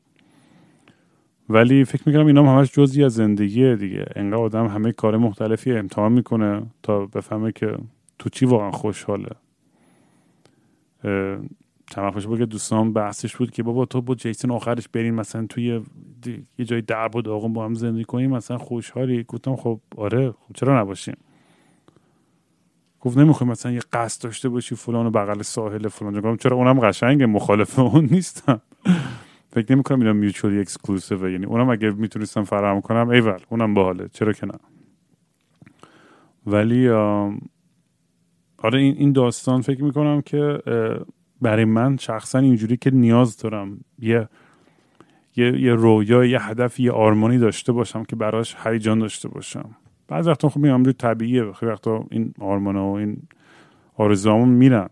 ولی 1.49 1.85
فکر 1.85 2.03
می‌کنم 2.07 2.27
اینا 2.27 2.43
هم 2.43 2.59
همش 2.59 2.73
جزی 2.73 3.05
از 3.05 3.15
زندگیه 3.15 3.77
دیگه. 3.77 4.07
انقدر 4.17 4.37
آدم 4.37 4.67
همه 4.67 4.93
کار 4.93 5.17
مختلفی 5.17 5.73
امتحان 5.73 6.13
می‌کنه 6.13 6.63
تا 6.83 7.07
بفهمه 7.07 7.53
که 7.53 7.77
تو 8.19 8.29
چی 8.29 8.47
واقعا 8.47 8.71
خوشحاله. 8.71 9.31
چند 11.91 12.05
وقت 12.05 12.25
بود 12.25 12.39
که 12.39 12.47
دوستان 12.47 12.93
بحثش 12.93 13.37
بود 13.37 13.51
که 13.51 13.63
بابا 13.63 13.85
تو 13.85 14.01
با 14.01 14.15
جیسن 14.15 14.51
آخرش 14.51 14.89
برین 14.89 15.15
مثلا 15.15 15.47
توی 15.47 15.81
یه 16.59 16.65
جای 16.65 16.81
درب 16.81 17.17
و 17.17 17.23
داغون 17.23 17.53
با 17.53 17.65
هم 17.65 17.75
زندگی 17.75 18.05
کنیم 18.05 18.31
مثلا 18.31 18.59
خوشحالی. 18.59 19.25
گفتم 19.29 19.57
خب 19.57 19.81
آره 19.97 20.31
خب 20.31 20.55
چرا 20.55 20.81
نباشیم؟ 20.81 21.17
گفت 23.01 23.19
نمی‌خوای 23.19 23.51
مثلا 23.51 23.73
یه 23.73 23.81
قصد 23.93 24.23
داشته 24.23 24.49
باشی 24.49 24.75
فلان 24.75 25.07
و 25.07 25.11
بغل 25.11 25.43
ساحل 25.43 25.89
فلان. 25.89 26.37
چرا؟ 26.37 26.57
اونم 26.57 26.81
قشنگه 26.81 27.27
مخالف 27.27 27.79
اون 27.79 28.09
نیستم. 28.11 28.61
فکر 29.57 29.73
نمی 29.73 29.83
کنم 29.83 30.01
اینا 30.01 30.13
mutually 30.13 30.61
exclusive 30.61 31.29
یعنی 31.29 31.47
اونم 31.47 31.71
اگه 31.71 31.91
می‌تونستم 31.91 32.45
فراهم 32.45 32.81
کنم 32.81 33.09
ایول 33.09 33.39
اونم 33.49 33.75
باحاله. 33.75 34.09
چرا 34.09 34.33
که 34.33 34.47
نه؟ 34.47 34.59
ولی 36.47 36.89
آره 38.59 38.79
این 38.79 38.97
این 38.99 39.13
داستان 39.13 39.61
فکر 39.61 39.85
می‌کنم 39.85 40.21
که 40.21 40.59
برای 41.43 41.65
من 41.65 41.97
شخصا 41.97 42.39
اینجوری 42.39 42.77
که 42.77 42.91
نیاز 42.91 43.37
دارم 43.37 43.81
یه 43.99 44.29
یه 45.37 45.61
یه 45.61 45.75
رویا 45.75 46.25
یه 46.25 46.43
هدف 46.43 46.81
یه 46.81 46.93
آرمانی 46.93 47.39
داشته 47.39 47.73
باشم 47.73 48.05
که 48.05 48.17
براش 48.17 48.57
هیجان 48.65 48.99
داشته 48.99 49.29
باشم. 49.29 49.71
بعض 50.09 50.29
وقتا 50.29 50.49
خب 50.49 50.61
میگم 50.61 50.93
طبیعیه. 50.93 51.53
خیلی 51.53 51.73
وقتا 51.73 52.07
این 52.11 52.35
آرمانا 52.41 52.87
و 52.87 52.97
این 52.97 53.23
آرزوامون 53.95 54.49
میرن. 54.49 54.89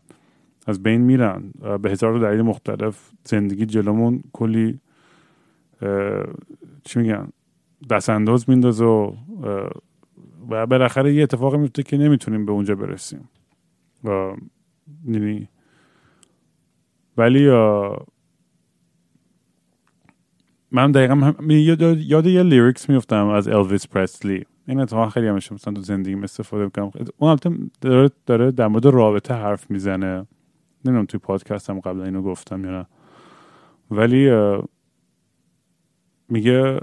از 0.66 0.82
بین 0.82 1.00
میرن 1.00 1.52
به 1.82 1.90
هزار 1.90 2.18
دلیل 2.18 2.42
مختلف 2.42 3.10
زندگی 3.24 3.66
جلومون 3.66 4.22
کلی 4.32 4.80
چی 6.84 6.98
میگن 6.98 7.28
دست 7.90 8.10
انداز 8.10 8.50
میندازه 8.50 8.84
و 8.84 9.12
و 10.50 10.66
بالاخره 10.66 11.14
یه 11.14 11.22
اتفاق 11.22 11.56
میفته 11.56 11.82
که 11.82 11.96
نمی‌تونیم 11.96 12.46
به 12.46 12.52
اونجا 12.52 12.74
برسیم. 12.74 13.28
و 14.04 14.32
یعنی 15.08 15.48
ولی 17.16 17.50
من 20.70 20.92
دقیقا 20.92 21.14
هم 21.14 21.50
یاد 21.50 22.26
یه 22.26 22.42
لیریکس 22.42 22.90
میفتم 22.90 23.26
از 23.26 23.48
الویس 23.48 23.88
پرسلی 23.88 24.44
این 24.68 24.80
اتفاق 24.80 25.12
خیلی 25.12 25.26
همش 25.26 25.52
مثلا 25.52 25.74
تو 25.74 25.80
زندگی 25.80 26.14
استفاده 26.14 26.64
می‌کنم. 26.64 26.90
اون 27.18 27.30
البته 27.30 27.50
داره, 27.80 28.10
داره 28.26 28.50
در 28.50 28.68
مورد 28.68 28.86
رابطه 28.86 29.34
حرف 29.34 29.70
می‌زنه. 29.70 30.26
نمی‌دونم 30.86 31.06
توی 31.06 31.20
پادکست 31.20 31.70
هم 31.70 31.80
قبل 31.80 32.00
اینو 32.00 32.22
گفتم 32.22 32.64
یا 32.64 32.70
نه. 32.70 32.86
ولی 33.90 34.30
میگه 36.28 36.78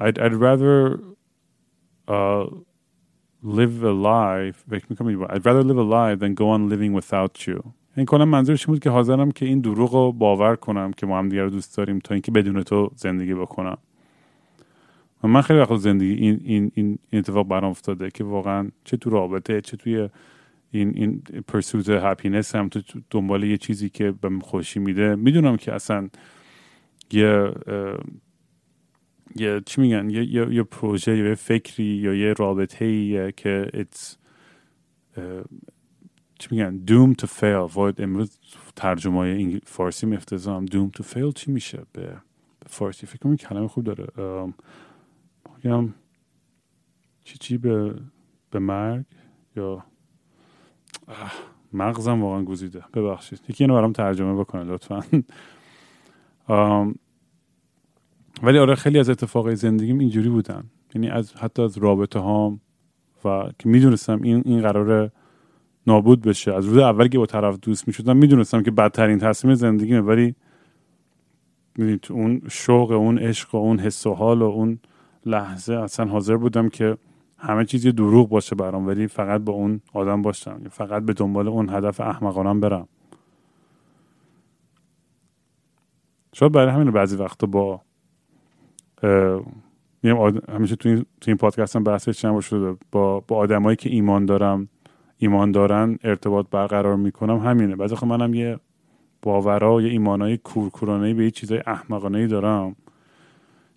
I'd, 0.00 0.18
I'd 0.18 0.34
rather 0.34 1.00
uh, 2.08 2.44
live 3.42 3.82
a 3.82 3.94
life 4.10 4.58
I'd 5.34 5.44
rather 5.46 5.64
live 5.70 5.78
a 5.78 5.88
life 5.98 6.18
than 6.22 6.34
go 6.34 6.46
on 6.50 6.68
living 6.68 6.92
without 7.00 7.46
you. 7.46 7.72
این 7.96 8.06
کنم 8.06 8.28
منظورش 8.28 8.66
بود 8.66 8.78
که 8.78 8.90
حاضرم 8.90 9.30
که 9.30 9.46
این 9.46 9.60
دروغ 9.60 9.94
رو 9.94 10.12
باور 10.12 10.56
کنم 10.56 10.92
که 10.92 11.06
ما 11.06 11.18
هم 11.18 11.28
دیگر 11.28 11.46
دوست 11.46 11.76
داریم 11.76 11.98
تا 11.98 12.14
اینکه 12.14 12.32
بدون 12.32 12.62
تو 12.62 12.90
زندگی 12.96 13.34
بکنم. 13.34 13.78
و 15.24 15.28
من 15.28 15.42
خیلی 15.42 15.60
وقت 15.60 15.76
زندگی 15.76 16.12
این, 16.12 16.40
این, 16.44 16.70
این 16.74 16.98
اتفاق 17.12 17.48
برام 17.48 17.70
افتاده 17.70 18.10
که 18.10 18.24
واقعا 18.24 18.68
چه 18.84 18.96
تو 18.96 19.10
رابطه 19.10 19.60
چه 19.60 19.76
توی 19.76 20.08
این 20.72 20.92
این 20.96 21.22
پرسوت 21.48 21.88
هپینس 21.88 22.54
هم 22.54 22.68
تو 22.68 23.00
دنبال 23.10 23.44
یه 23.44 23.56
چیزی 23.56 23.88
که 23.88 24.12
به 24.12 24.30
خوشی 24.42 24.80
میده. 24.80 25.14
می‌دونم 25.14 25.56
که 25.56 25.72
اصلا 25.74 26.08
یه 27.12 27.52
یه 29.36 29.60
چی 29.66 29.80
میگن؟ 29.80 30.10
یه, 30.10 30.24
یه،, 30.24 30.54
یه 30.54 30.62
پروژه 30.62 31.18
یه 31.18 31.34
فکری 31.34 31.84
یا 31.84 32.14
یه 32.14 32.32
رابطه 32.32 32.84
ایه 32.84 33.32
که 33.36 33.70
it's 33.74 34.16
چی 36.38 36.48
میگن؟ 36.50 36.80
doom 36.86 37.14
to 37.22 37.26
fail. 37.26 37.74
وارد 37.74 38.00
امروز 38.00 38.38
ترجمه 38.76 39.16
های 39.16 39.60
فارسی 39.64 40.06
مفتزام 40.06 40.66
doom 40.66 40.90
to 40.98 41.02
fail 41.02 41.32
چی 41.34 41.50
میشه 41.50 41.82
به 41.92 42.16
فارسی؟ 42.66 43.06
فکر 43.06 43.18
کنم 43.18 43.36
کلمه 43.36 43.68
خوب 43.68 43.84
داره. 43.84 44.06
میگم 45.56 45.94
چی 47.24 47.38
چی 47.38 47.58
به 47.58 47.94
به 48.50 48.58
مرگ 48.58 49.04
یا 49.56 49.84
مغزم 51.72 52.22
واقعا 52.22 52.42
گزیده 52.42 52.84
ببخشید. 52.94 53.40
یکی 53.48 53.64
اینو 53.64 53.74
برام 53.74 53.92
ترجمه 53.92 54.40
بکنه 54.40 54.64
لطفا. 54.64 55.02
ولی 58.42 58.58
آره 58.58 58.74
خیلی 58.74 58.98
از 58.98 59.10
اتفاقای 59.10 59.56
زندگیم 59.56 59.98
اینجوری 59.98 60.28
بودن. 60.28 60.64
یعنی 60.94 61.08
از 61.08 61.34
حتی 61.34 61.62
از 61.62 61.78
رابطه 61.78 62.18
هام 62.18 62.60
و 63.24 63.50
که 63.58 63.68
می‌دونستم 63.68 64.22
این 64.22 64.42
این 64.44 64.62
قرار 64.62 65.10
نابود 65.86 66.20
بشه. 66.20 66.54
از 66.54 66.66
روز 66.66 66.78
اول 66.78 67.08
که 67.08 67.18
با 67.18 67.26
طرف 67.26 67.58
دوست 67.62 67.88
می‌شدم 67.88 68.16
می‌دونستم 68.16 68.62
که 68.62 68.70
بدترین 68.70 69.18
تصمیم 69.18 69.54
زندگیمه. 69.54 70.00
ولی 70.00 70.34
می‌دونید 71.76 72.06
اون 72.10 72.42
شوق 72.50 72.90
اون 72.90 73.18
عشق 73.18 73.54
و 73.54 73.58
اون 73.58 73.78
حس 73.78 74.06
و 74.06 74.14
حال 74.14 74.42
و 74.42 74.44
اون 74.44 74.78
لحظه 75.26 75.74
اصلا 75.74 76.06
حاضر 76.06 76.36
بودم 76.36 76.68
که 76.68 76.96
همه 77.44 77.64
چیزی 77.64 77.92
دروغ 77.92 78.28
باشه 78.28 78.56
برام 78.56 78.86
ولی 78.86 79.06
فقط 79.06 79.40
با 79.40 79.52
اون 79.52 79.80
آدم 79.92 80.22
باشم. 80.22 80.60
فقط 80.70 81.02
به 81.02 81.12
دنبال 81.12 81.48
اون 81.48 81.68
هدف 81.70 82.00
احمقانم 82.00 82.60
برم. 82.60 82.88
شاید 86.32 86.52
برای 86.52 86.72
همین 86.72 86.90
بعضی 86.90 87.16
وقتا 87.16 87.46
با 87.46 87.80
همیشه 90.48 90.76
تو 90.76 90.88
این, 90.88 90.98
تو 91.20 91.30
این 91.30 91.36
پادکست 91.36 91.76
هم 91.76 91.84
بحثش 91.84 92.20
چند 92.20 92.40
شده. 92.40 92.76
با, 92.92 93.20
با 93.20 93.36
آدمایی 93.36 93.76
که 93.76 93.90
ایمان 93.90 94.26
دارم 94.26 94.68
ایمان 95.18 95.52
دارن 95.52 95.98
ارتباط 96.04 96.46
برقرار 96.50 96.96
می‌کنم 96.96 97.38
همینه. 97.38 97.76
بعضی 97.76 97.96
خب 97.96 98.06
منم 98.06 98.34
یه 98.34 98.58
باورا 99.22 99.74
و 99.74 99.82
یه 99.82 99.90
ایمانای 99.90 100.36
کورکورانه 100.36 101.14
به 101.14 101.24
یه 101.24 101.30
چیزای 101.30 101.62
احمقانه 101.66 102.26
دارم 102.26 102.76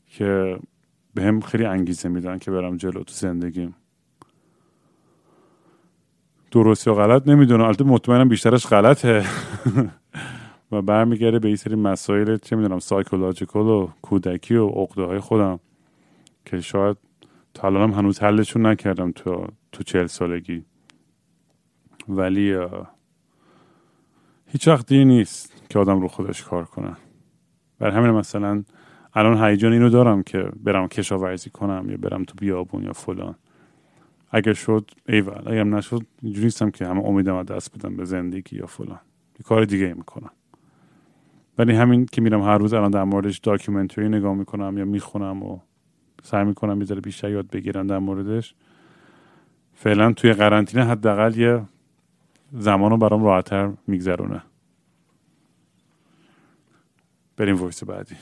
که 0.08 0.60
به 1.16 1.24
هم 1.24 1.40
خیلی 1.40 1.66
انگیزه 1.66 2.10
میدن 2.10 2.38
که 2.38 2.52
برم 2.52 2.78
جلو 2.78 3.04
تو 3.04 3.14
زندگیم. 3.14 3.76
درست 6.52 6.88
یا 6.88 6.94
غلط 6.94 7.28
نمی‌دونم. 7.28 7.64
البته 7.64 7.84
مطمئنم 7.84 8.30
بیشترش 8.30 8.68
غلطه. 8.68 9.26
و 10.72 10.82
برمیگرده 10.82 11.40
به 11.40 11.48
این 11.48 11.58
سری 11.58 11.76
مسائل 11.76 12.38
چه 12.38 12.56
می‌دونم 12.56 12.80
سایکولوژیکال 12.80 13.66
و 13.66 13.90
کودکی 14.02 14.56
و 14.56 14.68
عقده 14.68 15.04
های 15.04 15.20
خودم 15.20 15.60
که 16.46 16.62
شاید 16.62 16.98
تا 17.54 17.68
الانم 17.68 17.94
هنوز 17.94 18.20
حلشون 18.20 18.66
نکردم 18.66 19.12
تو 19.12 19.48
تو 19.72 19.84
چهل 19.84 20.08
سالگی. 20.08 20.66
ولی 22.10 22.58
هیچ 24.48 24.68
وقت 24.68 24.92
نیست 24.92 25.54
که 25.70 25.80
آدم 25.80 26.02
رو 26.02 26.08
خودش 26.08 26.44
کار 26.44 26.66
کنه. 26.66 26.98
بر 27.80 27.92
همین 27.92 28.12
مثلا 28.12 28.64
الان 29.16 29.44
هیجان 29.44 29.74
اینو 29.74 29.90
دارم 29.90 30.24
که 30.24 30.52
برم 30.64 30.88
کشاورزی 30.88 31.50
کنم 31.50 31.86
یا 31.90 31.98
برم 31.98 32.24
تو 32.24 32.34
بیابون 32.38 32.84
یا 32.84 32.94
فلان. 32.94 33.36
اگر 34.32 34.54
شد 34.54 34.92
ایول. 35.10 35.42
اگر 35.48 35.64
نشد 35.64 36.02
اینجوری 36.22 36.46
نیستم 36.46 36.72
که 36.72 36.88
همه 36.88 37.06
امیدم 37.06 37.44
دست 37.44 37.78
بدم 37.78 37.96
به 37.96 38.06
زندگی 38.06 38.56
یا 38.56 38.66
فلان. 38.66 39.00
یه 39.40 39.44
کار 39.44 39.66
دیگه 39.66 39.94
می‌کنم. 39.94 40.32
ولی 41.58 41.76
همین 41.76 42.06
که 42.06 42.22
میرم 42.22 42.42
هر 42.42 42.58
روز 42.58 42.74
الان 42.74 42.92
در 42.92 43.04
موردش 43.04 43.38
داکیومنتری 43.38 44.10
نگاه 44.10 44.34
می‌کنم 44.34 44.78
یا 44.78 44.86
می‌خونم 44.86 45.44
و 45.44 45.60
سعی 46.24 46.44
می‌کنم 46.46 46.82
یه 46.82 46.96
بیشتر 46.96 47.32
یاد 47.32 47.48
بگیرم 47.48 47.88
در 47.88 48.00
موردش 48.00 48.56
فعلا 49.74 50.14
توی 50.14 50.34
قرنطینه 50.34 50.86
حداقل 50.86 51.38
یه 51.38 51.62
زمان 52.54 52.92
رو 52.92 52.98
برام 52.98 53.24
راحتتر 53.24 53.72
میگذرونه. 53.88 54.42
بریم 57.38 57.56
voice 57.56 57.84
بعدی. 57.84 58.16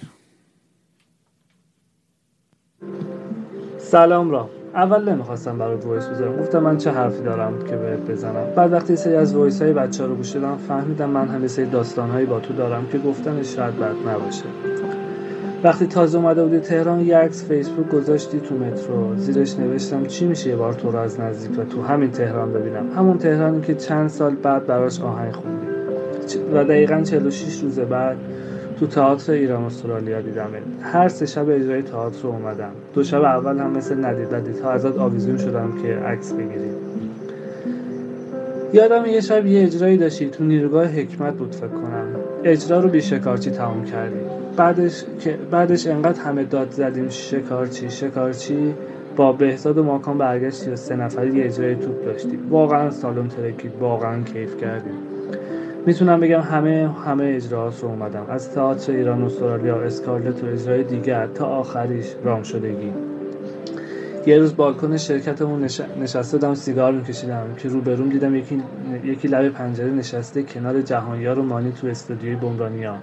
سلام 3.77 4.31
رام 4.31 4.49
اول 4.75 5.09
نمی‌خواستم 5.09 5.57
برات 5.57 5.85
voice 5.85 6.05
بذارم. 6.05 6.37
گفتم 6.37 6.59
من 6.59 6.77
چه 6.77 6.91
حرفی 6.91 7.23
دارم 7.23 7.53
که 7.69 7.75
بهت 7.75 8.11
بزنم. 8.11 8.45
بعد 8.55 8.73
وقتی 8.73 8.95
سری 8.95 9.15
از 9.15 9.35
voice 9.35 9.61
های 9.61 9.73
بچه 9.73 10.05
رو 10.05 10.15
گوش 10.15 10.29
دادم 10.29 10.57
فهمیدم 10.67 11.09
من 11.09 11.27
هم 11.27 11.47
سری 11.47 11.65
داستان 11.65 12.09
هایی 12.09 12.25
با 12.25 12.39
تو 12.39 12.53
دارم 12.53 12.85
که 12.91 12.97
گفتنش 12.97 13.55
شاید 13.55 13.79
بد 13.79 13.95
نباشه. 14.09 14.45
وقتی 15.63 15.87
تازه 15.87 16.17
اومده 16.17 16.43
بودی 16.43 16.59
تهران 16.59 16.99
یه 16.99 17.17
عکس 17.17 17.45
فیسبوک 17.47 17.89
گذاشتی 17.89 18.39
تو 18.39 18.55
مترو. 18.55 19.15
زیرش 19.17 19.59
نوشتم 19.59 20.05
چی 20.05 20.25
میشه 20.25 20.49
یه 20.49 20.55
بار 20.55 20.73
تو 20.73 20.91
رو 20.91 20.99
از 20.99 21.19
نزدیک 21.19 21.59
و 21.59 21.63
تو 21.63 21.81
همین 21.81 22.11
تهران 22.11 22.53
ببینم. 22.53 22.89
همون 22.97 23.17
تهرانی 23.17 23.61
که 23.61 23.75
چند 23.75 24.09
سال 24.09 24.35
بعد 24.35 24.67
براش 24.67 25.01
آهنگ 25.01 25.33
خوندی. 25.33 25.67
و 26.53 26.63
دقیقا 26.63 27.01
46 27.01 27.63
روز 27.63 27.79
بعد 27.79 28.17
تو 28.83 28.89
تئاتر 28.89 29.33
ایران 29.33 29.63
استرالیا 29.63 30.21
دیدم 30.21 30.49
هر 30.81 31.07
سه 31.07 31.25
شب 31.25 31.49
اجرای 31.49 31.81
تئاتر 31.81 32.27
اومدم. 32.27 32.71
دو 32.93 33.03
شب 33.03 33.21
اول 33.21 33.59
هم 33.59 33.71
مثل 33.71 34.05
ندید 34.05 34.61
تا 34.61 34.71
ازت 34.71 34.97
آویزون 34.97 35.37
شدم 35.37 35.73
که 35.83 35.95
عکس 35.95 36.33
بگیریم 36.33 36.73
یادم 38.73 39.05
یه 39.05 39.21
شب 39.21 39.45
یه 39.45 39.63
اجرایی 39.63 39.97
داشتی. 39.97 40.29
تو 40.29 40.43
نیروگاه 40.43 40.85
حکمت 40.85 41.33
بود 41.33 41.55
فکر 41.55 41.67
کنم. 41.67 42.07
اجرا 42.43 42.79
رو 42.79 42.89
بیشکارچی 42.89 43.51
تموم 43.51 43.83
کردی. 43.83 44.19
بعدش 44.57 45.03
که 45.19 45.37
بعدش 45.51 45.87
انقدر 45.87 46.21
همه 46.21 46.43
داد 46.43 46.71
زدیم 46.71 47.09
شکارچی 47.09 47.89
شکارچی. 47.89 48.73
با 49.15 49.31
بهزاد 49.31 49.77
و 49.77 49.83
ماکان 49.83 50.17
برگشتی 50.17 50.71
و 50.71 50.75
سه 50.75 50.95
نفری 50.95 51.37
یه 51.37 51.45
اجرای 51.45 51.75
توپ 51.75 52.05
داشتی 52.05 52.39
واقعا 52.49 52.91
سالن 52.91 53.27
ترکید 53.27 53.71
واقعا 53.79 54.23
کیف 54.23 54.57
کردیم. 54.57 55.12
می‌تونم 55.85 56.19
بگم 56.19 56.39
همه 56.39 56.89
همه 57.05 57.33
اجراهات 57.35 57.83
رو 57.83 57.89
اومدم. 57.89 58.25
از 58.29 58.51
تئاتر 58.51 58.91
ایران 58.93 59.23
استرالیا 59.23 59.81
اسکارلت 59.81 60.43
و 60.43 60.47
اجرای 60.47 60.83
دیگر 60.83 61.27
تا 61.27 61.45
آخریش 61.45 62.15
رام 62.23 62.43
شدگی. 62.43 62.91
یه 64.25 64.39
روز 64.39 64.55
بالکن 64.55 64.97
شرکتمون 64.97 65.63
نش... 65.63 65.81
نشسته 66.01 66.37
بودم 66.37 66.53
سیگار 66.53 66.91
میکشیدم 66.91 67.45
که 67.57 67.69
روبروم 67.69 68.09
دیدم 68.09 68.35
یکی 68.35 68.61
یکی 69.03 69.27
لب 69.27 69.49
پنجره 69.49 69.91
نشسته 69.91 70.43
کنار 70.43 70.81
جهانیار 70.81 71.39
و 71.39 71.43
مانی 71.43 71.71
تو 71.71 71.87
استودیوی 71.87 72.35
بمرانیا. 72.35 72.95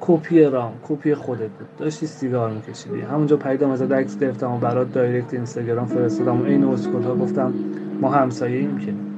کپی 0.00 0.44
رام 0.44 0.72
کپی 0.82 1.14
خودت 1.14 1.40
بود. 1.40 1.68
داشتی 1.78 2.06
سیگار 2.06 2.50
میکشیدی. 2.50 3.00
همونجا 3.00 3.36
پیدام 3.36 3.70
ازت 3.70 3.92
عکس 3.92 4.18
گرفتم 4.18 4.52
و 4.52 4.58
برات 4.58 4.92
direct 4.92 5.34
اینستاگرام 5.34 5.86
فرستادم 5.86 6.40
و 6.40 6.44
عین 6.44 6.64
اسکول 6.64 7.04
ها 7.04 7.14
گفتم 7.14 7.54
ما 8.00 8.10
همسایه 8.10 8.58
ایم 8.58 8.78
که. 8.78 9.11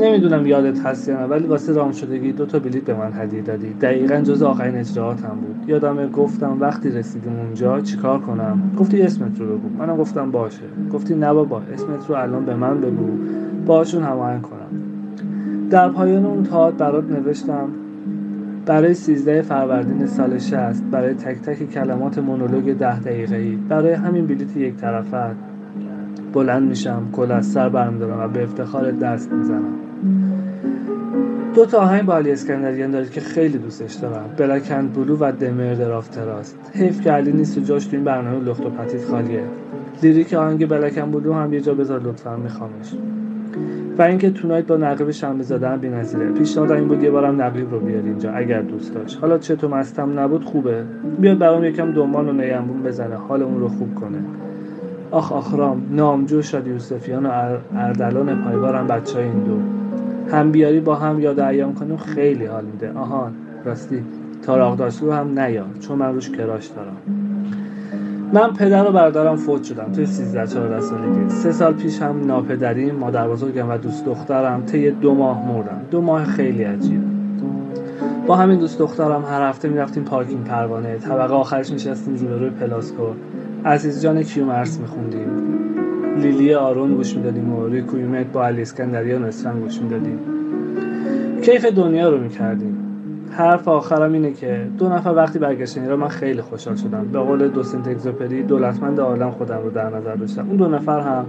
نمی‌دونم 0.00 0.46
یادت 0.46 0.86
هست 0.86 1.08
یا 1.08 1.20
نه 1.20 1.26
ولی 1.26 1.46
واسه 1.46 1.72
رام 1.72 1.92
شدگی 1.92 2.32
دو 2.32 2.46
تا 2.46 2.58
بلیت 2.58 2.84
به 2.84 2.94
من 2.94 3.12
هدیه 3.12 3.42
دادی. 3.42 3.72
دقیقا 3.72 4.16
جز 4.16 4.42
آخرین 4.42 4.74
اجراهاتم 4.76 5.38
بود. 5.40 5.68
یادمه 5.68 6.08
گفتم 6.08 6.56
وقتی 6.60 6.90
رسیدیم 6.90 7.32
اونجا 7.38 7.80
چیکار 7.80 8.18
کنم؟ 8.18 8.70
گفتی 8.78 9.02
اسمت 9.02 9.40
رو 9.40 9.46
بگو. 9.46 9.68
منم 9.78 9.96
گفتم 9.96 10.30
باشه. 10.30 10.62
گفتی 10.92 11.14
نه 11.14 11.32
بابا 11.32 11.62
اسمت 11.74 12.06
رو 12.08 12.14
الان 12.14 12.44
به 12.44 12.54
من 12.54 12.80
بگو. 12.80 13.08
باشون 13.66 14.02
هماهنگ 14.02 14.42
کنم. 14.42 14.70
در 15.70 15.88
پایان 15.88 16.26
اون 16.26 16.42
تاعت 16.42 16.74
برات 16.74 17.04
نوشتم 17.10 17.68
برای 18.66 18.94
13 18.94 19.42
فروردین 19.42 20.06
سال 20.06 20.38
60 20.38 20.82
برای 20.90 21.14
تک 21.14 21.40
تک 21.42 21.70
کلمات 21.70 22.18
مونولوگ 22.18 22.78
ده 22.78 23.00
دقیقه 23.00 23.36
ای 23.36 23.56
برای 23.56 23.92
همین 23.92 24.26
بلیت 24.26 24.56
یک 24.56 24.76
طرفت 24.76 25.49
بلند 26.32 26.68
میشم 26.68 27.02
کلاه 27.12 27.32
از 27.32 27.46
سر 27.46 27.68
برمیدارم 27.68 28.20
و 28.20 28.28
به 28.28 28.42
افتخار 28.42 28.90
دست 28.90 29.32
می‌زنم. 29.32 29.74
دو 31.54 31.66
تا 31.66 31.78
آهنگ 31.78 32.02
با 32.02 32.16
علی 32.16 32.32
اسکندریان 32.32 32.90
دارید 32.90 33.10
که 33.10 33.20
خیلی 33.20 33.58
دوستش 33.58 33.94
دارم. 33.94 34.24
Black 34.36 34.71
and 34.71 34.92
Blue 34.92 35.16
و 35.16 35.32
The 35.32 35.52
Murder 35.52 35.92
of 35.92 36.08
Trust 36.08 36.58
حیف 36.74 37.00
که 37.00 37.10
علی 37.10 37.32
نیست 37.32 37.58
و 37.58 37.60
جاش 37.60 37.86
تو 37.86 37.96
این 37.96 38.04
برنامه 38.04 38.44
لخت 38.44 38.66
و 38.66 38.70
پتیت 38.70 39.04
خالیه. 39.04 39.42
lyric 40.02 40.34
آهنگ 40.34 40.68
Black 40.68 40.95
and 40.95 41.12
Blue 41.12 41.32
هم 41.32 41.52
یه 41.52 41.60
جا 41.60 41.74
بذار 41.74 42.00
لطفا 42.00 42.36
میخوامش. 42.36 42.94
و 43.98 44.02
اینکه 44.02 44.30
Tonight 44.30 44.66
با 44.66 44.76
نقیب 44.76 45.10
شنبه 45.10 45.68
هم 45.68 45.76
بی‌نظیره. 45.76 46.32
پیشنهاد 46.32 46.72
این 46.72 46.88
بود 46.88 47.02
یه 47.02 47.10
بارم 47.10 47.42
نقیب 47.42 47.70
رو 47.70 47.80
بیار 47.80 48.02
اینجا 48.02 48.32
اگر 48.32 48.62
دوست 48.62 48.94
داشت. 48.94 49.18
حالا 49.20 49.38
چطور 49.38 49.70
مستم 49.70 50.18
نبود 50.18 50.44
خوبه. 50.44 50.84
بیاد 51.20 51.38
برام 51.38 51.64
یکم 51.64 51.92
دمام 51.92 52.28
و 52.28 52.32
نی‌انبون 52.32 52.82
بزنه. 52.82 53.14
حالمون 53.14 53.60
رو 53.60 53.68
خوب 53.68 53.94
کنه. 53.94 54.18
آخ 55.10 55.32
آخرام 55.32 55.82
نامجو 55.90 56.42
شاد 56.42 56.66
یوسفیان 56.66 57.26
و 57.26 57.30
اردلان 57.76 58.44
پایوارم 58.44 58.86
بچه 58.86 59.14
های 59.14 59.24
این 59.24 59.44
دو. 59.44 59.58
هم 60.36 60.52
بیاری 60.52 60.80
با 60.80 60.94
هم 60.94 61.20
یاد 61.20 61.40
ایام 61.40 61.74
کنیم 61.74 61.96
خیلی 61.96 62.46
حال 62.46 62.64
میده. 62.64 62.92
آهان 62.92 63.32
راستی 63.64 64.04
تاراغ 64.42 64.76
داشتو 64.76 65.12
هم 65.12 65.38
نیار 65.38 65.66
چون 65.80 65.98
من 65.98 66.14
روش 66.14 66.30
کراش 66.30 66.66
دارم. 66.66 66.96
من 68.32 68.52
پدر 68.52 68.88
و 68.88 68.92
برادرم 68.92 69.36
فوت 69.36 69.64
شدم 69.64 69.92
توی 69.92 70.06
13 70.06 70.46
14 70.46 70.80
سالگی. 70.80 71.28
سه 71.28 71.52
سال 71.52 71.72
پیش 71.72 72.02
هم 72.02 72.26
ناپدریم 72.26 72.94
مادر 72.94 73.28
بزرگم 73.28 73.70
و 73.70 73.76
دوست 73.76 74.04
دخترم 74.04 74.62
طی 74.66 74.90
دو 74.90 75.14
ماه 75.14 75.46
مردم. 75.48 75.80
دو 75.90 76.00
ماه 76.00 76.24
خیلی 76.24 76.64
عجیب. 76.64 77.00
با 78.26 78.36
همین 78.36 78.58
دوست 78.58 78.78
دخترم 78.78 79.24
هر 79.24 79.48
هفته 79.48 79.68
می‌رفتیم 79.68 80.04
پارکینگ 80.04 80.44
پروانه. 80.44 80.98
طبقه 80.98 81.34
آخرش 81.34 81.70
میشستیم 81.70 82.14
روبروی 82.16 82.50
پلاسکو. 82.50 83.04
عزیز 83.64 84.02
جان 84.02 84.22
کیومرس 84.22 84.80
میخوندیم؟ 84.80 85.28
لیلی 86.18 86.54
آرون 86.54 86.94
گوش 86.94 87.16
می‌دادیم 87.16 87.52
و 87.52 87.66
ریکویمت 87.66 88.26
با 88.26 88.46
علی 88.46 88.62
اسکندریان 88.62 89.24
اسفن 89.24 89.60
گوش 89.60 89.80
می‌دادیم. 89.82 90.18
کیف 91.42 91.64
دنیا 91.64 92.10
رو 92.10 92.20
می‌کردیم. 92.20 92.76
حرف 93.30 93.68
آخرم 93.68 94.12
اینه 94.12 94.32
که 94.32 94.66
دو 94.78 94.88
نفر 94.88 95.10
وقتی 95.10 95.38
برگشتن 95.38 95.82
ایران 95.82 95.98
من 95.98 96.08
خیلی 96.08 96.40
خوشحال 96.40 96.76
شدم. 96.76 97.06
به 97.12 97.18
قول 97.18 97.48
دوسنت 97.48 97.88
اگزوپری 97.88 98.42
دولتمند 98.42 99.00
عالم 99.00 99.30
خودم 99.30 99.58
رو 99.64 99.70
در 99.70 99.96
نظر 99.96 100.14
داشتم. 100.14 100.46
اون 100.48 100.56
دو 100.56 100.68
نفر 100.68 101.00
هم 101.00 101.26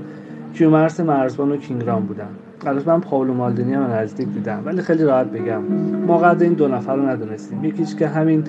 کیومرس 0.54 1.00
مرزبان 1.00 1.52
و 1.52 1.58
کینگرام 1.58 2.06
بودن. 2.06 2.30
البته 2.66 2.92
من 2.92 3.02
پاولو 3.02 3.34
مالدینی 3.34 3.74
هم 3.74 3.84
نزدیک 3.84 4.28
دیدم 4.28 4.62
ولی 4.66 4.82
خیلی 4.82 5.04
راحت 5.04 5.28
بگم. 5.28 5.62
ما 6.08 6.18
قدر 6.18 6.44
این 6.44 6.54
دو 6.54 6.68
نفر 6.68 6.96
رو 6.96 7.10
ندونستیم. 7.10 7.64
یکیش 7.66 7.96
که 7.96 8.08
همین 8.08 8.44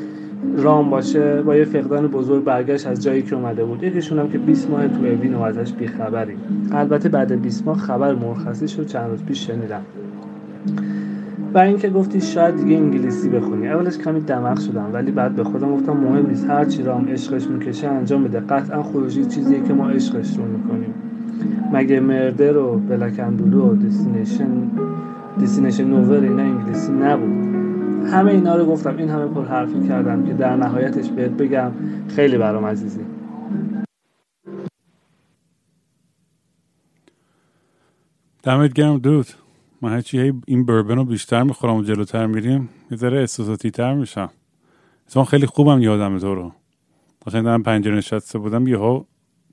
رام 0.57 0.90
باشه 0.90 1.42
با 1.42 1.57
یه 1.57 1.64
فقدان 1.64 2.07
بزرگ 2.07 2.44
برگشت 2.44 2.87
از 2.87 3.02
جایی 3.02 3.22
که 3.22 3.37
اومده 3.37 3.64
بود. 3.64 3.83
یکیشون 3.83 4.18
هم 4.18 4.28
که 4.28 4.38
20 4.38 4.70
ماه 4.70 4.88
تو 4.88 5.07
اوین 5.07 5.35
و 5.35 5.42
ازش 5.42 5.72
بیخبری 5.72 6.37
البته 6.72 7.09
بعد 7.09 7.42
20 7.42 7.66
ماه 7.66 7.78
خبر 7.78 8.14
مرخصی 8.14 8.68
شد 8.68 8.87
چند 8.87 9.11
روز 9.11 9.24
پیش 9.24 9.46
شنیدم. 9.46 9.81
و 11.55 11.59
اینکه 11.59 11.90
گفتی 11.90 12.20
شاید 12.20 12.57
دیگه 12.57 12.76
انگلیسی 12.76 13.28
بخونی. 13.28 13.68
اولش 13.68 13.98
کمی 13.98 14.20
دمق 14.20 14.61
شدم 14.61 14.90
ولی 14.92 15.11
بعد 15.11 15.35
به 15.35 15.44
خودم 15.44 15.74
گفتم 15.74 15.92
مهم 15.92 16.26
نیست. 16.26 16.50
هر 16.50 16.64
چی 16.64 16.83
رام 16.83 17.09
عشقش 17.09 17.46
می‌کشه 17.46 17.88
انجام 17.88 18.24
بده. 18.24 18.40
قطعا 18.40 18.83
خروجی 18.83 19.24
چیزیه 19.24 19.62
که 19.62 19.74
ما 19.74 19.88
عشقش 19.88 20.37
رو 20.37 20.44
می‌کنیم. 20.44 20.94
مگه 21.72 22.00
Murder 22.00 22.56
و 22.57 22.81
Black 22.88 23.18
and 23.18 23.37
Blue 23.37 23.72
و 23.72 23.74
Destination 23.74 24.46
Destination 25.38 25.85
Nowhere 25.85 26.20
اینا 26.20 26.42
انگلیسی 26.42 26.92
نبود؟ 26.92 27.51
همه 28.06 28.30
اینا 28.30 28.56
رو 28.56 28.66
گفتم. 28.66 28.96
این 28.96 29.08
همه 29.08 29.26
پر 29.26 29.44
حرفی 29.44 29.88
کردم 29.88 30.26
که 30.26 30.32
در 30.32 30.56
نهایتش 30.56 31.08
بهت 31.08 31.30
بگم. 31.30 31.72
خیلی 32.08 32.38
برام 32.38 32.66
عزیزی. 32.66 33.00
دمت 38.42 38.72
گرم 38.72 38.98
دود. 38.98 39.26
من 39.82 39.92
هرچی 39.92 40.32
این 40.46 40.66
بربن 40.66 40.96
رو 40.96 41.04
بیشتر 41.04 41.42
می‌خورم 41.42 41.76
و 41.76 41.82
جلوتر 41.82 42.26
میریم 42.26 42.68
یه 42.90 42.96
ذره 42.96 43.20
احساساتی 43.20 43.70
تر 43.70 43.94
میشم. 43.94 44.30
اتفاقا 45.06 45.24
خیلی 45.24 45.46
خوبم 45.46 45.82
یادم 45.82 46.18
تو 46.18 46.34
رو. 46.34 46.52
مثلا 47.26 47.42
در 47.42 47.58
پنجره 47.58 47.96
نشسته 47.96 48.38
بودم 48.38 48.66
یهو 48.66 49.04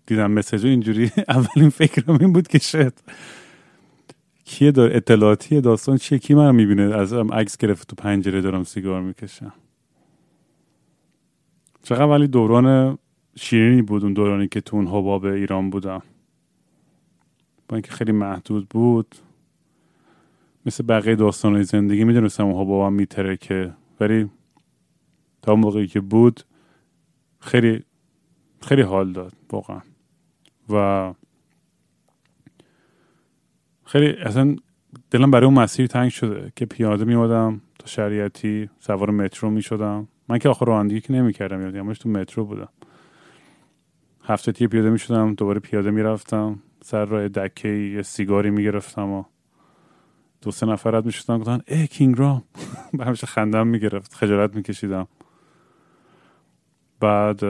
دیدم 0.06 0.32
مسیج 0.32 0.66
اینجوری. 0.66 1.12
اولین 1.28 1.70
فکرم 1.70 2.18
این 2.20 2.34
بود 2.34 2.48
که 2.48 2.60
شد 2.60 2.94
کیه 4.50 4.72
دار 4.72 4.96
اطلاعاتی 4.96 5.62
داستان 5.62 5.98
چیه؟ 5.98 6.20
کی 6.20 6.34
من 6.34 6.56
می‌بینه؟ 6.56 6.96
از 6.96 7.14
عکس 7.14 7.58
گرفت 7.58 7.88
تو 7.88 7.96
پنجره 7.96 8.42
دارم 8.42 8.64
سیگار 8.64 9.02
می‌کشم. 9.02 9.54
چقدر 11.84 12.06
ولی 12.06 12.28
دوران 12.28 12.98
شیرینی 13.36 13.82
بود 13.82 14.04
اون 14.04 14.14
دورانی 14.14 14.48
که 14.48 14.62
تو 14.62 14.76
اون 14.76 14.88
حباب 14.88 15.26
ایران 15.26 15.70
بودم. 15.70 16.02
با 17.68 17.76
اینکه 17.76 17.92
خیلی 17.92 18.12
محدود 18.12 18.70
بود. 18.70 19.16
مثل 20.66 20.84
بقیه 20.84 21.16
داستان 21.16 21.64
زندگی 21.64 22.04
می‌دونستم 22.04 22.46
اون 22.46 22.94
میتره 22.94 23.38
که. 23.38 23.74
ولی 24.00 24.30
تا 25.42 25.56
موقعی 25.56 25.88
که 25.88 26.00
بود 26.02 26.42
خیلی 27.40 27.84
خیلی 28.62 28.82
حال 28.82 29.12
داد 29.12 29.34
واقعا. 29.52 29.82
و 30.70 31.14
خیلی 33.90 34.08
اصلا 34.08 34.56
دلم 35.12 35.32
برای 35.32 35.46
اون 35.46 35.60
مسیر 35.60 35.88
تنگ 35.88 36.10
شده 36.10 36.52
که 36.56 36.66
پیاده 36.66 37.06
میادم 37.06 37.62
تا 37.80 37.88
شریعتی 37.88 38.70
سوار 38.80 39.12
مترو 39.12 39.50
می‌شدم. 39.50 40.08
من 40.28 40.38
که 40.38 40.50
آخر 40.50 40.66
رانندگی 40.66 41.02
که 41.02 41.14
نمی‌کردم 41.14 41.62
یادم 41.62 41.80
همش 41.80 42.00
تو 42.00 42.10
مترو 42.10 42.46
بودم. 42.46 42.70
هفته 44.24 44.52
تیه 44.52 44.68
پیاده 44.68 44.90
می‌شدم 44.90 45.34
دوباره 45.34 45.60
پیاده 45.60 45.92
می‌رفتم. 45.92 46.60
سر 46.84 47.06
راه 47.06 47.28
دکه 47.28 47.68
یه 47.68 48.02
سیگاری 48.02 48.50
می‌گرفتم 48.50 49.10
و 49.10 49.24
دو 50.42 50.52
سه 50.52 50.66
نفرت 50.66 51.06
می‌شدن 51.06 51.38
گفتن 51.38 51.60
ای 51.68 51.88
کینگ 51.88 52.20
رام. 52.20 52.44
به 52.98 53.06
همیشه 53.06 53.28
خندم 53.28 53.68
می‌گرفت 53.68 54.14
خجالت 54.14 54.56
میکشیدم. 54.56 55.08
بعد 57.00 57.42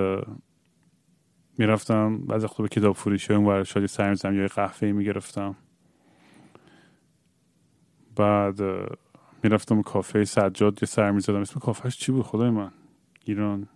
می‌رفتم 1.58 2.18
بعضی 2.18 2.48
خوب 2.48 2.68
کتاب 2.68 2.96
فروشی 2.96 3.34
اون 3.34 3.46
ور 3.46 3.64
شادی 3.64 3.88
سر 3.88 4.10
میزم 4.10 4.36
یا 4.36 4.48
قهوه 4.48 4.92
می‌گرفتم. 4.92 5.56
بعد 8.16 8.60
می‌رفتم 9.44 9.82
کافه 9.82 10.26
سجاد 10.26 10.80
یه 10.82 10.88
سر 10.88 11.12
می‌زدم 11.12 11.42
اسم 11.42 11.60
کافهش 11.60 11.98
چی 11.98 12.12
بود؟ 12.12 12.26
خدای 12.26 12.50
من. 12.50 12.72
ایران. 13.26 13.68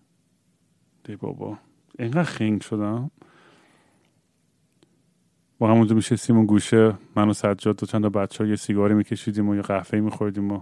دی 1.03 1.15
بابا. 1.15 1.57
اینقدر 1.99 2.23
خنگ 2.23 2.61
شدم. 2.61 3.11
با 5.59 5.71
همونجا 5.71 5.95
میشستیم 5.95 6.37
اون 6.37 6.45
گوشه 6.45 6.93
من 7.15 7.29
و 7.29 7.33
سجاد 7.33 7.83
و 7.83 7.85
چند 7.85 8.05
بچه 8.05 8.43
ها 8.43 8.49
یه 8.49 8.55
سیگاری 8.55 8.93
میکشیدیم 8.93 9.49
و 9.49 9.55
یه 9.55 9.61
قهوه 9.61 9.99
میخوردیم 9.99 10.51
و 10.51 10.61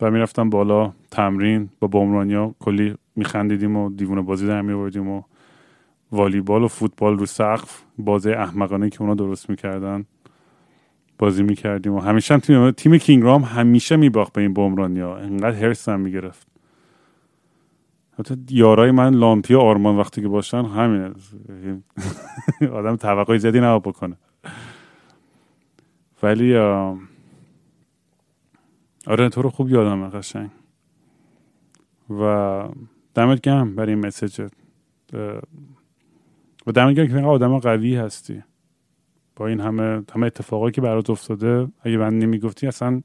و 0.00 0.10
می‌رفتم 0.10 0.50
بالا. 0.50 0.92
تمرین 1.10 1.70
با 1.80 1.88
بامرانیا 1.88 2.54
کلی 2.60 2.94
میخندیدیم 3.16 3.76
و 3.76 3.90
دیوونه 3.90 4.22
بازی 4.22 4.46
در 4.46 4.62
میوردیم 4.62 5.08
و 5.08 5.22
والیبال 6.12 6.62
و 6.62 6.68
فوتبال 6.68 7.18
رو 7.18 7.26
سقف 7.26 7.82
بازی 7.98 8.32
احمقانه 8.32 8.90
که 8.90 9.02
اونا 9.02 9.14
درست 9.14 9.50
می‌کردن. 9.50 10.04
بازی 11.18 11.42
می‌کردیم 11.42 11.94
و 11.94 12.00
همیشه 12.00 12.34
هم 12.34 12.40
تیم, 12.40 12.70
تیم 12.70 12.98
کینگرام 12.98 13.42
همیشه 13.42 13.96
میباخت 13.96 14.32
به 14.32 14.40
این 14.40 14.54
بمرانیا 14.54 15.16
انقدر 15.16 15.56
هرس 15.56 15.88
هم 15.88 16.00
می‌گرفت. 16.00 16.46
حتی 18.18 18.36
یارای 18.50 18.90
من 18.90 19.14
لامپی 19.14 19.54
و 19.54 19.58
آرمان 19.58 19.96
وقتی 19.96 20.22
که 20.22 20.28
باشن 20.28 20.64
همین 20.64 21.14
آدم 22.78 22.96
توقعی 22.96 23.38
زدی 23.38 23.60
نبا 23.60 23.78
بکنه. 23.78 24.16
ولی 26.22 26.56
آره 29.06 29.28
تو 29.28 29.42
رو 29.42 29.50
خوب 29.50 29.70
یادم 29.70 30.08
قشنگ. 30.08 30.50
و 32.10 32.62
دمت 33.14 33.40
گم 33.40 33.74
برای 33.74 33.92
این 33.92 34.06
مسیجت. 34.06 34.52
و 36.66 36.72
در 36.72 36.94
که 36.94 37.00
اینقدر 37.00 37.24
آدم 37.24 37.58
قوی 37.58 37.96
هستی. 37.96 38.42
با 39.38 39.46
این 39.46 39.60
همه 39.60 40.02
همه 40.14 40.26
اتفاقایی 40.26 40.72
که 40.72 40.80
برات 40.80 41.10
افتاده 41.10 41.68
اگه 41.80 41.96
من 41.96 42.18
نمی‌گفتی 42.18 42.66
اصلا 42.66 43.02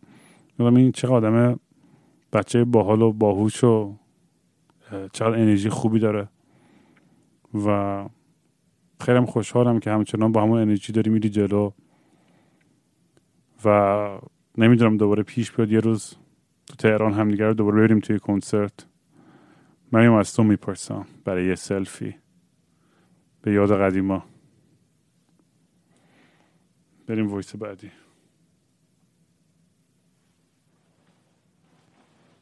این 0.59 0.91
چقدر 0.91 1.13
آدم 1.13 1.59
بچه 2.34 2.63
باحال 2.63 3.01
و 3.01 3.11
باهوش 3.11 3.63
و 3.63 3.95
چقدر 5.13 5.39
انرژی 5.39 5.69
خوبی 5.69 5.99
داره. 5.99 6.29
و 7.65 8.05
خیلی 8.99 9.25
خوشحالم 9.25 9.79
که 9.79 9.91
همچنان 9.91 10.31
با 10.31 10.41
همون 10.41 10.59
انرژی 10.59 10.93
داری 10.93 11.09
میری 11.09 11.29
جلو. 11.29 11.71
و 13.65 14.19
نمی‌دونم 14.57 14.97
دوباره 14.97 15.23
پیش 15.23 15.51
بیاد 15.51 15.71
یه 15.71 15.79
روز 15.79 16.15
تو 16.67 16.75
تهران 16.75 17.13
همدیگه 17.13 17.45
رو 17.45 17.53
دوباره 17.53 17.81
بریم 17.81 17.99
توی 17.99 18.19
کنسرت. 18.19 18.88
من 19.91 20.07
از 20.07 20.34
تو 20.34 20.43
می‌پرسم 20.43 21.05
برای 21.25 21.45
یه 21.45 21.55
سلفی. 21.55 22.15
به 23.41 23.53
یاد 23.53 23.71
قدیما. 23.71 24.23
بریم 27.08 27.32
voice 27.32 27.55
بعدی. 27.56 27.91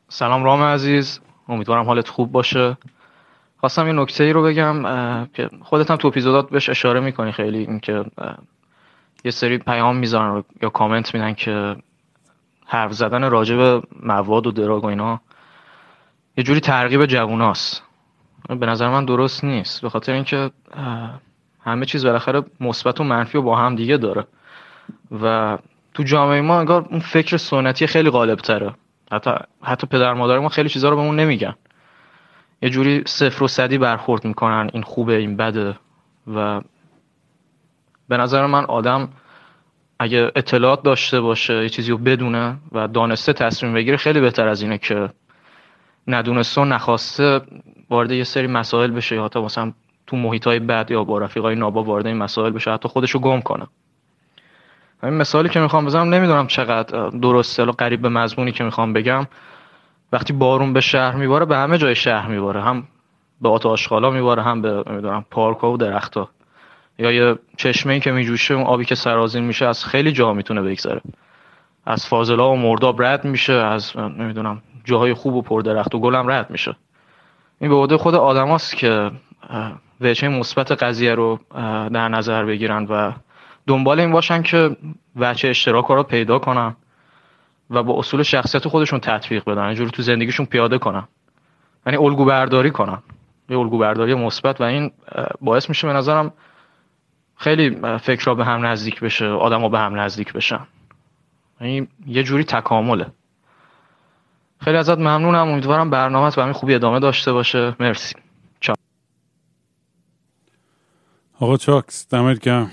سلام 0.09 0.43
رام 0.43 0.61
عزیز. 0.61 1.19
امیدوارم 1.47 1.85
حالت 1.85 2.07
خوب 2.07 2.31
باشه. 2.31 2.77
خواستم 3.57 3.87
یه 3.87 3.93
نکته 3.93 4.23
ای 4.23 4.33
رو 4.33 4.43
بگم 4.43 4.83
که 5.33 5.49
خودت 5.61 5.91
هم 5.91 5.97
تو 5.97 6.07
اپیزودات 6.07 6.49
بهش 6.49 6.69
اشاره 6.69 6.99
می‌کنی 6.99 7.31
خیلی 7.31 7.57
اینکه 7.57 8.05
یه 9.23 9.31
سری 9.31 9.57
پیام 9.57 9.97
می‌ذارن 9.97 10.43
یا 10.61 10.69
کامنت 10.69 11.13
میدن 11.13 11.33
که 11.33 11.75
حرف 12.65 12.93
زدن 12.93 13.29
راجع 13.29 13.55
به 13.55 13.81
مواد 14.03 14.47
و 14.47 14.51
دراگ 14.51 14.83
و 14.83 14.87
اینا 14.87 15.21
یه 16.37 16.43
جوری 16.43 16.59
ترغیب 16.59 17.05
جووناست. 17.05 17.83
به 18.49 18.65
نظر 18.65 18.89
من 18.89 19.05
درست 19.05 19.43
نیست. 19.43 19.81
به 19.81 19.89
خاطر 19.89 20.13
اینکه 20.13 20.51
همه 21.61 21.85
چیز 21.85 22.05
بالاخره 22.05 22.43
مثبت 22.59 23.01
و 23.01 23.03
منفی 23.03 23.37
و 23.37 23.41
با 23.41 23.55
هم 23.55 23.75
دیگه 23.75 23.97
داره. 23.97 24.27
و 25.23 25.57
تو 25.93 26.03
جامعه 26.03 26.41
ما 26.41 26.59
انگار 26.59 26.87
اون 26.89 26.99
فکر 26.99 27.37
سنتی 27.37 27.87
خیلی 27.87 28.09
غالب 28.09 28.39
تره 28.39 28.73
حتی 29.11 29.31
حتی 29.61 29.87
پدر 29.87 30.13
مادر 30.13 30.39
ما 30.39 30.49
خیلی 30.49 30.69
چیزا 30.69 30.89
رو 30.89 30.95
بهمون 30.95 31.19
نمیگن. 31.19 31.55
یه 32.61 32.69
جوری 32.69 33.03
صفر 33.05 33.43
و 33.43 33.47
صدی 33.47 33.77
برخورد 33.77 34.25
می‌کنن 34.25 34.69
این 34.73 34.83
خوبه 34.83 35.17
این 35.17 35.37
بده. 35.37 35.75
و 36.35 36.61
به 38.09 38.17
نظر 38.17 38.45
من 38.45 38.65
آدم 38.65 39.09
اگه 39.99 40.31
اطلاعات 40.35 40.83
داشته 40.83 41.21
باشه 41.21 41.63
یه 41.63 41.69
چیزی 41.69 41.91
رو 41.91 41.97
بدونه 41.97 42.57
و 42.71 42.87
دانسته 42.87 43.33
تصمیم 43.33 43.73
بگیره 43.73 43.97
خیلی 43.97 44.19
بهتر 44.19 44.47
از 44.47 44.61
اینه 44.61 44.77
که 44.77 45.09
ندونسته 46.07 46.61
و 46.61 46.65
نخواسته 46.65 47.41
وارد 47.89 48.11
یه 48.11 48.23
سری 48.23 48.47
مسائل 48.47 48.91
بشه 48.91 49.15
یا 49.15 49.25
حتی 49.25 49.41
مثلا 49.41 49.71
تو 50.07 50.17
محیط 50.17 50.47
های 50.47 50.59
بد 50.59 50.91
یا 50.91 51.03
با 51.03 51.17
رفیقای 51.17 51.55
نابا 51.55 51.83
وارد 51.83 52.07
این 52.07 52.17
مسائل 52.17 52.51
بشه 52.51 52.71
حتی 52.71 52.89
خودشو 52.89 53.19
گم 53.19 53.41
کنه. 53.41 53.67
این 55.03 55.13
مثالی 55.13 55.49
که 55.49 55.59
می‌خوام 55.59 55.85
بزنم 55.85 56.13
نمی‌دونم 56.13 56.47
چقدر 56.47 57.09
درسته 57.09 57.65
و 57.65 57.71
قریب 57.71 58.01
به 58.01 58.09
مضمونی 58.09 58.51
که 58.51 58.63
می‌خوام 58.63 58.93
بگم. 58.93 59.27
وقتی 60.13 60.33
بارون 60.33 60.73
به 60.73 60.81
شهر 60.81 61.15
میباره 61.15 61.45
به 61.45 61.57
همه 61.57 61.77
جای 61.77 61.95
شهر 61.95 62.27
میباره. 62.27 62.61
هم 62.61 62.87
به 63.41 63.49
آت 63.49 63.65
آشغالا 63.65 64.09
میباره 64.09 64.43
هم 64.43 64.61
به 64.61 64.83
نمی‌دونم 64.87 65.25
پارک 65.31 65.63
و 65.63 65.77
درختها 65.77 66.29
یا 66.99 67.11
یه 67.11 67.35
چشمه 67.57 67.99
که 67.99 68.11
میجوشه 68.11 68.53
اون 68.53 68.63
آبی 68.63 68.85
که 68.85 68.95
سرازین 68.95 69.43
میشه 69.43 69.65
از 69.65 69.85
خیلی 69.85 70.11
جا 70.11 70.33
می‌تونه 70.33 70.61
بگذره. 70.61 71.01
از 71.85 72.07
فاضلا 72.07 72.51
و 72.51 72.55
مرداب 72.55 73.03
رد 73.03 73.25
میشه 73.25 73.53
از 73.53 73.97
نمی‌دونم 73.97 74.61
جاهای 74.83 75.13
خوب 75.13 75.35
و 75.35 75.41
پر 75.41 75.61
درخت 75.61 75.95
و 75.95 75.99
گلم 75.99 76.31
رد 76.31 76.49
میشه. 76.49 76.75
این 77.61 77.69
به 77.69 77.75
عهده 77.75 77.97
خود 77.97 78.15
آدماست 78.15 78.77
که 78.77 79.11
وجه 80.01 80.27
مثبت 80.27 80.71
قضیه 80.71 81.15
رو 81.15 81.39
در 81.93 82.09
نظر 82.09 82.45
بگیرن 82.45 82.85
و 82.89 83.11
دنبال 83.67 83.99
این 83.99 84.11
باشن 84.11 84.41
که 84.41 84.77
وجه 85.15 85.49
اشتراک 85.49 85.85
رو 85.85 86.03
پیدا 86.03 86.39
کنن 86.39 86.75
و 87.69 87.83
با 87.83 87.99
اصول 87.99 88.23
شخصیت 88.23 88.67
خودشون 88.67 88.99
تطبیق 88.99 89.43
بدن 89.43 89.61
اینجوری 89.61 89.91
تو 89.91 90.01
زندگیشون 90.01 90.45
پیاده 90.45 90.77
کنن. 90.77 91.07
یعنی 91.85 91.97
الگو 91.97 92.25
برداری 92.25 92.71
کنن. 92.71 93.03
یه 93.49 93.57
الگو 93.57 93.77
برداری 93.77 94.13
مثبت 94.13 94.61
و 94.61 94.63
این 94.63 94.91
باعث 95.41 95.69
میشه 95.69 95.87
به 95.87 95.93
نظرم 95.93 96.33
خیلی 97.35 97.97
فکرها 97.97 98.35
به 98.35 98.45
هم 98.45 98.65
نزدیک 98.65 98.99
بشه 98.99 99.27
آدم 99.27 99.69
به 99.69 99.79
هم 99.79 99.99
نزدیک 99.99 100.33
بشن. 100.33 100.67
یعنی 101.61 101.87
یه 102.07 102.23
جوری 102.23 102.43
تکامله. 102.43 103.07
خیلی 104.59 104.77
ازت 104.77 104.97
ممنونم. 104.97 105.47
امیدوارم 105.47 105.89
برنامه 105.89 106.31
به 106.35 106.41
همین 106.41 106.53
خوبی 106.53 106.75
ادامه 106.75 106.99
داشته 106.99 107.31
باشه. 107.31 107.75
مرسی. 107.79 108.15
چا. 108.59 108.73
آقا 111.39 111.57
چاکس 111.57 112.07
دمت 112.09 112.39
گرم. 112.39 112.71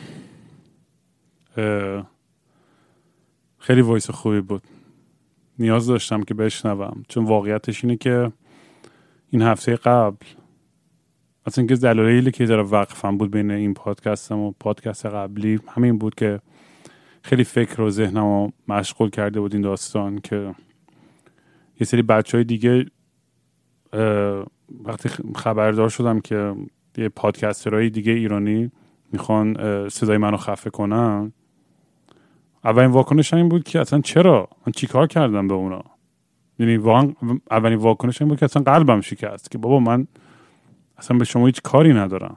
خیلی 3.58 3.80
voice 3.80 4.10
خوبی 4.10 4.40
بود. 4.40 4.62
نیاز 5.58 5.86
داشتم 5.86 6.22
که 6.22 6.34
بشنوم. 6.34 7.02
چون 7.08 7.24
واقعیتش 7.24 7.84
اینه 7.84 7.96
که 7.96 8.32
این 9.30 9.42
هفته 9.42 9.76
قبل 9.76 10.26
اصلا 11.46 11.62
اینکه 11.62 11.76
دلایلی 11.76 12.30
که 12.30 12.46
داره 12.46 12.62
وقفم 12.62 13.18
بود 13.18 13.30
بین 13.30 13.50
این 13.50 13.74
پادکستم 13.74 14.38
و 14.38 14.52
پادکست 14.60 15.06
قبلی 15.06 15.60
همین 15.68 15.98
بود 15.98 16.14
که 16.14 16.40
خیلی 17.22 17.44
فکر 17.44 17.80
و 17.80 17.90
ذهنم 17.90 18.24
رو 18.24 18.52
مشغول 18.68 19.10
کرده 19.10 19.40
بود 19.40 19.54
این 19.54 19.62
داستان 19.62 20.18
که 20.18 20.54
یه 21.80 21.86
سری 21.86 22.02
بچه 22.02 22.36
های 22.36 22.44
دیگه 22.44 22.86
وقتی 24.84 25.08
خبردار 25.36 25.88
شدم 25.88 26.20
که 26.20 26.54
یه 26.96 27.08
پادکسترهای 27.08 27.90
دیگه 27.90 28.12
ایرانی 28.12 28.70
می‌خوان 29.12 29.56
صدای 29.88 30.16
منو 30.16 30.36
خفه 30.36 30.70
کنن 30.70 31.32
اولین 32.64 32.90
واکنش 32.90 33.34
این 33.34 33.48
بود 33.48 33.64
که 33.64 33.80
اصلا 33.80 34.00
چرا؟ 34.00 34.48
من 34.66 34.72
چیکار 34.72 35.06
کردم 35.06 35.48
به 35.48 35.54
اونا؟ 35.54 35.82
یعنی 36.58 36.76
اولین 37.50 37.78
واکنش 37.78 38.22
این 38.22 38.28
بود 38.28 38.38
که 38.38 38.44
اصلا 38.44 38.62
قلبم 38.62 39.00
شکست 39.00 39.50
که 39.50 39.58
بابا 39.58 39.80
من 39.80 40.06
اصلا 40.98 41.18
به 41.18 41.24
شما 41.24 41.46
هیچ 41.46 41.62
کاری 41.62 41.94
ندارم. 41.94 42.36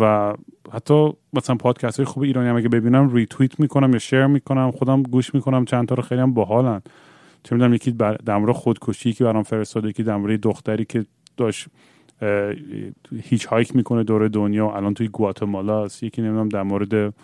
و 0.00 0.34
حتی 0.72 1.12
مثلا 1.32 1.56
پادکست 1.56 1.96
های 1.96 2.06
خوب 2.06 2.22
ایرانی 2.22 2.48
هم 2.48 2.56
اگه 2.56 2.68
ببینم 2.68 3.14
ریتویت 3.14 3.60
می‌کنم 3.60 3.92
یا 3.92 3.98
شیر 3.98 4.26
می‌کنم 4.26 4.70
خودم 4.70 5.02
گوش 5.02 5.34
می‌کنم 5.34 5.64
چند 5.64 5.88
تا 5.88 5.94
رو 5.94 6.02
خیلی 6.02 6.20
هم 6.20 6.34
باحالن. 6.34 6.82
چه 7.42 7.54
می‌دونم 7.54 7.74
یکی 7.74 7.92
در 8.26 8.36
مورد 8.36 8.52
خودکشی 8.52 9.12
که 9.12 9.24
برام 9.24 9.42
فرستاده 9.42 9.88
یکی 9.88 10.02
در 10.02 10.18
دختری 10.18 10.84
که 10.84 11.06
داشت 11.36 11.66
هیچ 13.22 13.46
هایک 13.46 13.76
می‌کنه 13.76 14.04
دور 14.04 14.28
دنیا 14.28 14.70
الان 14.70 14.94
توی 14.94 15.08
گواتمالا 15.08 15.84
است 15.84 16.02
یکی 16.02 16.22
نمی‌دونم 16.22 16.48
در 16.48 16.62
مورد 16.62 17.14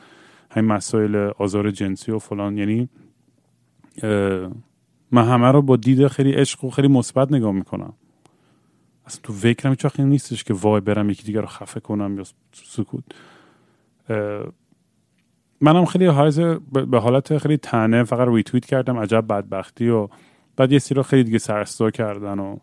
همین 0.56 0.72
مسائل 0.72 1.30
آزار 1.38 1.70
جنسی 1.70 2.12
و 2.12 2.18
فلان 2.18 2.58
یعنی 2.58 2.88
من 5.10 5.24
همه 5.24 5.52
رو 5.52 5.62
با 5.62 5.76
دید 5.76 6.06
خیلی 6.06 6.32
عشق 6.32 6.64
و 6.64 6.70
خیلی 6.70 6.88
مثبت 6.88 7.32
نگاه 7.32 7.52
می‌کنم. 7.52 7.92
اصلا 9.06 9.20
تو 9.22 9.32
فکرم 9.32 9.70
هیچ 9.70 9.84
وقت 9.84 10.00
نیستش 10.00 10.44
که 10.44 10.54
وای 10.54 10.80
برم 10.80 11.10
یکی 11.10 11.22
دیگر 11.22 11.40
رو 11.40 11.46
خفه 11.46 11.80
کنم 11.80 12.18
یا 12.18 12.24
سکوت. 12.52 13.04
منم 15.60 15.84
خیلی 15.84 16.06
حائز 16.06 16.40
به 16.90 17.00
حالت 17.00 17.38
خیلی 17.38 17.56
تنه 17.56 18.04
فقط 18.04 18.28
ریتویت 18.28 18.64
کردم 18.64 18.98
عجب 18.98 19.26
بدبختی 19.28 19.88
و 19.88 20.08
بعد 20.56 20.72
یه 20.72 20.78
سری 20.78 21.02
خیلی 21.02 21.24
دیگه 21.24 21.38
سرستا 21.38 21.90
کردن 21.90 22.38
و 22.38 22.58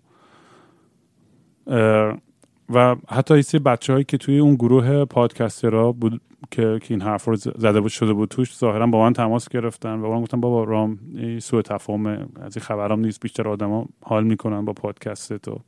و 2.74 2.96
حتی 3.10 3.38
یه 3.54 3.60
بچه 3.60 3.94
هایی 3.94 4.06
که 4.06 4.18
توی 4.18 4.40
اون 4.40 4.56
گروه 4.56 5.06
پادکسترها 5.06 5.92
بود 5.92 6.22
که, 6.52 6.80
که 6.82 6.94
این 6.94 7.02
حرف 7.02 7.26
رو 7.26 7.36
زده 7.36 7.82
بود 7.82 7.92
شده 7.92 8.14
بود 8.14 8.30
توش 8.30 8.58
ظاهرا 8.58 8.88
با 8.88 9.02
من 9.02 9.14
تماس 9.14 9.50
گرفتن 9.50 9.94
و 10.00 10.14
من 10.14 10.22
گفتم 10.22 10.42
بابا 10.42 10.64
رام 10.64 11.00
سوء 11.40 11.62
تفاهم 11.62 12.06
از 12.42 12.58
این 12.58 12.66
خبرام 12.66 13.00
نیست 13.00 13.20
بیشتر 13.20 13.48
آدما 13.48 13.86
حال 14.02 14.24
می‌کنن 14.24 14.66
با 14.66 14.74
پادکست 14.74 15.34
تو 15.34 15.60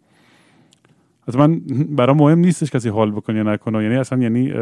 از 1.28 1.38
من 1.38 1.60
برام 1.89 2.18
مهم 2.18 2.39
نیستش 2.39 2.72
کسی 2.72 2.89
حال 2.89 3.12
بکنه 3.12 3.38
یا 3.38 3.43
نکنه 3.43 3.84
یعنی 3.84 3.95
اصلا 3.95 4.22
یعنی 4.22 4.53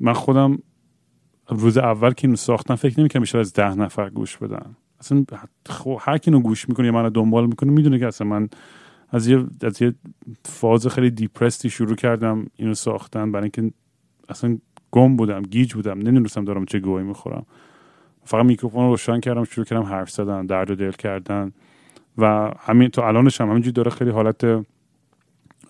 من 0.00 0.12
خودم 0.12 0.58
روز 1.48 1.78
اول 1.78 2.12
که 2.12 2.26
اینو 2.26 2.36
ساختم 2.36 2.74
فکر 2.74 3.00
نمی‌کنم 3.00 3.20
بیشتر 3.20 3.38
از 3.38 3.52
ده 3.52 3.74
نفر 3.74 4.10
گوش 4.10 4.36
بدن. 4.36 4.76
اصلا 5.00 5.24
هر 6.00 6.18
کی 6.18 6.30
گوش 6.30 6.68
می‌کنه 6.68 6.86
یا 6.86 6.92
منو 6.92 7.10
دنبال 7.10 7.46
می‌کنه 7.46 7.70
می‌دونه 7.70 7.98
که 7.98 8.06
اصلا 8.06 8.26
من 8.26 8.48
از 9.10 9.26
یه 9.26 9.46
از 9.62 9.82
یه 9.82 9.94
فاز 10.44 10.86
خیلی 10.86 11.10
دیپرستی 11.10 11.70
شروع 11.70 11.96
کردم 11.96 12.46
اینو 12.56 12.74
ساختن. 12.74 13.32
برای 13.32 13.50
اینکه 13.54 13.74
اصلا 14.28 14.58
گم 14.90 15.16
بودم 15.16 15.42
گیج 15.42 15.74
بودم. 15.74 15.98
نمی‌دونستم 15.98 16.44
دارم 16.44 16.64
چه 16.64 16.80
گویی 16.80 17.06
می‌خورم. 17.06 17.46
فقط 18.24 18.44
میکروفون 18.44 18.84
رو 18.84 18.90
روشن 18.90 19.20
کردم 19.20 19.44
شروع 19.44 19.64
کردم 19.64 19.82
حرف 19.82 20.10
زدن 20.10 20.46
درد 20.46 20.70
و 20.70 20.74
دل 20.74 20.92
کردن. 20.92 21.52
و 22.18 22.52
همین 22.58 22.88
تو 22.88 23.02
الانش 23.02 23.40
هم 23.40 23.48
همینجوری 23.48 23.72
داره 23.72 23.90
خیلی 23.90 24.10
حالت 24.10 24.64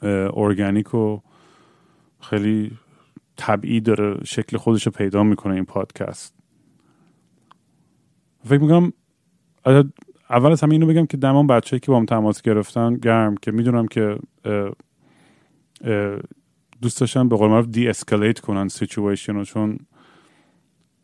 ارگانیک 0.02 0.94
و 0.94 1.20
خیلی 2.20 2.72
طبیعی 3.36 3.80
داره 3.80 4.24
شکل 4.24 4.56
خودش 4.56 4.86
رو 4.86 4.92
پیدا 4.92 5.22
می‌کنه 5.22 5.54
این 5.54 5.64
پادکست. 5.64 6.34
فکر 8.44 8.60
می‌کنم 8.60 8.92
اول 10.30 10.52
از 10.52 10.60
همه 10.60 10.72
اینو 10.72 10.86
بگم 10.86 11.06
که 11.06 11.16
دمان 11.16 11.46
بچه 11.46 11.78
که 11.78 11.90
با 11.90 12.04
تماس 12.04 12.42
گرفتن 12.42 12.94
گرم 12.94 13.36
که 13.36 13.52
می‌دونم 13.52 13.86
که 13.86 14.18
دوست 16.82 17.00
داشتن 17.00 17.28
به 17.28 17.36
قول 17.36 17.50
معروف 17.50 17.66
دی 17.66 17.88
اسکالیت 17.88 18.40
کنن 18.40 18.68
سیچویشن 18.68 19.34
رو 19.34 19.44
چون 19.44 19.78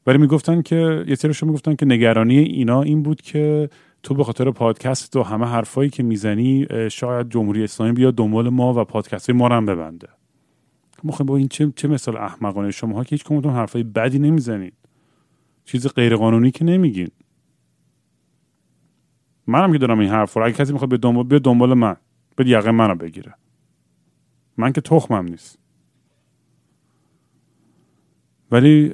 ولی 0.07 0.19
می‌گفتن 0.19 0.63
که 0.63 1.05
یه 1.09 1.15
سریشون 1.15 1.49
می‌گفتن 1.49 1.75
که 1.75 1.87
نگرانی 1.87 2.39
اینا 2.39 2.83
این 2.83 3.03
بود 3.03 3.23
که 3.23 3.71
تو 4.03 4.15
به 4.15 4.25
خاطر 4.25 4.51
پادکست 4.51 5.17
و 5.17 5.23
همه 5.23 5.47
حرفایی 5.47 5.91
که 5.91 6.03
می‌زنی 6.03 6.67
شاید 6.91 7.31
جمهوری 7.31 7.65
اسلامی 7.65 7.93
بیاد 7.93 8.15
دنبال 8.15 8.49
ما 8.49 8.81
و 8.81 8.85
پادکست 8.85 9.31
ما 9.31 9.47
رو 9.47 9.55
هم 9.55 9.67
ببنده. 9.67 10.09
ما 11.05 11.13
خب 11.13 11.25
با 11.25 11.37
این 11.37 11.49
چه, 11.49 11.73
چه 11.77 11.89
مثال 11.89 12.17
احمقانه 12.17 12.71
شما 12.71 13.05
که 13.05 13.11
هیچ 13.11 13.25
کمتون 13.25 13.53
حرفای 13.53 13.83
بدی 13.83 14.19
نمی‌زنید. 14.19 14.75
چیز 15.65 15.89
غیر 15.89 16.17
قانونی 16.17 16.51
که 16.51 16.65
نمیگین. 16.65 17.09
منم 19.47 19.73
که 19.73 19.79
دارم 19.79 19.99
این 19.99 20.11
حرف 20.11 20.35
رو. 20.37 20.45
اگه 20.45 20.57
کسی 20.57 20.73
می‌خواد 20.73 20.91
به 20.91 20.97
دنبال 20.97 21.25
بیا 21.25 21.39
دنبال 21.39 21.75
من. 21.75 21.97
به 22.37 22.49
یقه 22.49 22.71
منو 22.71 22.95
بگیره. 22.95 23.35
من 24.57 24.73
که 24.73 24.81
تخمم 24.81 25.25
نیست. 25.25 25.59
ولی 28.51 28.93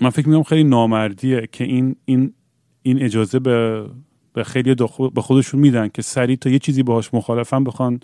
من 0.00 0.10
فکر 0.10 0.28
می‌کنم 0.28 0.42
خیلی 0.42 0.64
نامردیه 0.64 1.48
که 1.52 1.64
این 1.64 1.96
این 2.04 2.34
این 2.82 3.02
اجازه 3.02 3.38
به 3.38 3.86
به 4.32 4.44
خیلی 4.44 4.74
به 5.14 5.20
خودشون 5.22 5.60
میدن 5.60 5.88
که 5.88 6.02
سریع 6.02 6.36
تا 6.36 6.50
یه 6.50 6.58
چیزی 6.58 6.82
باهاش 6.82 7.14
مخالفن 7.14 7.64
بخوان 7.64 8.00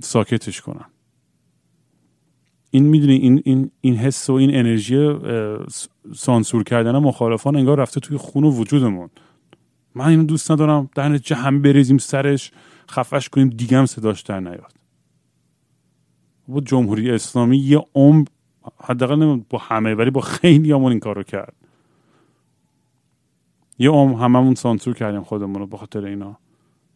ساکتش 0.00 0.60
کنن. 0.60 0.84
این 2.74 2.84
می‌دونی 2.84 3.16
این 3.16 3.42
این 3.44 3.70
این 3.80 3.96
حس 3.96 4.30
و 4.30 4.32
این 4.32 4.54
انرژی 4.54 5.14
سانسور 6.14 6.62
کردن 6.62 6.98
مخالفان 6.98 7.56
انگار 7.56 7.80
رفته 7.80 8.00
توی 8.00 8.16
خون 8.16 8.44
و 8.44 8.50
وجودمون. 8.50 9.10
من 9.94 10.06
اینو 10.06 10.22
دوست 10.22 10.50
ندارم 10.50 10.90
نتیجه 10.96 11.36
هم 11.36 11.62
بریزیم 11.62 11.98
سرش 11.98 12.52
خفش 12.90 13.28
کنیم 13.28 13.48
دیگه 13.48 13.78
هم 13.78 13.86
صداش 13.86 14.22
در 14.22 14.40
نیاد. 14.40 14.72
با 16.48 16.60
جمهوری 16.60 17.10
اسلامی 17.10 17.58
یه 17.58 17.86
عمر 17.94 18.24
حداقل 18.84 19.40
با 19.50 19.58
همه 19.58 19.94
ولی 19.94 20.10
با 20.10 20.20
خیلی 20.20 20.72
همون 20.72 20.92
این 20.92 21.00
کارو 21.00 21.22
کرد. 21.22 21.54
یه 23.78 23.90
عمر 23.90 24.22
هممون 24.22 24.54
سانسور 24.54 24.94
کردیم 24.94 25.22
خودمون 25.22 25.54
رو 25.54 25.66
به 25.66 25.76
خاطر 25.76 26.04
اینا. 26.04 26.38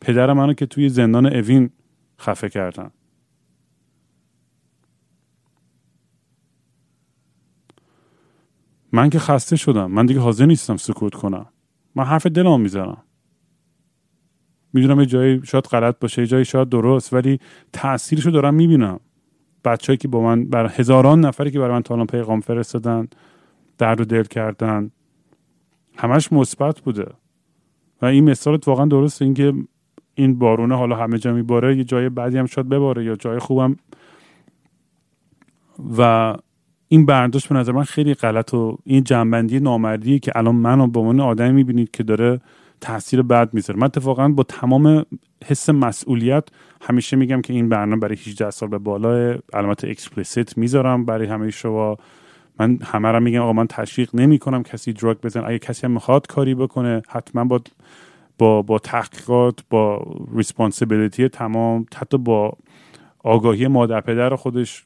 پدر 0.01 0.33
منو 0.33 0.53
که 0.53 0.67
توی 0.67 0.89
زندان 0.89 1.27
اوین 1.27 1.71
خفه 2.21 2.49
کردن. 2.49 2.91
من 8.97 9.11
که 9.11 9.19
خسته 9.19 9.57
شدم. 9.57 9.91
من 9.91 10.07
دیگه 10.07 10.21
حاضر 10.21 10.47
نیستم 10.47 10.77
سکوت 10.77 11.15
کنم. 11.15 11.47
من 11.95 12.05
حرف 12.05 12.27
دلم 12.27 12.61
می‌زنم. 12.61 13.03
می‌دونم 14.73 15.01
یه 15.01 15.07
جایی 15.07 15.41
شاید 15.45 15.65
غلط 15.65 15.99
باشه 15.99 16.23
یه 16.23 16.27
جایی 16.27 16.45
شاید 16.45 16.69
درست 16.69 17.13
ولی 17.13 17.39
تاثیرشو 17.73 18.31
دارم 18.31 18.55
می‌بینم. 18.55 19.01
بچههایی 19.65 19.97
که 19.97 20.09
با 20.09 20.21
من 20.21 20.45
بر 20.45 20.67
هزاران 20.67 21.21
نفری 21.21 21.51
که 21.51 21.59
برای 21.59 21.73
من 21.73 21.83
تا 21.83 22.05
پیغام 22.05 22.41
فرستادن 22.41 23.09
درد 23.79 24.01
و 24.01 24.05
دل 24.05 24.23
کردن 24.25 24.91
همش 25.97 26.33
مثبت 26.33 26.81
بوده. 26.81 27.07
و 28.03 28.07
این 28.07 28.31
مثالت 28.31 28.69
واقعا 28.69 28.87
درسته. 28.87 29.25
اینکه 29.25 29.53
این 30.15 30.39
بارونه 30.39 30.77
حالا 30.77 30.97
همه 30.97 31.19
جا 31.19 31.33
میباره 31.33 31.77
یه 31.77 31.85
جای 31.85 32.09
بعدی 32.09 32.39
هم 32.39 32.47
شاید 32.47 32.69
بباره 32.69 33.05
یا 33.05 33.17
جای 33.17 33.39
خوبم. 33.39 33.77
و 35.99 36.35
این 36.89 37.07
برداشت 37.07 37.49
به 37.49 37.55
نظر 37.55 37.73
من 37.73 37.83
خیلی 37.83 38.15
غلط 38.15 38.55
و 38.55 38.79
این 38.85 39.05
جنبندی 39.05 39.61
نامردی 39.61 40.19
که 40.19 40.33
الان 40.35 40.55
منو 40.55 40.87
به 40.87 41.01
عنوان 41.01 41.21
آدمی 41.21 41.53
می‌بینید 41.53 41.91
که 41.91 42.03
داره 42.03 42.41
تاثیر 42.81 43.23
بد 43.23 43.55
می‌ذاره. 43.55 43.81
من 43.81 43.87
اتفاقا 43.87 44.29
با 44.29 44.43
تمام 44.43 45.07
حس 45.45 45.71
مسئولیت 45.71 46.45
همیشه 46.83 47.17
میگم 47.17 47.41
که 47.41 47.53
این 47.53 47.69
برنامه 47.69 48.01
برای 48.01 48.17
18 48.17 48.51
سال 48.51 48.69
به 48.69 48.79
بالا 48.79 49.39
علامت 49.53 49.85
explicit 49.85 50.59
می‌ذارم 50.59 51.05
برای 51.05 51.27
همه 51.27 51.51
شما. 51.51 51.97
من 52.61 52.79
همه 52.83 53.11
را 53.13 53.21
میگم 53.21 53.41
آقا 53.41 53.53
من 53.53 53.67
تشویق 53.67 54.11
نمی 54.15 54.39
کنم 54.39 54.63
کسی 54.63 54.93
drug 54.93 55.17
بزنه 55.21 55.43
اگه 55.47 55.59
کسی 55.59 55.87
هم 55.87 55.93
می‌خواد 55.93 56.27
کاری 56.27 56.55
بکنه 56.55 57.03
حتما 57.09 57.45
با 57.45 57.61
با 58.39 58.63
با 58.63 58.79
تحقیقات 58.79 59.61
با 59.71 60.07
responsibility 60.35 61.29
تمام 61.29 61.87
حتی 61.97 62.19
با 62.19 62.53
آگاهی 63.19 63.67
مادر 63.67 64.01
پدر 64.01 64.37
خودش 64.37 64.85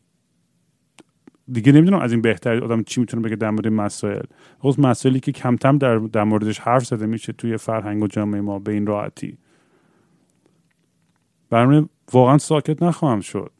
دیگه 1.53 1.73
نمی‌دونم 1.73 1.99
از 1.99 2.13
این 2.13 2.21
بهتر 2.21 2.65
آدم 2.65 2.83
چی 2.83 3.01
می‌تونه 3.01 3.23
بگه 3.23 3.37
در 3.37 3.51
مورد 3.51 3.69
مسائل. 3.69 4.23
خصوص 4.61 4.79
مسائلی 4.79 5.21
که 5.21 5.33
کمتم 5.33 5.79
در, 5.79 5.99
در 5.99 6.25
موردش 6.25 6.59
حرف 6.59 6.87
زده 6.87 7.07
میشه 7.07 7.33
توی 7.33 7.57
فرهنگ 7.57 8.03
و 8.03 8.07
جامعه 8.07 8.41
ما 8.41 8.59
به 8.59 8.73
این 8.73 8.87
راحتی. 8.87 9.39
برای 11.51 11.87
واقعا 12.13 12.39
ساکت 12.39 12.83
نخواهم 12.83 13.21
شد. 13.21 13.53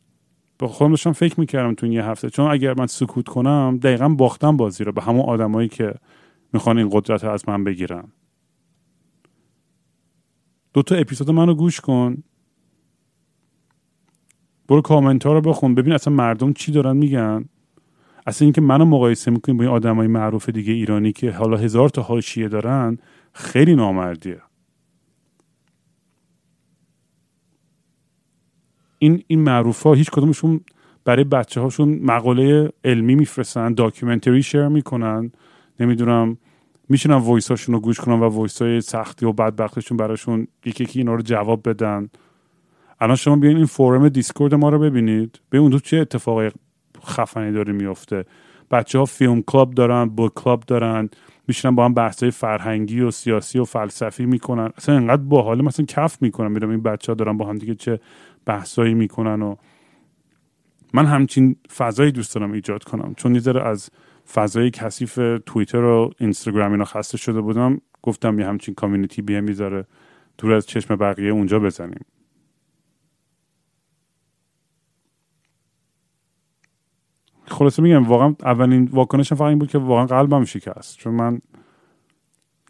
به 0.59 0.69
خودم 0.69 0.91
داشتم 0.91 1.13
فکر 1.13 1.41
می‌کردم 1.41 1.75
تو 1.75 1.87
این 1.87 1.93
یه 1.93 2.05
هفته 2.05 2.31
چون 2.31 2.51
اگر 2.51 2.75
من 2.79 2.87
سکوت 2.87 3.29
کنم 3.29 3.79
دقیقا 3.83 4.09
باختم 4.09 4.57
بازی 4.57 4.85
رو 4.85 4.93
به 4.93 5.03
همون 5.03 5.25
آدمایی 5.25 5.69
که 5.69 5.95
می‌خوان 6.53 6.79
این 6.79 6.89
قدرت 6.93 7.25
رو 7.25 7.31
از 7.31 7.49
من 7.49 7.65
بگیرن. 7.65 8.05
دو 10.75 10.83
تا 10.83 10.95
اپیزود 10.95 11.31
منو 11.31 11.55
گوش 11.55 11.81
کن. 11.81 12.23
برو 14.69 14.81
کامنت 14.81 15.27
ها 15.27 15.33
رو 15.33 15.41
بخون. 15.41 15.75
ببین 15.75 15.93
اصلا 15.93 16.15
مردم 16.15 16.53
چی 16.53 16.73
دارن 16.73 16.97
میگن. 16.97 17.45
اصلا 18.27 18.47
اینکه 18.47 18.61
منو 18.61 18.85
مقایسه 18.85 19.31
می‌کنیم 19.31 19.59
با 19.59 19.65
این 19.65 19.73
آدمای 19.73 20.07
معروف 20.07 20.49
دیگه 20.49 20.73
ایرانی 20.73 21.13
که 21.13 21.31
حالا 21.31 21.57
هزار 21.57 21.89
تا 21.89 22.03
حاشیه 22.03 22.49
دارن 22.49 22.99
خیلی 23.33 23.75
نامردیه. 23.75 24.43
این 28.99 29.23
این 29.27 29.41
معروف 29.41 29.83
ها 29.83 29.95
هیچ 29.95 30.11
کدومشون 30.11 30.61
برای 31.05 31.25
بچه 31.25 31.61
هاشون 31.61 31.99
مقاله 32.03 32.73
علمی 32.85 33.15
میفرستن 33.15 33.75
documentary 33.75 34.43
share 34.43 34.69
می‌کنن. 34.69 35.33
نمی‌دونم 35.81 36.39
میشینن 36.89 37.15
voice 37.15 37.51
هاشون 37.51 37.75
رو 37.75 37.81
گوش 37.81 38.01
کنن 38.01 38.21
و 38.21 38.25
voice 38.25 38.63
های 38.63 38.81
سختی 38.81 39.27
و 39.27 39.33
بدبختشون 39.33 39.97
براشون 39.97 40.47
یکی 40.65 40.85
یکی 40.85 40.99
اینا 40.99 41.15
رو 41.15 41.23
جواب 41.23 41.69
بدن. 41.69 42.09
الان 43.01 43.17
شما 43.17 43.37
بیاین 43.37 43.57
این 43.57 43.67
forum 43.67 44.09
Discord 44.09 44.55
ما 44.55 44.69
رو 44.69 44.79
ببینید. 44.79 45.41
به 45.51 45.59
اون 45.59 45.79
چه 45.79 45.97
اتفاقی 45.97 46.51
خفنی 47.05 47.53
داره 47.53 47.73
میفته 47.73 48.25
بچه 48.71 48.99
ها 48.99 49.05
فیلم 49.05 49.43
کلاب 49.43 49.75
دارن 49.75 50.09
بوک 50.09 50.35
کلاب 50.35 50.65
دارن 50.67 51.09
میشنن 51.49 51.75
با 51.75 51.85
هم 51.85 51.95
بحث 51.95 52.25
فرهنگی 52.25 53.01
و 53.01 53.11
سیاسی 53.11 53.59
و 53.59 53.65
فلسفی 53.65 54.27
می‌کنن. 54.27 54.71
اصلا 54.77 54.97
انقدر 54.97 55.23
باحاله 55.23 55.63
مثلا 55.63 55.87
کف 55.87 56.23
می‌کنن 56.23 56.53
میرم 56.53 56.71
این 56.71 56.83
بچه 56.83 57.13
ها 57.13 57.17
دارن 57.17 57.37
با 57.37 57.47
هم 57.47 57.59
دیگه 57.59 57.75
چه 57.75 58.01
بحثایی 58.47 58.95
می‌کنن 58.95 59.43
و 59.43 59.57
من 60.95 61.07
همچین 61.07 61.57
فضایی 61.77 62.13
دوست 62.13 62.35
دارم 62.35 62.53
ایجاد 62.53 62.85
کنم. 62.85 63.15
چون 63.17 63.35
یه 63.35 63.59
از 63.63 63.91
فضای 64.35 64.71
کثیف 64.71 65.19
توییتر 65.47 65.83
و 65.83 66.11
اینستاگرام 66.19 66.73
اینا 66.73 66.85
خسته 66.85 67.19
شده 67.19 67.41
بودم 67.41 67.81
گفتم 68.03 68.39
یه 68.39 68.47
همچین 68.47 68.75
کامیونیتی 68.75 69.23
بیه 69.23 69.41
می‌ذاره 69.41 69.87
دور 70.39 70.53
از 70.53 70.67
چشم 70.67 70.97
بقیه 70.97 71.31
اونجا 71.31 71.59
بزنیم. 71.59 72.05
خلاصه 77.51 77.83
میگم 77.83 78.03
واقعا 78.03 78.35
اولین 78.43 78.89
واکنشم 78.93 79.35
فقط 79.35 79.49
این 79.49 79.59
بود 79.59 79.71
که 79.71 79.79
واقعا 79.79 80.07
قلبم 80.07 80.45
شکست. 80.45 80.97
چون 80.97 81.15
من 81.15 81.41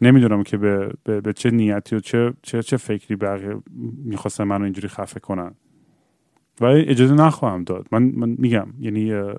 نمی‌دونم 0.01 0.43
که 0.43 0.57
به, 0.57 0.93
به, 1.05 1.21
به 1.21 1.33
چه 1.33 1.51
نیتی 1.51 1.97
و 1.97 2.01
چه, 2.01 2.33
چه, 2.43 2.63
چه 2.63 2.77
فکری 2.77 3.17
بقیه 3.17 3.57
می‌خواستن 4.05 4.45
منو 4.45 4.65
اینجوری 4.65 4.89
خفه 4.89 5.21
کنن. 5.21 5.55
ولی 6.61 6.81
اجازه 6.81 7.15
نخواهم 7.15 7.65
داد. 7.65 7.87
من, 7.93 8.03
من 8.03 8.37
میگم 8.39 8.67
یعنی 8.81 9.35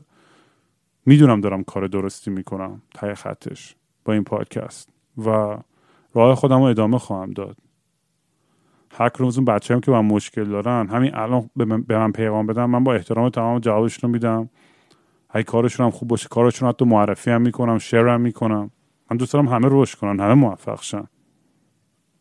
می‌دونم 1.06 1.42
دارم 1.42 1.64
کار 1.64 1.88
درستی 1.88 2.32
می‌کنم 2.32 2.82
تای 2.94 3.16
خطش 3.16 3.76
با 4.06 4.14
این 4.14 4.24
پادکست 4.24 4.90
و 5.18 5.58
راه 6.14 6.36
خودم 6.36 6.58
رو 6.58 6.64
ادامه 6.64 6.98
خواهم 6.98 7.32
داد. 7.32 7.58
هر 8.94 9.12
روز 9.18 9.38
اون 9.38 9.46
بچه 9.46 9.74
هم 9.74 9.80
که 9.80 9.92
من 9.92 10.06
مشکل 10.06 10.44
دارن 10.44 10.88
همین 10.88 11.16
الان 11.16 11.50
به 11.56 11.98
من, 11.98 12.12
پیغام 12.12 12.48
بدم 12.48 12.70
من 12.70 12.84
با 12.84 12.94
احترام 12.94 13.30
تمام 13.30 13.60
جوابشون 13.60 14.10
رو 14.10 14.14
میدم. 14.14 14.50
هی 15.34 15.44
کارشون 15.44 15.86
هم 15.86 15.92
خوب 15.92 16.08
باشه. 16.08 16.28
کارشون 16.28 16.70
حتی 16.70 16.86
معرفی 16.86 17.32
هم 17.32 17.42
می‌کنم 17.42 17.78
شیر 17.78 18.08
هم 18.08 18.22
می‌کنم. 18.22 18.72
من 19.12 19.18
دوست 19.18 19.34
دارم 19.34 19.48
همه 19.48 19.68
رشد 19.72 19.98
کنن 19.98 20.20
همه 20.20 20.34
موفق 20.34 20.82
شن. 20.82 21.08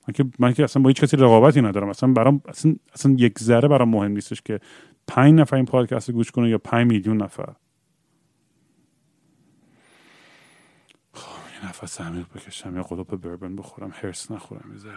من 0.09 0.15
که 0.15 0.25
من 0.39 0.53
که 0.53 0.65
اصلا 0.65 0.83
با 0.83 0.89
هیچ 0.89 1.01
کسی 1.01 1.17
رقابتی 1.17 1.63
ندارم. 1.63 1.89
اصلا 1.89 2.13
برام 2.13 2.43
اصلا, 2.49 2.75
اصلا 2.95 3.15
یک 3.19 3.39
ذره 3.39 3.69
برام 3.69 3.89
مهم 3.89 4.13
نیستش 4.13 4.43
که 4.43 4.61
پنج 5.07 5.35
نفر 5.35 5.57
این 5.57 5.65
پادکست 5.65 6.11
گوش 6.11 6.31
کنه 6.31 6.49
یا 6.49 6.59
پنج 6.59 6.87
میلیون 6.87 7.23
نفر. 7.23 7.53
خب 11.13 11.63
یه 11.63 11.69
نفس 11.69 12.01
عمیق 12.01 12.27
بکشم 12.35 12.77
یا 12.77 12.83
قلوب 12.83 13.21
بربن 13.21 13.57
بخورم. 13.57 13.91
هرس 13.95 14.31
نخورم 14.31 14.75
یه 14.87 14.93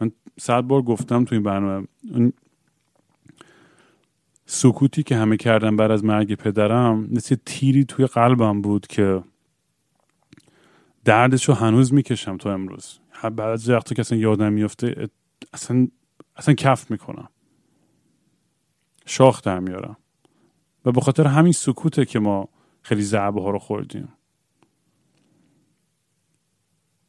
من 0.00 0.12
صد 0.40 0.60
بار 0.60 0.82
گفتم 0.82 1.24
تو 1.24 1.34
این 1.34 1.42
برنامه 1.42 1.86
سکوتی 4.46 5.02
که 5.02 5.16
همه 5.16 5.36
کردن 5.36 5.76
بعد 5.76 5.90
از 5.90 6.04
مرگ 6.04 6.34
پدرم 6.34 7.08
مثل 7.10 7.36
تیری 7.46 7.84
توی 7.84 8.06
قلبم 8.06 8.62
بود 8.62 8.86
که 8.86 9.22
دردش 11.04 11.48
رو 11.48 11.54
هنوز 11.54 11.94
می‌کشم 11.94 12.36
تو 12.36 12.48
امروز. 12.48 12.98
بعد 13.22 13.40
از 13.40 13.70
وقتی 13.70 13.94
که 13.94 14.00
اصلا 14.00 14.18
یادم 14.18 14.52
میفته 14.52 15.08
اصلا 15.52 15.88
اصلا 16.36 16.54
کف 16.54 16.90
می‌کنم. 16.90 17.28
شاخ 19.06 19.42
در 19.42 19.58
میارم. 19.58 19.96
و 20.84 20.92
به 20.92 21.00
خاطر 21.00 21.26
همین 21.26 21.52
سکوته 21.52 22.04
که 22.04 22.18
ما 22.18 22.48
خیلی 22.82 23.02
ضربه 23.02 23.42
ها 23.42 23.50
رو 23.50 23.58
خوردیم. 23.58 24.08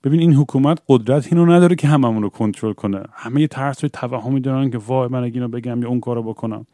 ببین 0.03 0.19
این 0.19 0.33
حکومت 0.33 0.79
قدرت 0.87 1.33
اینو 1.33 1.45
نداره 1.45 1.75
که 1.75 1.87
هممون 1.87 2.23
رو 2.23 2.29
کنترل 2.29 2.73
کنه. 2.73 3.03
همه 3.13 3.41
یه 3.41 3.47
ترس 3.47 3.83
و 3.83 3.87
توهمی 3.87 4.39
دارن 4.39 4.69
که 4.69 4.77
وای 4.77 5.07
من 5.07 5.23
اگه 5.23 5.33
اینو 5.33 5.47
بگم 5.47 5.81
یا 5.81 5.89
اون 5.89 5.99
کارو 5.99 6.23
بکنم. 6.23 6.65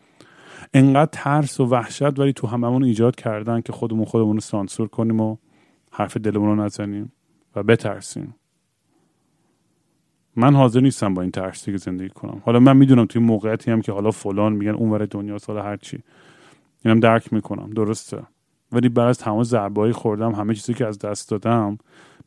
انقدر 0.73 1.09
ترس 1.11 1.59
و 1.59 1.65
وحشت 1.65 2.19
ولی 2.19 2.33
تو 2.33 2.47
هممون 2.47 2.83
ایجاد 2.83 3.15
کردن 3.15 3.61
که 3.61 3.73
خودمون 3.73 4.05
خودمون 4.05 4.33
رو 4.33 4.41
سانسور 4.41 4.87
کنیم 4.87 5.19
و 5.19 5.37
حرف 5.91 6.17
دلمون 6.17 6.47
رو 6.47 6.65
نزنیم 6.65 7.11
و 7.55 7.63
بترسیم. 7.63 8.35
من 10.35 10.55
حاضر 10.55 10.79
نیستم 10.79 11.13
با 11.13 11.21
این 11.21 11.31
ترس 11.31 11.65
دیگه 11.65 11.77
زندگی 11.77 12.09
کنم. 12.09 12.41
حالا 12.45 12.59
من 12.59 12.77
می‌دونم 12.77 13.05
توی 13.05 13.21
موقعیتی 13.21 13.71
هم 13.71 13.81
که 13.81 13.91
حالا 13.91 14.11
فلان 14.11 14.53
میگن 14.53 14.71
اونور 14.71 15.05
دنیا 15.05 15.37
حالا 15.47 15.63
هر 15.63 15.77
چی. 15.77 15.99
اینم 16.85 16.99
درک 16.99 17.33
می‌کنم. 17.33 17.69
درسته. 17.69 18.23
ولی 18.71 18.89
بعد 18.89 19.07
از 19.07 19.17
تمام 19.17 19.43
ضربه‌ای 19.43 19.91
خوردم 19.91 20.31
همه 20.31 20.53
چیزی 20.53 20.73
که 20.73 20.85
از 20.85 20.99
دست 20.99 21.29
دادم 21.29 21.77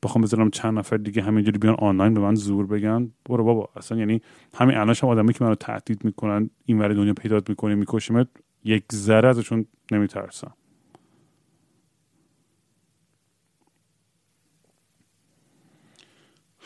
بخوام 0.02 0.22
بذارم 0.22 0.50
چند 0.50 0.78
نفر 0.78 0.96
دیگه 0.96 1.22
همینجوری 1.22 1.58
بیان 1.58 1.74
آنلاین 1.74 2.14
به 2.14 2.20
من 2.20 2.34
زور 2.34 2.66
بگن. 2.66 3.12
برو 3.26 3.44
بابا 3.44 3.68
اصلا 3.76 3.98
یعنی 3.98 4.22
همین 4.54 4.76
الان 4.76 4.96
هم 5.02 5.08
آدمی 5.08 5.32
که 5.32 5.44
منو 5.44 5.54
تهدید 5.54 6.04
می‌کنن 6.04 6.50
این 6.66 6.78
ور 6.78 6.88
دنیا 6.94 7.14
پیدات 7.14 7.50
می‌کنی 7.50 7.74
میکشیمت 7.74 8.28
یک 8.64 8.84
ذره 8.92 9.28
ازشون 9.28 9.66
نمیترسم. 9.92 10.54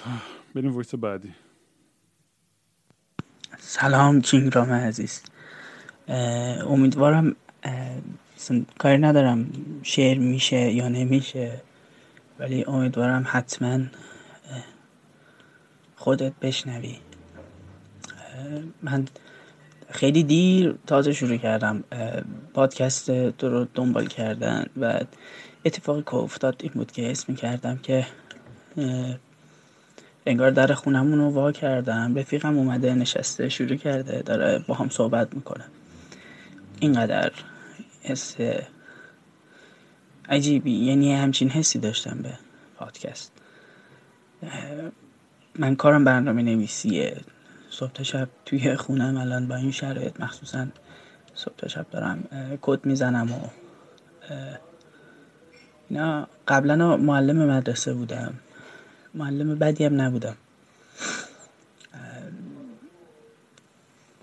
بریم 0.55 0.77
ویس 0.77 0.95
بعدی. 0.95 1.35
سلام 3.59 4.21
کینگ 4.21 4.55
رام 4.55 4.73
عزیز 4.73 5.23
امیدوارم 6.67 7.37
کاری 8.79 8.99
ندارم. 8.99 9.47
شعر 9.83 10.19
میشه 10.19 10.73
یا 10.73 10.89
نمیشه. 10.89 11.61
ولی 12.39 12.65
امیدوارم 12.65 13.25
حتما 13.27 13.81
خودت 15.97 16.33
بشنوی. 16.43 16.99
من 18.83 19.05
خیلی 19.91 20.23
دیر 20.23 20.75
تازه 20.87 21.13
شروع 21.13 21.37
کردم 21.37 21.85
پادکست 22.55 23.31
تو 23.31 23.49
رو 23.49 23.67
دنبال 23.75 24.07
کردن 24.07 24.67
و 24.81 25.01
اتفاقی 25.65 26.03
که 26.03 26.15
افتاد 26.15 26.57
این 26.61 26.73
بود 26.75 26.93
که 26.93 27.11
اسم 27.11 27.35
کردم 27.35 27.77
که 27.77 28.07
انگار 30.27 30.51
در 30.51 30.75
خونمون 30.75 31.19
رو 31.19 31.31
وا 31.31 31.53
کردم. 31.53 32.19
رفیقم 32.19 32.59
اومده 32.59 32.95
نشسته 32.95 33.49
شروع 33.49 33.77
کرده 33.77 34.23
داره 34.23 34.65
با 34.67 34.75
هم 34.75 34.89
صحبت 34.89 35.35
می‌کنه. 35.35 35.65
اینقدر 36.81 37.33
حس 38.03 38.37
عجیبی. 40.29 40.73
یعنی 40.73 41.15
همچین 41.15 41.51
حسی 41.51 41.79
داشتم 41.79 42.19
به 42.23 42.33
پادکست. 42.77 43.33
من 45.59 45.77
کارم 45.77 46.05
برنامه 46.05 46.43
نویسیه. 46.43 47.17
صبح 47.71 47.93
تا 47.93 48.03
شب 48.03 48.29
توی 48.47 48.77
خونم 48.77 49.17
الان 49.17 49.49
با 49.49 49.57
این 49.57 49.71
شرایط 49.71 50.21
مخصوصا 50.21 50.67
صبح 51.35 51.55
تا 51.57 51.69
شب 51.69 51.87
دارم 51.91 52.25
کد 52.63 52.87
می‌زنم 52.87 53.33
و 53.33 53.41
اینا. 55.89 56.29
قبلا 56.49 56.97
معلم 56.97 57.37
مدرسه 57.51 57.95
بودم. 57.95 58.35
معلم 59.15 59.59
بدی 59.59 59.85
هم 59.85 60.01
نبودم. 60.01 60.37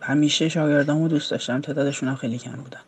همیشه 0.02 0.50
شاگردامو 0.50 1.08
دوست 1.08 1.32
داشتم. 1.32 1.62
تعدادشون 1.62 2.10
هم 2.10 2.16
خیلی 2.16 2.38
کم 2.38 2.52
بودن. 2.52 2.82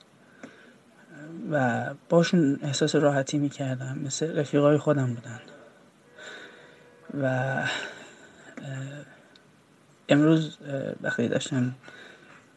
و 1.52 1.86
باشون 2.10 2.60
احساس 2.62 2.96
راحتی 2.96 3.38
می‌کردم 3.38 4.00
مثل 4.00 4.40
رفیقای 4.40 4.78
خودم 4.78 5.14
بودن. 5.14 5.40
و 7.22 7.64
امروز 10.10 10.58
وقتی 11.02 11.28
داشتم 11.28 11.76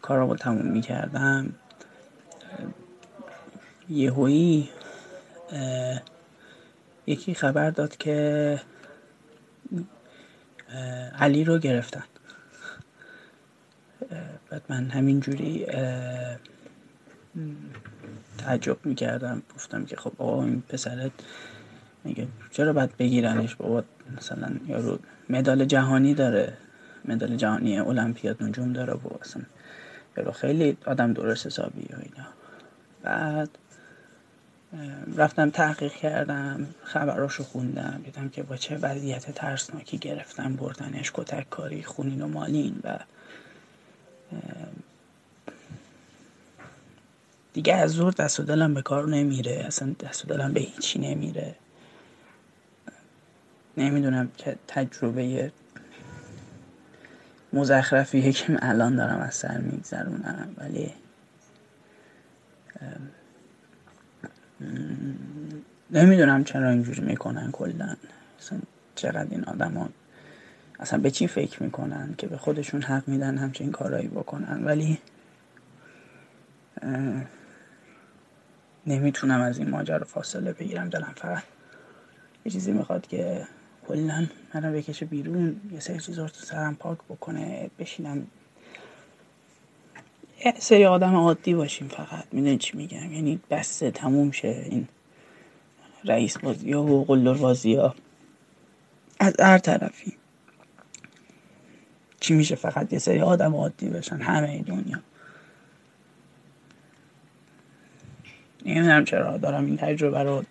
کارامو 0.03 0.37
تموم 0.37 0.67
می‌کردم 0.67 1.55
یهویی 3.89 4.69
یکی 7.07 7.35
خبر 7.35 7.71
داد 7.71 7.97
که 7.97 8.61
علی 11.19 11.45
رو 11.45 11.59
گرفتن. 11.59 12.05
بعد 14.51 14.63
من 14.69 14.91
همینجوری 14.91 15.67
تعجب 18.39 18.87
می‌کردم. 18.87 19.43
گفتم 19.55 19.85
که 19.85 19.97
خب 19.97 20.13
آقا 20.19 20.45
این 20.45 20.63
پسرت 20.69 21.11
میگه 22.05 22.29
چرا 22.51 22.73
باید 22.73 22.97
بگیرنش؟ 22.97 23.55
بابا 23.55 23.85
مثلا 24.17 24.51
یارو 24.67 24.99
مدال 25.29 25.65
جهانی 25.65 26.15
داره. 26.15 26.53
مدال 27.05 27.37
جهانی 27.37 27.79
المپیاد 27.79 28.43
نجوم 28.43 28.73
داره 28.73 28.93
و 28.93 29.09
اصلا 29.21 29.43
یارو 30.17 30.33
خیلی 30.33 30.77
آدم 30.87 31.13
درست 31.13 31.47
حسابی 31.47 31.83
و 31.83 31.97
اینا. 32.03 32.27
بعد 33.03 33.49
رفتم 35.17 35.51
تحقیق 35.51 35.93
کردم 35.93 36.67
خبراشو 36.85 37.45
خوندم. 37.45 38.01
دیدم 38.05 38.29
که 38.29 38.43
با 38.43 38.57
چه 38.57 38.77
وضعیت 38.77 39.31
ترسناکی 39.31 39.99
گرفتن 39.99 40.57
بردنش 40.57 41.11
کتک 41.15 41.51
کاری 41.51 41.83
خونین 41.83 42.23
و 42.23 42.29
مالین 42.29 42.81
و 42.85 42.99
دیگه 47.59 47.75
از 47.75 47.91
زور 47.91 48.13
دست 48.13 48.41
و 48.41 48.43
دلم 48.43 48.75
به 48.75 48.83
کار 48.83 49.09
نمیره. 49.09 49.65
اصلا 49.67 49.95
دست 50.01 50.25
و 50.25 50.29
دلم 50.29 50.53
به 50.53 50.61
هیچی 50.61 50.99
نمیره. 50.99 51.55
نمی‌دونم 53.77 54.29
که 54.37 54.57
تجربه 54.69 55.53
مزخرفیه 57.53 58.33
که 58.33 58.59
الان 58.63 58.97
دارم 58.97 59.21
از 59.21 59.35
سر 59.35 59.59
میگذرونم 59.59 60.49
ولی 60.59 60.93
نمی‌دونم 65.91 66.45
چرا 66.45 66.71
اینجوری 66.71 67.03
می‌کنن 67.03 67.51
کلا. 67.53 67.97
اصلا 68.41 68.59
چقدر 68.95 69.27
این 69.31 69.45
آدما 69.45 69.89
اصلا 70.81 70.99
به 70.99 71.11
چی 71.11 71.27
فکر 71.27 71.63
می‌کنن 71.63 72.15
که 72.19 72.27
به 72.27 72.37
خودشون 72.37 72.83
حق 72.83 73.09
میدن 73.09 73.39
همچین 73.39 73.73
کارایی 73.73 74.09
بکنن؟ 74.09 74.65
ولی 74.65 74.99
نمی‌تونم 78.89 79.41
از 79.41 79.59
این 79.59 79.71
ماجرا 79.71 80.05
فاصله 80.05 80.53
بگیرم 80.53 80.89
دلم 80.89 81.13
فقط 81.17 81.43
یه 82.45 82.53
چیزی 82.53 82.73
می‌خواد 82.73 83.07
که 83.07 83.47
کلا 83.89 84.27
منو 84.55 84.73
بکشه 84.73 85.07
بیرون 85.07 85.61
یه 85.73 85.81
سری 85.81 86.01
چیزا 86.01 86.23
رو 86.23 86.29
تو 86.29 86.41
سرم 86.41 86.75
پاک 86.77 86.99
بکنه 87.09 87.71
بشینم. 87.79 88.27
یه 90.45 90.55
سری 90.59 90.85
آدم 90.85 91.15
عادی 91.15 91.55
باشیم 91.55 91.89
فقط. 91.89 92.25
می‌دونی 92.33 92.59
چی 92.59 92.77
میگم؟ 92.77 93.13
یعنی 93.13 93.41
بسته 93.51 93.91
تموم 93.91 94.31
شه 94.31 94.49
این 94.71 94.89
رئیس 96.05 96.39
بازی 96.39 96.73
ها 96.73 96.83
و 96.83 97.05
قلدر 97.05 97.33
بازی 97.35 97.75
ها. 97.75 97.95
از 99.21 99.35
هر 99.41 99.59
طرفی. 99.59 100.17
چی 102.21 102.35
میشه 102.35 102.55
فقط؟ 102.55 102.93
یه 102.93 102.99
سری 102.99 103.21
آدم 103.21 103.57
عادی 103.57 103.89
بشن 103.89 104.17
همه 104.17 104.63
دنیا. 104.63 104.99
نمی‌دونم 108.69 109.05
چرا 109.05 109.37
دارم 109.37 109.67
این 109.67 109.77
تجربه 109.77 110.23
رو 110.23 110.45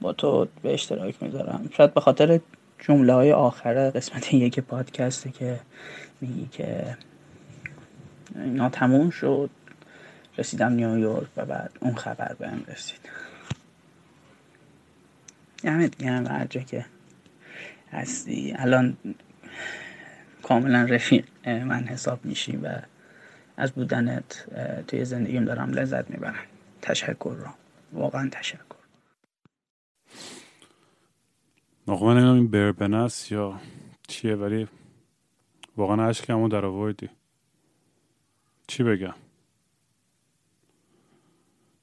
با 0.00 0.12
تو 0.12 0.48
به 0.62 0.74
اشتراک 0.74 1.22
می‌ذارم. 1.22 1.70
شاید 1.76 1.94
به 1.94 2.00
خاطر 2.00 2.40
جمله 2.78 3.12
های 3.12 3.32
آخر 3.32 3.90
قسمت 3.90 4.34
یک 4.34 4.60
پادکسته 4.60 5.30
که 5.30 5.60
میگی 6.20 6.48
که 6.52 6.96
اینا 8.34 8.68
تموم 8.68 9.10
شد 9.10 9.50
رسیدم 10.38 10.72
نیویورک 10.72 11.28
و 11.36 11.44
بعد 11.44 11.70
اون 11.80 11.94
خبر 11.94 12.36
بهم 12.38 12.64
رسید. 12.68 13.00
دمت 15.62 15.96
گرم 15.96 16.26
هر 16.26 16.44
جا 16.44 16.60
که 16.60 16.84
هستی 17.92 18.54
الان 18.58 18.96
کاملا 20.42 20.82
رفیق 20.90 21.24
من 21.46 21.84
حساب 21.84 22.24
میشی 22.24 22.56
و 22.56 22.68
از 23.56 23.72
بودنت 23.72 24.46
توی 24.88 25.04
زندگیم 25.04 25.44
دارم 25.44 25.70
لذت 25.70 26.10
می‌برم. 26.10 26.44
تشکر 26.82 27.36
رو. 27.38 27.50
واقعا 27.92 28.28
تشکر. 28.32 28.74
آقا 31.86 32.18
این 32.18 32.48
بربنه 32.48 32.96
است 32.96 33.32
یا 33.32 33.60
چیه 34.08 34.34
ولی 34.34 34.68
واقعا 35.76 36.08
عشقمو 36.08 36.48
در 36.48 36.64
آوردی. 36.64 37.10
چی 38.66 38.82
بگم؟ 38.82 39.14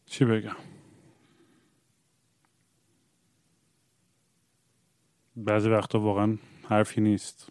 چی 0.05 0.25
بگم؟ 0.25 0.55
بعضی 5.35 5.69
وقتا 5.69 5.99
واقعا 5.99 6.37
حرفی 6.69 7.01
نیست. 7.01 7.50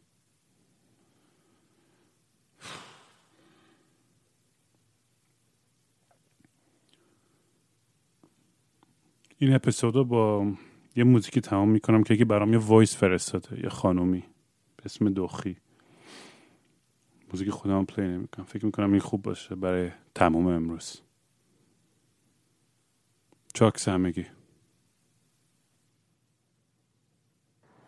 این 9.42 9.54
اپیزود 9.54 9.96
رو 9.96 10.04
با 10.04 10.52
یه 10.96 11.04
موزیکی 11.04 11.40
تمام 11.40 11.68
می‌کنم 11.68 12.02
که 12.02 12.14
یکی 12.14 12.24
برام 12.24 12.52
یه 12.52 12.58
voice 12.58 12.96
فرستاده 12.96 13.60
یه 13.62 13.68
خانومی 13.68 14.24
به 14.76 14.82
اسم 14.84 15.10
دخی 15.10 15.56
موزیک 17.32 17.50
خودم 17.50 17.84
play 17.84 18.08
نمی‌کنم. 18.08 18.44
فکر 18.44 18.66
می‌کنم 18.66 18.90
این 18.90 19.00
خوب 19.00 19.22
باشه 19.22 19.54
برای 19.54 19.90
تمام 20.14 20.46
امروز. 20.46 21.00
چاکس 23.54 23.88
همگی 23.88 24.26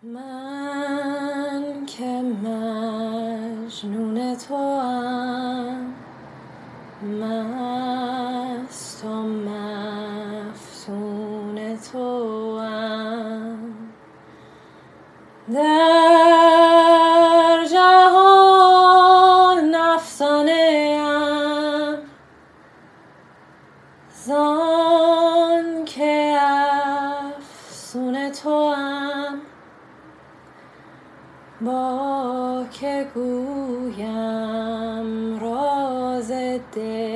من 0.02 1.86
که 1.86 2.22
مجنون 2.44 4.36
تو 4.36 4.80
هم 4.80 5.94
مست 7.02 9.04
و 9.04 9.22
مفتون 9.22 9.91
تو 11.92 12.58
هم 12.58 13.74
در 15.54 17.64
جهان 17.72 19.74
افسانه 19.74 20.98
ام 21.00 21.98
زان 24.26 25.84
که 25.84 26.38
افسون 27.38 28.30
تو 28.30 28.72
هم 28.72 29.40
با 31.60 32.64
که 32.70 33.06
گویم 33.14 35.38
راز 35.40 36.32
دل. 36.72 37.11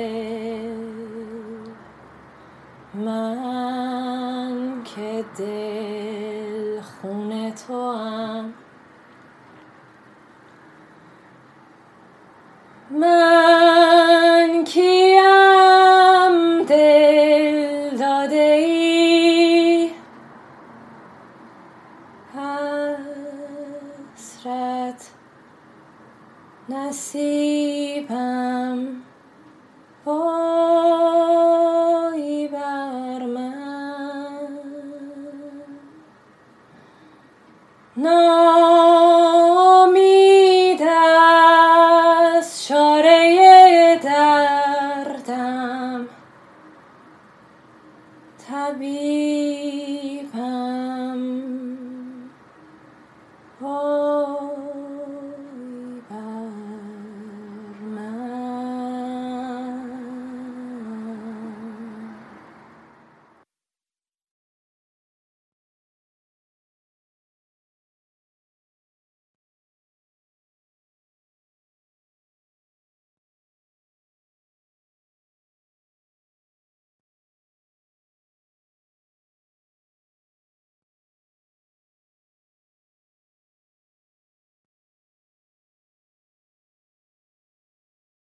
دل 5.37 6.81
خون 6.81 7.51
تو 7.51 7.91
هم 7.91 8.53
من 12.91 13.36